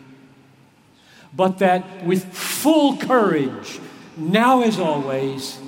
but 1.36 1.58
that 1.58 2.04
with 2.04 2.24
full 2.32 2.96
courage, 2.96 3.80
now 4.16 4.62
as 4.62 4.78
always, 4.78 5.58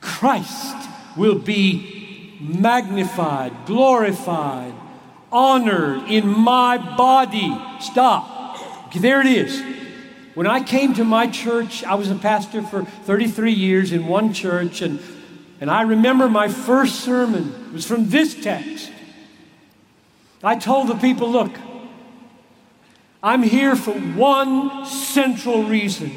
Christ 0.00 0.88
will 1.16 1.38
be 1.38 2.36
magnified, 2.40 3.52
glorified, 3.66 4.74
honored 5.30 6.10
in 6.10 6.26
my 6.26 6.78
body. 6.96 7.56
Stop. 7.80 8.92
There 8.94 9.20
it 9.20 9.26
is. 9.26 9.62
When 10.34 10.46
I 10.46 10.62
came 10.62 10.94
to 10.94 11.04
my 11.04 11.26
church, 11.28 11.84
I 11.84 11.94
was 11.94 12.10
a 12.10 12.14
pastor 12.14 12.62
for 12.62 12.84
33 12.84 13.52
years 13.52 13.92
in 13.92 14.06
one 14.06 14.32
church, 14.32 14.82
and, 14.82 15.00
and 15.60 15.70
I 15.70 15.82
remember 15.82 16.28
my 16.28 16.48
first 16.48 17.00
sermon 17.00 17.72
was 17.72 17.86
from 17.86 18.08
this 18.10 18.34
text. 18.34 18.90
I 20.42 20.56
told 20.56 20.88
the 20.88 20.96
people, 20.96 21.30
look, 21.30 21.52
I'm 23.24 23.42
here 23.42 23.74
for 23.74 23.94
one 23.94 24.84
central 24.84 25.62
reason. 25.62 26.12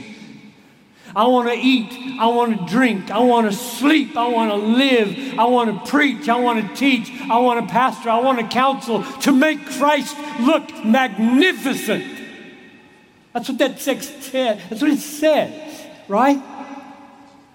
I 1.16 1.26
want 1.28 1.47
to 1.47 1.55
eat. 1.55 2.20
I 2.20 2.28
want 2.28 2.60
to 2.60 2.66
drink. 2.66 3.10
I 3.10 3.20
want 3.20 3.49
to 3.49 3.55
sleep. 3.55 4.18
I 4.18 4.28
want 4.28 4.51
to 4.51 4.58
live. 4.58 5.39
I 5.39 5.45
want 5.45 5.86
to 5.86 5.89
preach. 5.89 6.28
I 6.28 6.38
want 6.38 6.68
to 6.68 6.76
teach. 6.76 7.10
I 7.30 7.39
want 7.39 7.66
to 7.66 7.72
pastor. 7.72 8.10
I 8.10 8.20
want 8.20 8.39
to 8.39 8.47
counsel 8.47 9.03
to 9.22 9.32
make 9.32 9.66
Christ 9.66 10.18
look 10.41 10.84
magnificent. 10.84 12.03
That's 13.32 13.47
what 13.47 13.58
that 13.60 13.80
text 13.80 14.24
said. 14.24 14.62
That's 14.70 14.82
what 14.82 14.91
it 14.91 14.99
says. 14.99 15.88
right? 16.10 16.43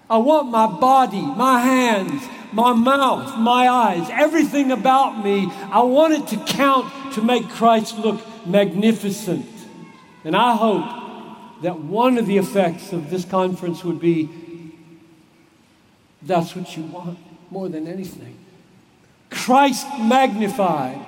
I 0.09 0.17
want 0.17 0.49
my 0.49 0.65
body, 0.65 1.21
my 1.21 1.59
hands, 1.59 2.23
my 2.53 2.73
mouth, 2.73 3.37
my 3.37 3.67
eyes, 3.67 4.07
everything 4.11 4.71
about 4.71 5.23
me. 5.23 5.51
I 5.71 5.81
want 5.83 6.13
it 6.13 6.27
to 6.27 6.37
count 6.45 7.13
to 7.13 7.21
make 7.21 7.49
Christ 7.49 7.97
look 7.97 8.21
magnificent. 8.45 9.45
And 10.23 10.35
I 10.35 10.55
hope 10.55 11.61
that 11.61 11.79
one 11.79 12.17
of 12.17 12.25
the 12.25 12.37
effects 12.37 12.93
of 12.93 13.09
this 13.09 13.25
conference 13.25 13.83
would 13.83 13.99
be 13.99 14.29
that's 16.21 16.55
what 16.55 16.75
you 16.77 16.83
want 16.83 17.19
more 17.51 17.69
than 17.69 17.87
anything. 17.87 18.37
Christ 19.29 19.85
magnified. 19.99 21.05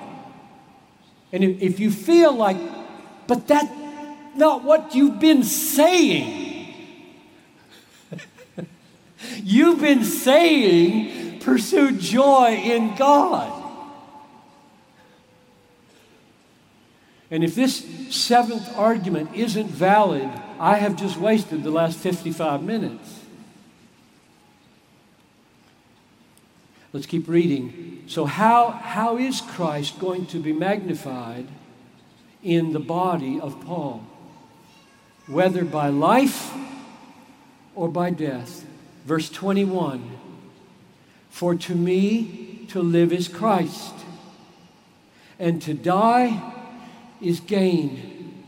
And 1.32 1.42
if, 1.42 1.62
if 1.62 1.80
you 1.80 1.90
feel 1.90 2.34
like, 2.34 2.56
but 3.26 3.48
that's 3.48 3.70
not 4.34 4.62
what 4.62 4.94
you've 4.94 5.18
been 5.18 5.42
saying. 5.42 6.45
You've 9.42 9.80
been 9.80 10.04
saying, 10.04 11.40
pursue 11.40 11.92
joy 11.92 12.60
in 12.62 12.96
God. 12.96 13.52
And 17.30 17.42
if 17.42 17.54
this 17.54 17.84
seventh 18.10 18.76
argument 18.76 19.30
isn't 19.34 19.68
valid, 19.68 20.30
I 20.58 20.76
have 20.76 20.96
just 20.96 21.16
wasted 21.16 21.62
the 21.62 21.70
last 21.70 21.98
55 21.98 22.62
minutes. 22.62 23.20
Let's 26.92 27.06
keep 27.06 27.28
reading. 27.28 28.04
So, 28.06 28.24
how, 28.24 28.70
how 28.70 29.18
is 29.18 29.40
Christ 29.40 29.98
going 29.98 30.26
to 30.26 30.38
be 30.38 30.52
magnified 30.52 31.46
in 32.42 32.72
the 32.72 32.80
body 32.80 33.38
of 33.40 33.60
Paul? 33.64 34.02
Whether 35.26 35.64
by 35.64 35.88
life 35.88 36.54
or 37.74 37.88
by 37.88 38.10
death. 38.10 38.65
Verse 39.06 39.30
21 39.30 40.18
For 41.30 41.54
to 41.54 41.74
me 41.74 42.66
to 42.70 42.82
live 42.82 43.12
is 43.12 43.28
Christ, 43.28 43.94
and 45.38 45.62
to 45.62 45.72
die 45.72 46.52
is 47.22 47.40
gain. 47.40 48.44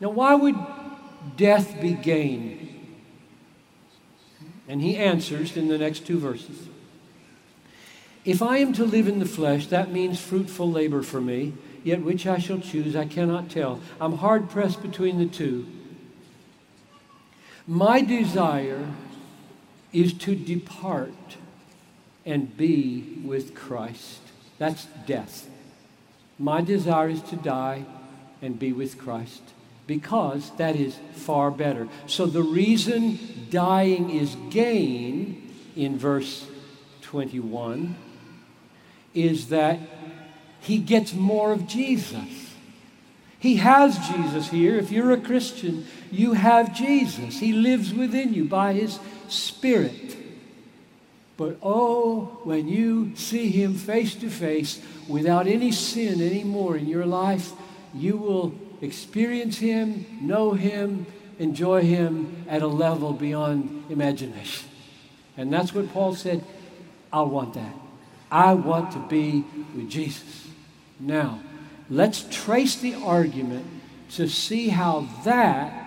Now, 0.00 0.10
why 0.10 0.34
would 0.34 0.56
death 1.36 1.80
be 1.80 1.92
gain? 1.92 2.60
And 4.68 4.80
he 4.80 4.96
answers 4.96 5.56
in 5.56 5.68
the 5.68 5.76
next 5.76 6.06
two 6.06 6.18
verses. 6.18 6.68
If 8.24 8.40
I 8.40 8.58
am 8.58 8.72
to 8.74 8.84
live 8.84 9.08
in 9.08 9.18
the 9.18 9.26
flesh, 9.26 9.66
that 9.66 9.90
means 9.90 10.20
fruitful 10.20 10.70
labor 10.70 11.02
for 11.02 11.20
me, 11.20 11.52
yet 11.82 12.00
which 12.00 12.26
I 12.26 12.38
shall 12.38 12.60
choose, 12.60 12.96
I 12.96 13.06
cannot 13.06 13.50
tell. 13.50 13.80
I'm 14.00 14.18
hard 14.18 14.48
pressed 14.48 14.80
between 14.82 15.18
the 15.18 15.26
two. 15.26 15.66
My 17.66 18.02
desire 18.02 18.86
is 19.92 20.12
to 20.14 20.34
depart 20.34 21.36
and 22.26 22.54
be 22.56 23.20
with 23.24 23.54
Christ. 23.54 24.20
That's 24.58 24.86
death. 25.06 25.48
My 26.38 26.60
desire 26.60 27.08
is 27.08 27.22
to 27.22 27.36
die 27.36 27.84
and 28.42 28.58
be 28.58 28.72
with 28.72 28.98
Christ 28.98 29.42
because 29.86 30.50
that 30.56 30.76
is 30.76 30.98
far 31.12 31.50
better. 31.50 31.88
So 32.06 32.26
the 32.26 32.42
reason 32.42 33.18
dying 33.50 34.10
is 34.10 34.36
gain 34.50 35.54
in 35.76 35.98
verse 35.98 36.46
21 37.02 37.96
is 39.14 39.48
that 39.48 39.78
he 40.60 40.78
gets 40.78 41.14
more 41.14 41.52
of 41.52 41.66
Jesus. 41.66 42.52
He 43.38 43.56
has 43.56 43.98
Jesus 44.08 44.48
here. 44.48 44.76
If 44.76 44.90
you're 44.90 45.12
a 45.12 45.20
Christian, 45.20 45.86
you 46.14 46.32
have 46.32 46.74
Jesus. 46.74 47.38
He 47.38 47.52
lives 47.52 47.92
within 47.92 48.34
you 48.34 48.44
by 48.44 48.72
his 48.72 48.98
Spirit. 49.28 50.16
But 51.36 51.58
oh, 51.62 52.40
when 52.44 52.68
you 52.68 53.16
see 53.16 53.50
him 53.50 53.74
face 53.74 54.14
to 54.16 54.30
face 54.30 54.80
without 55.08 55.46
any 55.46 55.72
sin 55.72 56.20
anymore 56.20 56.76
in 56.76 56.86
your 56.86 57.06
life, 57.06 57.52
you 57.92 58.16
will 58.16 58.54
experience 58.80 59.58
him, 59.58 60.06
know 60.20 60.52
him, 60.52 61.06
enjoy 61.38 61.82
him 61.82 62.44
at 62.48 62.62
a 62.62 62.66
level 62.66 63.12
beyond 63.12 63.84
imagination. 63.90 64.68
And 65.36 65.52
that's 65.52 65.74
what 65.74 65.92
Paul 65.92 66.14
said 66.14 66.44
I 67.12 67.22
want 67.22 67.54
that. 67.54 67.74
I 68.30 68.54
want 68.54 68.92
to 68.92 68.98
be 68.98 69.44
with 69.76 69.88
Jesus. 69.88 70.48
Now, 70.98 71.40
let's 71.90 72.26
trace 72.30 72.76
the 72.76 72.94
argument 72.94 73.66
to 74.10 74.28
see 74.28 74.68
how 74.68 75.08
that 75.24 75.83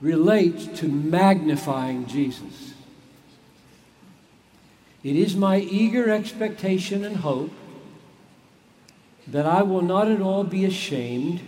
relates 0.00 0.66
to 0.80 0.88
magnifying 0.88 2.06
Jesus. 2.06 2.74
It 5.02 5.16
is 5.16 5.36
my 5.36 5.58
eager 5.58 6.10
expectation 6.10 7.04
and 7.04 7.16
hope 7.16 7.52
that 9.26 9.46
I 9.46 9.62
will 9.62 9.82
not 9.82 10.08
at 10.08 10.20
all 10.20 10.44
be 10.44 10.64
ashamed, 10.64 11.40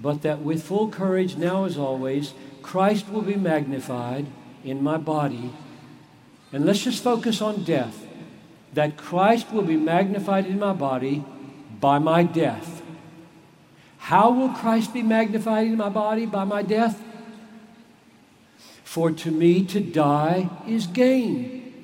but 0.00 0.22
that 0.22 0.40
with 0.40 0.62
full 0.62 0.88
courage, 0.88 1.36
now 1.36 1.64
as 1.64 1.78
always, 1.78 2.34
Christ 2.62 3.08
will 3.08 3.22
be 3.22 3.36
magnified 3.36 4.26
in 4.64 4.82
my 4.82 4.96
body. 4.96 5.52
And 6.52 6.64
let's 6.64 6.84
just 6.84 7.02
focus 7.02 7.40
on 7.40 7.64
death. 7.64 8.06
That 8.74 8.96
Christ 8.96 9.52
will 9.52 9.62
be 9.62 9.76
magnified 9.76 10.46
in 10.46 10.58
my 10.58 10.72
body 10.72 11.24
by 11.80 11.98
my 11.98 12.22
death. 12.22 12.82
How 13.98 14.30
will 14.30 14.50
Christ 14.50 14.92
be 14.92 15.02
magnified 15.02 15.66
in 15.66 15.76
my 15.76 15.88
body 15.88 16.26
by 16.26 16.44
my 16.44 16.62
death? 16.62 17.02
For 18.94 19.10
to 19.10 19.30
me 19.32 19.64
to 19.64 19.80
die 19.80 20.48
is 20.68 20.86
gain. 20.86 21.74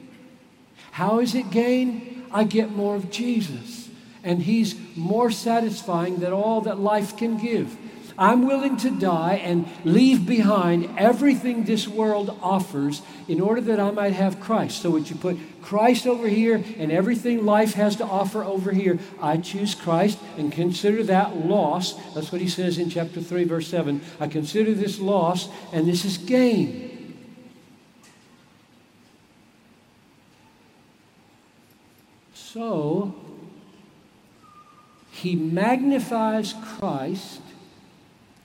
How 0.92 1.18
is 1.18 1.34
it 1.34 1.50
gain? 1.50 2.24
I 2.30 2.44
get 2.44 2.70
more 2.70 2.94
of 2.94 3.10
Jesus. 3.10 3.88
And 4.22 4.40
he's 4.40 4.76
more 4.94 5.32
satisfying 5.32 6.18
than 6.20 6.32
all 6.32 6.60
that 6.60 6.78
life 6.78 7.16
can 7.16 7.36
give. 7.36 7.76
I'm 8.16 8.46
willing 8.46 8.76
to 8.76 8.96
die 8.96 9.40
and 9.42 9.66
leave 9.84 10.24
behind 10.24 10.88
everything 10.96 11.64
this 11.64 11.88
world 11.88 12.38
offers 12.40 13.02
in 13.26 13.40
order 13.40 13.60
that 13.62 13.80
I 13.80 13.90
might 13.90 14.12
have 14.12 14.38
Christ. 14.38 14.80
So, 14.80 14.90
would 14.90 15.10
you 15.10 15.16
put 15.16 15.36
Christ 15.62 16.06
over 16.06 16.28
here 16.28 16.62
and 16.78 16.92
everything 16.92 17.44
life 17.44 17.74
has 17.74 17.96
to 17.96 18.04
offer 18.04 18.44
over 18.44 18.70
here? 18.70 19.00
I 19.20 19.38
choose 19.38 19.74
Christ 19.74 20.16
and 20.38 20.52
consider 20.52 21.02
that 21.04 21.44
loss. 21.44 21.94
That's 22.14 22.30
what 22.30 22.40
he 22.40 22.48
says 22.48 22.78
in 22.78 22.88
chapter 22.88 23.20
3, 23.20 23.42
verse 23.42 23.66
7. 23.66 24.00
I 24.20 24.28
consider 24.28 24.74
this 24.74 25.00
loss, 25.00 25.48
and 25.72 25.88
this 25.88 26.04
is 26.04 26.16
gain. 26.16 26.89
So, 32.52 33.14
he 35.12 35.36
magnifies 35.36 36.52
Christ 36.60 37.40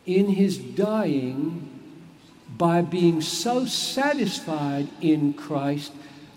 in 0.05 0.27
his 0.29 0.59
dying 0.59 1.67
by 2.55 2.83
being 2.83 3.19
so 3.21 3.65
satisfied 3.65 4.89
in 5.01 5.33
Christ 5.33 5.91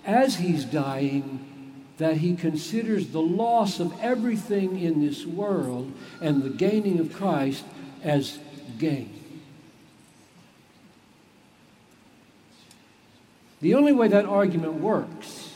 as 0.07 0.37
he's 0.37 0.64
dying 0.64 1.85
that 1.99 2.19
he 2.19 2.35
considers 2.35 3.09
the 3.09 3.21
loss 3.21 3.81
of 3.81 3.93
everything 4.01 4.81
in 4.81 5.03
this 5.05 5.27
world 5.27 5.93
and 6.23 6.43
the 6.43 6.51
gaining 6.51 6.99
of 6.99 7.12
Christ 7.12 7.66
as 8.03 8.39
gain. 8.79 9.12
The 13.61 13.75
only 13.75 13.93
way 13.93 14.09
that 14.09 14.25
argument 14.25 14.75
works 14.75 15.47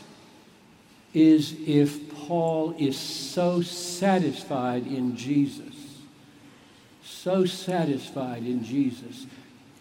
is 1.15 1.55
if 1.67 2.15
Paul 2.15 2.75
is 2.79 2.99
so 2.99 3.63
satisfied 3.63 4.87
in 4.87 5.17
Jesus, 5.17 5.75
so 7.03 7.45
satisfied 7.45 8.45
in 8.45 8.65
Jesus 8.65 9.27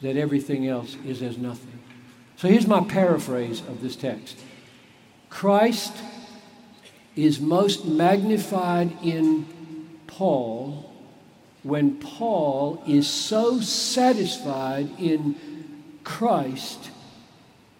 that 0.01 0.17
everything 0.17 0.67
else 0.67 0.97
is 1.05 1.21
as 1.21 1.37
nothing. 1.37 1.79
So 2.37 2.47
here's 2.47 2.67
my 2.67 2.83
paraphrase 2.83 3.61
of 3.61 3.81
this 3.81 3.95
text 3.95 4.37
Christ 5.29 5.93
is 7.15 7.39
most 7.39 7.85
magnified 7.85 8.91
in 9.03 9.45
Paul 10.07 10.91
when 11.63 11.99
Paul 11.99 12.81
is 12.87 13.07
so 13.07 13.59
satisfied 13.59 14.89
in 14.99 15.35
Christ 16.03 16.89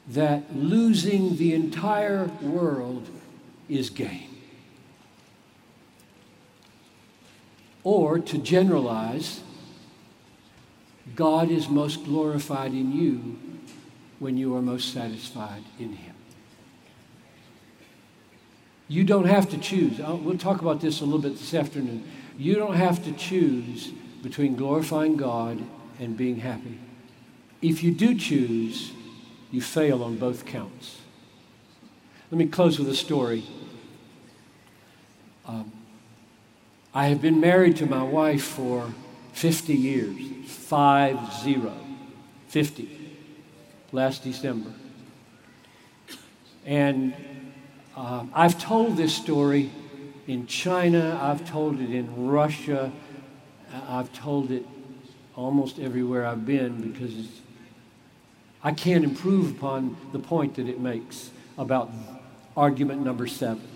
that 0.08 0.56
losing 0.56 1.38
the 1.38 1.54
entire 1.54 2.26
world 2.42 3.10
is 3.72 3.90
gain. 3.90 4.28
Or 7.84 8.20
to 8.20 8.38
generalize, 8.38 9.42
God 11.16 11.50
is 11.50 11.68
most 11.68 12.04
glorified 12.04 12.74
in 12.74 12.92
you 12.92 13.40
when 14.20 14.38
you 14.38 14.56
are 14.56 14.62
most 14.62 14.94
satisfied 14.94 15.64
in 15.80 15.94
Him. 15.94 16.16
You 18.88 19.04
don't 19.04 19.26
have 19.26 19.50
to 19.52 19.58
choose. 19.58 20.00
Uh, 20.00 20.16
we'll 20.16 20.38
talk 20.38 20.62
about 20.62 20.82
this 20.82 21.00
a 21.00 21.06
little 21.06 21.22
bit 21.22 21.38
this 21.38 21.54
afternoon. 21.54 22.04
You 22.38 22.56
don't 22.56 22.76
have 22.76 23.04
to 23.06 23.14
choose 23.14 23.94
between 24.22 24.56
glorifying 24.56 25.16
God 25.16 25.64
and 25.98 26.16
being 26.18 26.38
happy. 26.38 26.78
If 27.62 27.84
you 27.84 27.92
do 27.92 28.18
choose, 28.18 28.92
you 29.50 29.62
fail 29.62 30.04
on 30.04 30.18
both 30.18 30.46
counts. 30.46 30.98
Let 32.30 32.38
me 32.38 32.48
close 32.48 32.78
with 32.80 32.90
a 32.90 32.96
story. 32.96 33.44
Um, 35.48 35.72
I 36.94 37.08
have 37.08 37.22
been 37.22 37.40
married 37.40 37.78
to 37.78 37.86
my 37.86 38.04
wife 38.04 38.44
for 38.44 38.94
50 39.34 39.74
years. 39.74 40.16
Five 40.46 41.34
zero. 41.42 41.74
50. 42.48 43.18
Last 43.92 44.24
December. 44.24 44.72
And 46.66 47.14
uh, 47.96 48.26
I've 48.34 48.60
told 48.60 48.98
this 48.98 49.16
story 49.16 49.72
in 50.28 50.48
China, 50.48 51.20
I've 51.22 51.50
told 51.50 51.80
it 51.80 51.90
in 51.92 52.28
Russia, 52.28 52.92
I've 53.88 54.14
told 54.14 54.52
it 54.52 54.66
almost 55.36 55.80
everywhere 55.80 56.26
I've 56.26 56.46
been 56.46 56.92
because 56.92 57.42
I 58.64 58.72
can't 58.72 59.04
improve 59.04 59.58
upon 59.58 59.98
the 60.12 60.20
point 60.20 60.56
that 60.56 60.68
it 60.68 60.80
makes 60.80 61.32
about 61.58 61.90
argument 62.56 63.04
number 63.04 63.28
seven. 63.28 63.68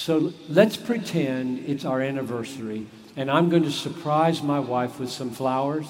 So 0.00 0.32
let's 0.48 0.78
pretend 0.78 1.68
it's 1.68 1.84
our 1.84 2.00
anniversary, 2.00 2.86
and 3.16 3.30
I'm 3.30 3.50
going 3.50 3.64
to 3.64 3.70
surprise 3.70 4.42
my 4.42 4.58
wife 4.58 4.98
with 4.98 5.10
some 5.10 5.30
flowers. 5.30 5.86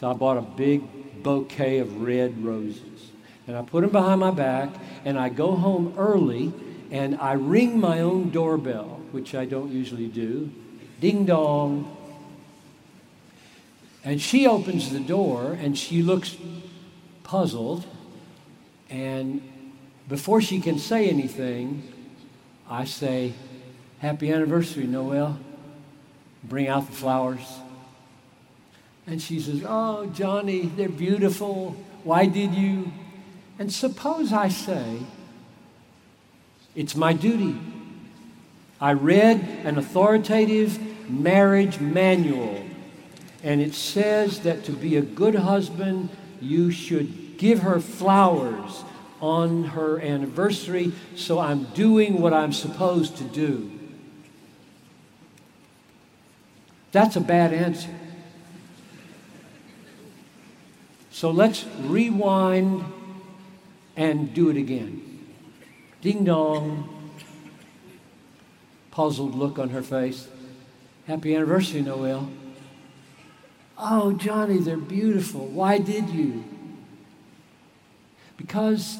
So 0.00 0.10
I 0.10 0.14
bought 0.14 0.36
a 0.36 0.42
big 0.42 1.22
bouquet 1.22 1.78
of 1.78 2.02
red 2.02 2.44
roses, 2.44 3.12
and 3.46 3.56
I 3.56 3.62
put 3.62 3.82
them 3.82 3.90
behind 3.90 4.18
my 4.18 4.32
back, 4.32 4.70
and 5.04 5.16
I 5.16 5.28
go 5.28 5.54
home 5.54 5.94
early, 5.96 6.52
and 6.90 7.16
I 7.20 7.34
ring 7.34 7.78
my 7.78 8.00
own 8.00 8.30
doorbell, 8.30 9.00
which 9.12 9.36
I 9.36 9.44
don't 9.44 9.70
usually 9.70 10.08
do. 10.08 10.50
Ding 11.00 11.24
dong. 11.24 11.96
And 14.02 14.20
she 14.20 14.48
opens 14.48 14.90
the 14.90 14.98
door, 14.98 15.52
and 15.52 15.78
she 15.78 16.02
looks 16.02 16.36
puzzled, 17.22 17.86
and 18.88 19.40
before 20.08 20.40
she 20.40 20.60
can 20.60 20.80
say 20.80 21.08
anything, 21.08 21.89
I 22.70 22.84
say, 22.84 23.34
Happy 23.98 24.32
anniversary, 24.32 24.86
Noel. 24.86 25.38
Bring 26.44 26.68
out 26.68 26.86
the 26.86 26.92
flowers. 26.92 27.58
And 29.06 29.20
she 29.20 29.40
says, 29.40 29.62
Oh, 29.66 30.06
Johnny, 30.06 30.62
they're 30.76 30.88
beautiful. 30.88 31.76
Why 32.04 32.26
did 32.26 32.54
you? 32.54 32.92
And 33.58 33.70
suppose 33.72 34.32
I 34.32 34.48
say, 34.48 35.00
It's 36.74 36.94
my 36.94 37.12
duty. 37.12 37.58
I 38.80 38.94
read 38.94 39.40
an 39.64 39.76
authoritative 39.76 41.10
marriage 41.10 41.80
manual, 41.80 42.64
and 43.42 43.60
it 43.60 43.74
says 43.74 44.40
that 44.40 44.64
to 44.64 44.72
be 44.72 44.96
a 44.96 45.02
good 45.02 45.34
husband, 45.34 46.08
you 46.40 46.70
should 46.70 47.36
give 47.36 47.60
her 47.60 47.80
flowers 47.80 48.84
on 49.20 49.64
her 49.64 50.00
anniversary, 50.00 50.92
so 51.14 51.38
I'm 51.38 51.64
doing 51.64 52.20
what 52.20 52.32
I'm 52.32 52.52
supposed 52.52 53.16
to 53.18 53.24
do. 53.24 53.70
That's 56.92 57.16
a 57.16 57.20
bad 57.20 57.52
answer. 57.52 57.94
So 61.10 61.30
let's 61.30 61.66
rewind 61.80 62.84
and 63.96 64.32
do 64.32 64.48
it 64.48 64.56
again. 64.56 65.26
Ding 66.00 66.24
dong. 66.24 66.96
Puzzled 68.90 69.34
look 69.34 69.58
on 69.58 69.68
her 69.68 69.82
face. 69.82 70.28
Happy 71.06 71.34
anniversary, 71.34 71.82
Noel. 71.82 72.28
Oh, 73.76 74.12
Johnny, 74.12 74.58
they're 74.58 74.76
beautiful. 74.76 75.46
Why 75.46 75.78
did 75.78 76.10
you? 76.10 76.44
Because 78.36 78.98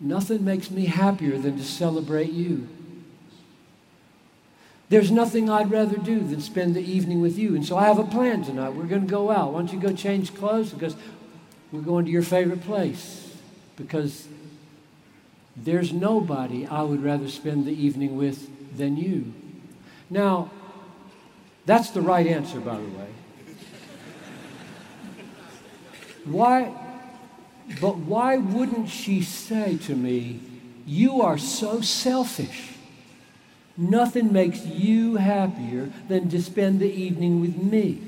Nothing 0.00 0.44
makes 0.44 0.70
me 0.70 0.86
happier 0.86 1.36
than 1.36 1.58
to 1.58 1.64
celebrate 1.64 2.32
you. 2.32 2.66
There's 4.88 5.10
nothing 5.10 5.48
I'd 5.48 5.70
rather 5.70 5.98
do 5.98 6.20
than 6.20 6.40
spend 6.40 6.74
the 6.74 6.82
evening 6.82 7.20
with 7.20 7.38
you. 7.38 7.54
And 7.54 7.64
so 7.64 7.76
I 7.76 7.86
have 7.86 7.98
a 7.98 8.04
plan 8.04 8.42
tonight. 8.42 8.70
We're 8.70 8.86
going 8.86 9.02
to 9.02 9.10
go 9.10 9.30
out. 9.30 9.52
Why 9.52 9.60
don't 9.60 9.72
you 9.72 9.78
go 9.78 9.92
change 9.92 10.34
clothes? 10.34 10.72
Because 10.72 10.96
we're 11.70 11.82
going 11.82 12.06
to 12.06 12.10
your 12.10 12.22
favorite 12.22 12.62
place. 12.62 13.36
Because 13.76 14.26
there's 15.56 15.92
nobody 15.92 16.66
I 16.66 16.82
would 16.82 17.04
rather 17.04 17.28
spend 17.28 17.66
the 17.66 17.72
evening 17.72 18.16
with 18.16 18.48
than 18.76 18.96
you. 18.96 19.32
Now, 20.08 20.50
that's 21.66 21.90
the 21.90 22.00
right 22.00 22.26
answer, 22.26 22.58
by 22.58 22.76
the 22.76 22.82
way. 22.82 23.06
Why? 26.24 26.74
But 27.78 27.98
why 27.98 28.36
wouldn't 28.36 28.88
she 28.88 29.22
say 29.22 29.76
to 29.78 29.94
me, 29.94 30.40
You 30.86 31.22
are 31.22 31.38
so 31.38 31.80
selfish? 31.80 32.72
Nothing 33.76 34.32
makes 34.32 34.64
you 34.66 35.16
happier 35.16 35.90
than 36.08 36.28
to 36.30 36.42
spend 36.42 36.80
the 36.80 36.92
evening 36.92 37.40
with 37.40 37.56
me. 37.56 38.02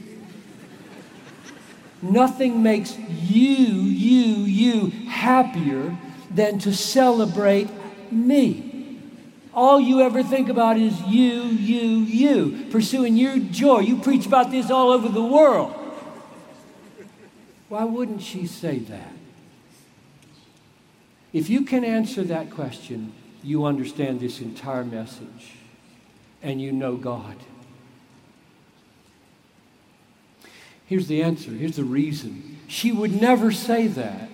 Nothing 2.03 2.63
makes 2.63 2.99
you, 2.99 3.57
you, 3.57 4.45
you 4.45 4.91
happier 5.09 5.97
than 6.31 6.59
to 6.61 6.75
celebrate 6.75 7.69
me. 8.11 9.01
All 9.55 9.81
you 9.81 10.01
ever 10.01 10.23
think 10.23 10.49
about 10.49 10.79
is 10.79 11.01
you, 11.03 11.43
you, 11.43 12.01
you, 12.01 12.67
pursuing 12.71 13.17
your 13.17 13.39
joy. 13.39 13.81
You 13.81 13.99
preach 13.99 14.27
about 14.27 14.51
this 14.51 14.71
all 14.71 14.91
over 14.91 15.09
the 15.09 15.23
world. 15.23 15.73
Why 17.69 17.85
wouldn't 17.85 18.23
she 18.23 18.47
say 18.47 18.79
that? 18.81 19.13
If 21.33 21.49
you 21.49 21.63
can 21.63 21.85
answer 21.85 22.23
that 22.25 22.51
question, 22.51 23.13
you 23.43 23.65
understand 23.65 24.21
this 24.21 24.41
entire 24.41 24.85
message 24.85 25.55
and 26.43 26.61
you 26.61 26.73
know 26.73 26.97
God. 26.97 27.37
Here's 30.87 31.07
the 31.07 31.23
answer. 31.23 31.51
Here's 31.53 31.77
the 31.77 31.85
reason. 31.85 32.59
She 32.69 32.93
would 32.93 33.19
never 33.21 33.51
say 33.51 33.87
that 33.87 34.29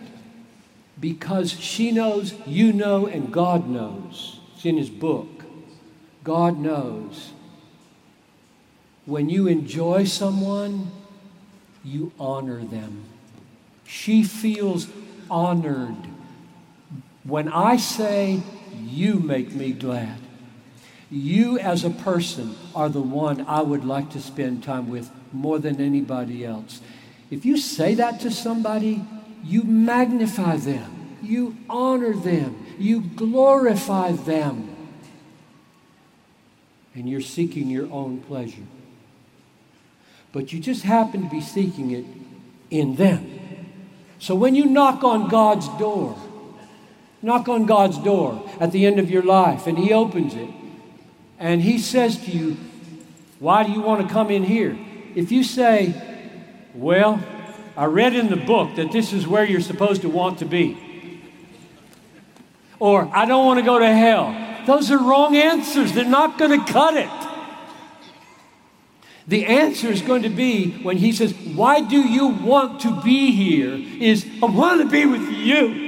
because 0.98 1.52
she 1.52 1.92
knows, 1.92 2.34
you 2.46 2.72
know, 2.72 3.06
and 3.06 3.32
God 3.32 3.68
knows. 3.68 4.40
It's 4.56 4.64
in 4.64 4.76
His 4.76 4.90
book. 4.90 5.44
God 6.24 6.58
knows. 6.58 7.32
When 9.06 9.28
you 9.28 9.46
enjoy 9.46 10.04
someone, 10.04 10.90
you 11.84 12.12
honor 12.18 12.64
them. 12.64 13.04
She 13.86 14.24
feels 14.24 14.88
honored 15.30 15.96
when 17.28 17.48
I 17.48 17.76
say, 17.76 18.42
You 18.82 19.14
make 19.18 19.52
me 19.52 19.72
glad, 19.72 20.18
you 21.10 21.58
as 21.58 21.84
a 21.84 21.90
person 21.90 22.56
are 22.74 22.88
the 22.88 23.02
one 23.02 23.44
I 23.46 23.62
would 23.62 23.84
like 23.84 24.10
to 24.10 24.20
spend 24.20 24.62
time 24.62 24.88
with 24.88 25.10
more 25.32 25.58
than 25.58 25.80
anybody 25.80 26.44
else. 26.44 26.80
If 27.30 27.44
you 27.44 27.58
say 27.58 27.94
that 27.94 28.20
to 28.20 28.30
somebody, 28.30 29.04
you 29.44 29.62
magnify 29.62 30.56
them, 30.56 31.16
you 31.22 31.56
honor 31.68 32.14
them, 32.14 32.66
you 32.78 33.02
glorify 33.02 34.12
them, 34.12 34.74
and 36.94 37.08
you're 37.08 37.20
seeking 37.20 37.68
your 37.68 37.90
own 37.92 38.20
pleasure. 38.20 38.66
But 40.32 40.52
you 40.52 40.60
just 40.60 40.82
happen 40.82 41.22
to 41.22 41.30
be 41.30 41.40
seeking 41.40 41.90
it 41.90 42.04
in 42.70 42.96
them. 42.96 43.66
So 44.18 44.34
when 44.34 44.54
you 44.54 44.66
knock 44.66 45.04
on 45.04 45.28
God's 45.28 45.68
door, 45.78 46.18
Knock 47.20 47.48
on 47.48 47.66
God's 47.66 47.98
door 47.98 48.48
at 48.60 48.72
the 48.72 48.86
end 48.86 48.98
of 48.98 49.10
your 49.10 49.22
life, 49.22 49.66
and 49.66 49.76
He 49.78 49.92
opens 49.92 50.34
it. 50.34 50.48
And 51.38 51.62
He 51.62 51.78
says 51.78 52.16
to 52.24 52.30
you, 52.30 52.56
Why 53.38 53.64
do 53.64 53.72
you 53.72 53.80
want 53.80 54.06
to 54.06 54.12
come 54.12 54.30
in 54.30 54.44
here? 54.44 54.78
If 55.14 55.32
you 55.32 55.42
say, 55.42 55.94
Well, 56.74 57.22
I 57.76 57.86
read 57.86 58.14
in 58.14 58.28
the 58.28 58.36
book 58.36 58.76
that 58.76 58.92
this 58.92 59.12
is 59.12 59.26
where 59.26 59.44
you're 59.44 59.60
supposed 59.60 60.02
to 60.02 60.08
want 60.08 60.38
to 60.40 60.44
be, 60.44 60.76
or 62.78 63.10
I 63.12 63.24
don't 63.24 63.46
want 63.46 63.58
to 63.58 63.64
go 63.64 63.78
to 63.78 63.92
hell, 63.92 64.64
those 64.66 64.90
are 64.90 64.98
wrong 64.98 65.34
answers. 65.34 65.92
They're 65.92 66.04
not 66.04 66.38
going 66.38 66.64
to 66.64 66.72
cut 66.72 66.94
it. 66.94 67.28
The 69.28 69.44
answer 69.44 69.88
is 69.88 70.00
going 70.00 70.22
to 70.22 70.30
be 70.30 70.70
when 70.82 70.96
he 70.96 71.12
says, 71.12 71.34
Why 71.34 71.80
do 71.80 72.00
you 72.00 72.28
want 72.28 72.80
to 72.80 73.02
be 73.02 73.32
here? 73.32 73.74
Is 73.74 74.26
I 74.42 74.46
want 74.46 74.80
to 74.82 74.88
be 74.88 75.04
with 75.04 75.30
you. 75.30 75.87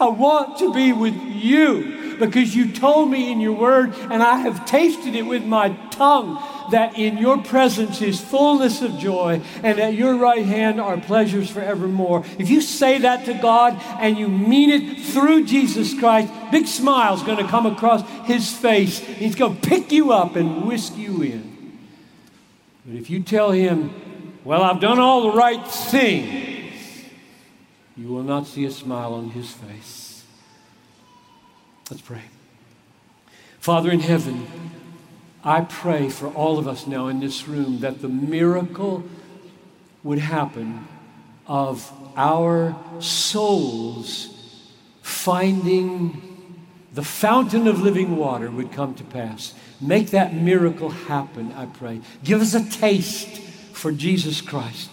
I 0.00 0.08
want 0.08 0.58
to 0.58 0.72
be 0.72 0.92
with 0.92 1.14
you 1.14 2.16
because 2.18 2.54
you 2.54 2.72
told 2.72 3.10
me 3.10 3.30
in 3.30 3.40
your 3.40 3.52
word, 3.52 3.94
and 3.94 4.22
I 4.22 4.38
have 4.38 4.64
tasted 4.64 5.14
it 5.14 5.22
with 5.22 5.44
my 5.44 5.70
tongue, 5.90 6.42
that 6.70 6.98
in 6.98 7.18
your 7.18 7.38
presence 7.42 8.00
is 8.02 8.20
fullness 8.20 8.82
of 8.82 8.98
joy, 8.98 9.40
and 9.62 9.78
at 9.78 9.94
your 9.94 10.16
right 10.16 10.44
hand 10.44 10.80
are 10.80 10.96
pleasures 10.98 11.50
forevermore. 11.50 12.24
If 12.38 12.48
you 12.48 12.60
say 12.60 12.98
that 12.98 13.26
to 13.26 13.34
God 13.34 13.80
and 14.00 14.18
you 14.18 14.28
mean 14.28 14.70
it 14.70 15.04
through 15.04 15.44
Jesus 15.44 15.98
Christ, 15.98 16.32
big 16.50 16.66
smile's 16.66 17.22
going 17.22 17.38
to 17.38 17.48
come 17.48 17.66
across 17.66 18.08
his 18.26 18.50
face. 18.50 18.98
He's 18.98 19.34
going 19.34 19.60
to 19.60 19.68
pick 19.68 19.92
you 19.92 20.12
up 20.12 20.36
and 20.36 20.66
whisk 20.66 20.96
you 20.96 21.22
in. 21.22 21.78
But 22.86 22.96
if 22.96 23.10
you 23.10 23.22
tell 23.22 23.50
him, 23.50 23.90
well, 24.44 24.62
I've 24.62 24.80
done 24.80 24.98
all 24.98 25.30
the 25.30 25.36
right 25.36 25.66
things, 25.66 26.55
you 27.96 28.08
will 28.08 28.22
not 28.22 28.46
see 28.46 28.64
a 28.64 28.70
smile 28.70 29.14
on 29.14 29.30
his 29.30 29.50
face. 29.50 30.24
Let's 31.90 32.02
pray. 32.02 32.22
Father 33.58 33.90
in 33.90 34.00
heaven, 34.00 34.46
I 35.42 35.62
pray 35.62 36.08
for 36.08 36.28
all 36.28 36.58
of 36.58 36.68
us 36.68 36.86
now 36.86 37.06
in 37.08 37.20
this 37.20 37.48
room 37.48 37.80
that 37.80 38.02
the 38.02 38.08
miracle 38.08 39.04
would 40.02 40.18
happen 40.18 40.86
of 41.46 41.92
our 42.16 42.76
souls 43.00 44.32
finding 45.02 46.22
the 46.92 47.02
fountain 47.02 47.68
of 47.68 47.80
living 47.80 48.16
water 48.16 48.50
would 48.50 48.72
come 48.72 48.94
to 48.94 49.04
pass. 49.04 49.54
Make 49.80 50.10
that 50.10 50.34
miracle 50.34 50.88
happen, 50.88 51.52
I 51.52 51.66
pray. 51.66 52.00
Give 52.24 52.40
us 52.40 52.54
a 52.54 52.68
taste 52.68 53.38
for 53.72 53.92
Jesus 53.92 54.40
Christ. 54.40 54.90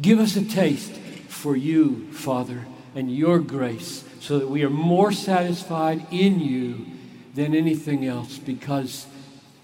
Give 0.00 0.20
us 0.20 0.36
a 0.36 0.44
taste 0.44 0.99
for 1.40 1.56
you, 1.56 2.06
Father, 2.12 2.66
and 2.94 3.10
your 3.14 3.38
grace 3.38 4.04
so 4.20 4.38
that 4.38 4.48
we 4.48 4.62
are 4.62 4.70
more 4.70 5.10
satisfied 5.10 6.06
in 6.10 6.38
you 6.38 6.86
than 7.34 7.54
anything 7.54 8.04
else 8.04 8.36
because 8.38 9.06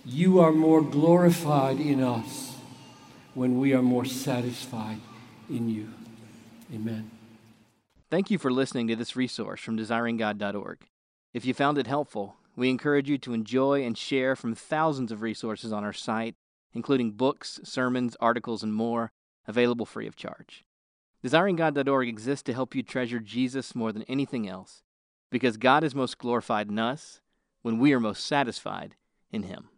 you 0.05 0.41
are 0.41 0.53
more 0.53 0.81
glorified 0.81 1.79
in 1.79 2.03
us 2.03 2.57
when 3.35 3.61
we 3.61 3.75
are 3.75 3.83
more 3.83 4.07
satisfied 4.07 4.99
in 5.51 5.69
you. 5.69 5.93
Amen. 6.75 7.11
Thank 8.11 8.31
you 8.31 8.39
for 8.39 8.51
listening 8.51 8.87
to 8.89 8.97
this 8.97 9.15
resource 9.15 9.61
from 9.61 9.77
desiringgod.org. 9.77 10.79
If 11.35 11.45
you 11.45 11.53
found 11.53 11.77
it 11.77 11.87
helpful, 11.87 12.37
we 12.57 12.71
encourage 12.71 13.11
you 13.11 13.19
to 13.19 13.35
enjoy 13.35 13.85
and 13.85 13.99
share 13.99 14.35
from 14.35 14.55
thousands 14.55 15.13
of 15.13 15.21
resources 15.21 15.73
on 15.73 15.85
our 15.85 15.93
site, 15.93 16.37
including 16.73 17.11
books, 17.11 17.61
sermons, 17.65 18.17
articles, 18.19 18.63
and 18.63 18.73
more, 18.73 19.11
available 19.47 19.85
free 19.85 20.07
of 20.07 20.17
charge. 20.17 20.66
DesiringGod.org 21.27 22.09
exists 22.09 22.45
to 22.45 22.53
help 22.53 22.77
you 22.77 22.85
treasure 22.85 23.19
Jesus 23.19 23.75
more 23.75 23.91
than 23.91 24.05
anything 24.05 24.49
else, 24.49 24.85
because 25.29 25.57
God 25.57 25.83
is 25.83 25.93
most 25.93 26.19
glorified 26.19 26.69
in 26.69 26.79
us 26.79 27.21
when 27.63 27.81
we 27.81 27.93
are 27.93 27.99
most 27.99 28.25
satisfied 28.25 28.95
in 29.33 29.43
Him. 29.43 29.69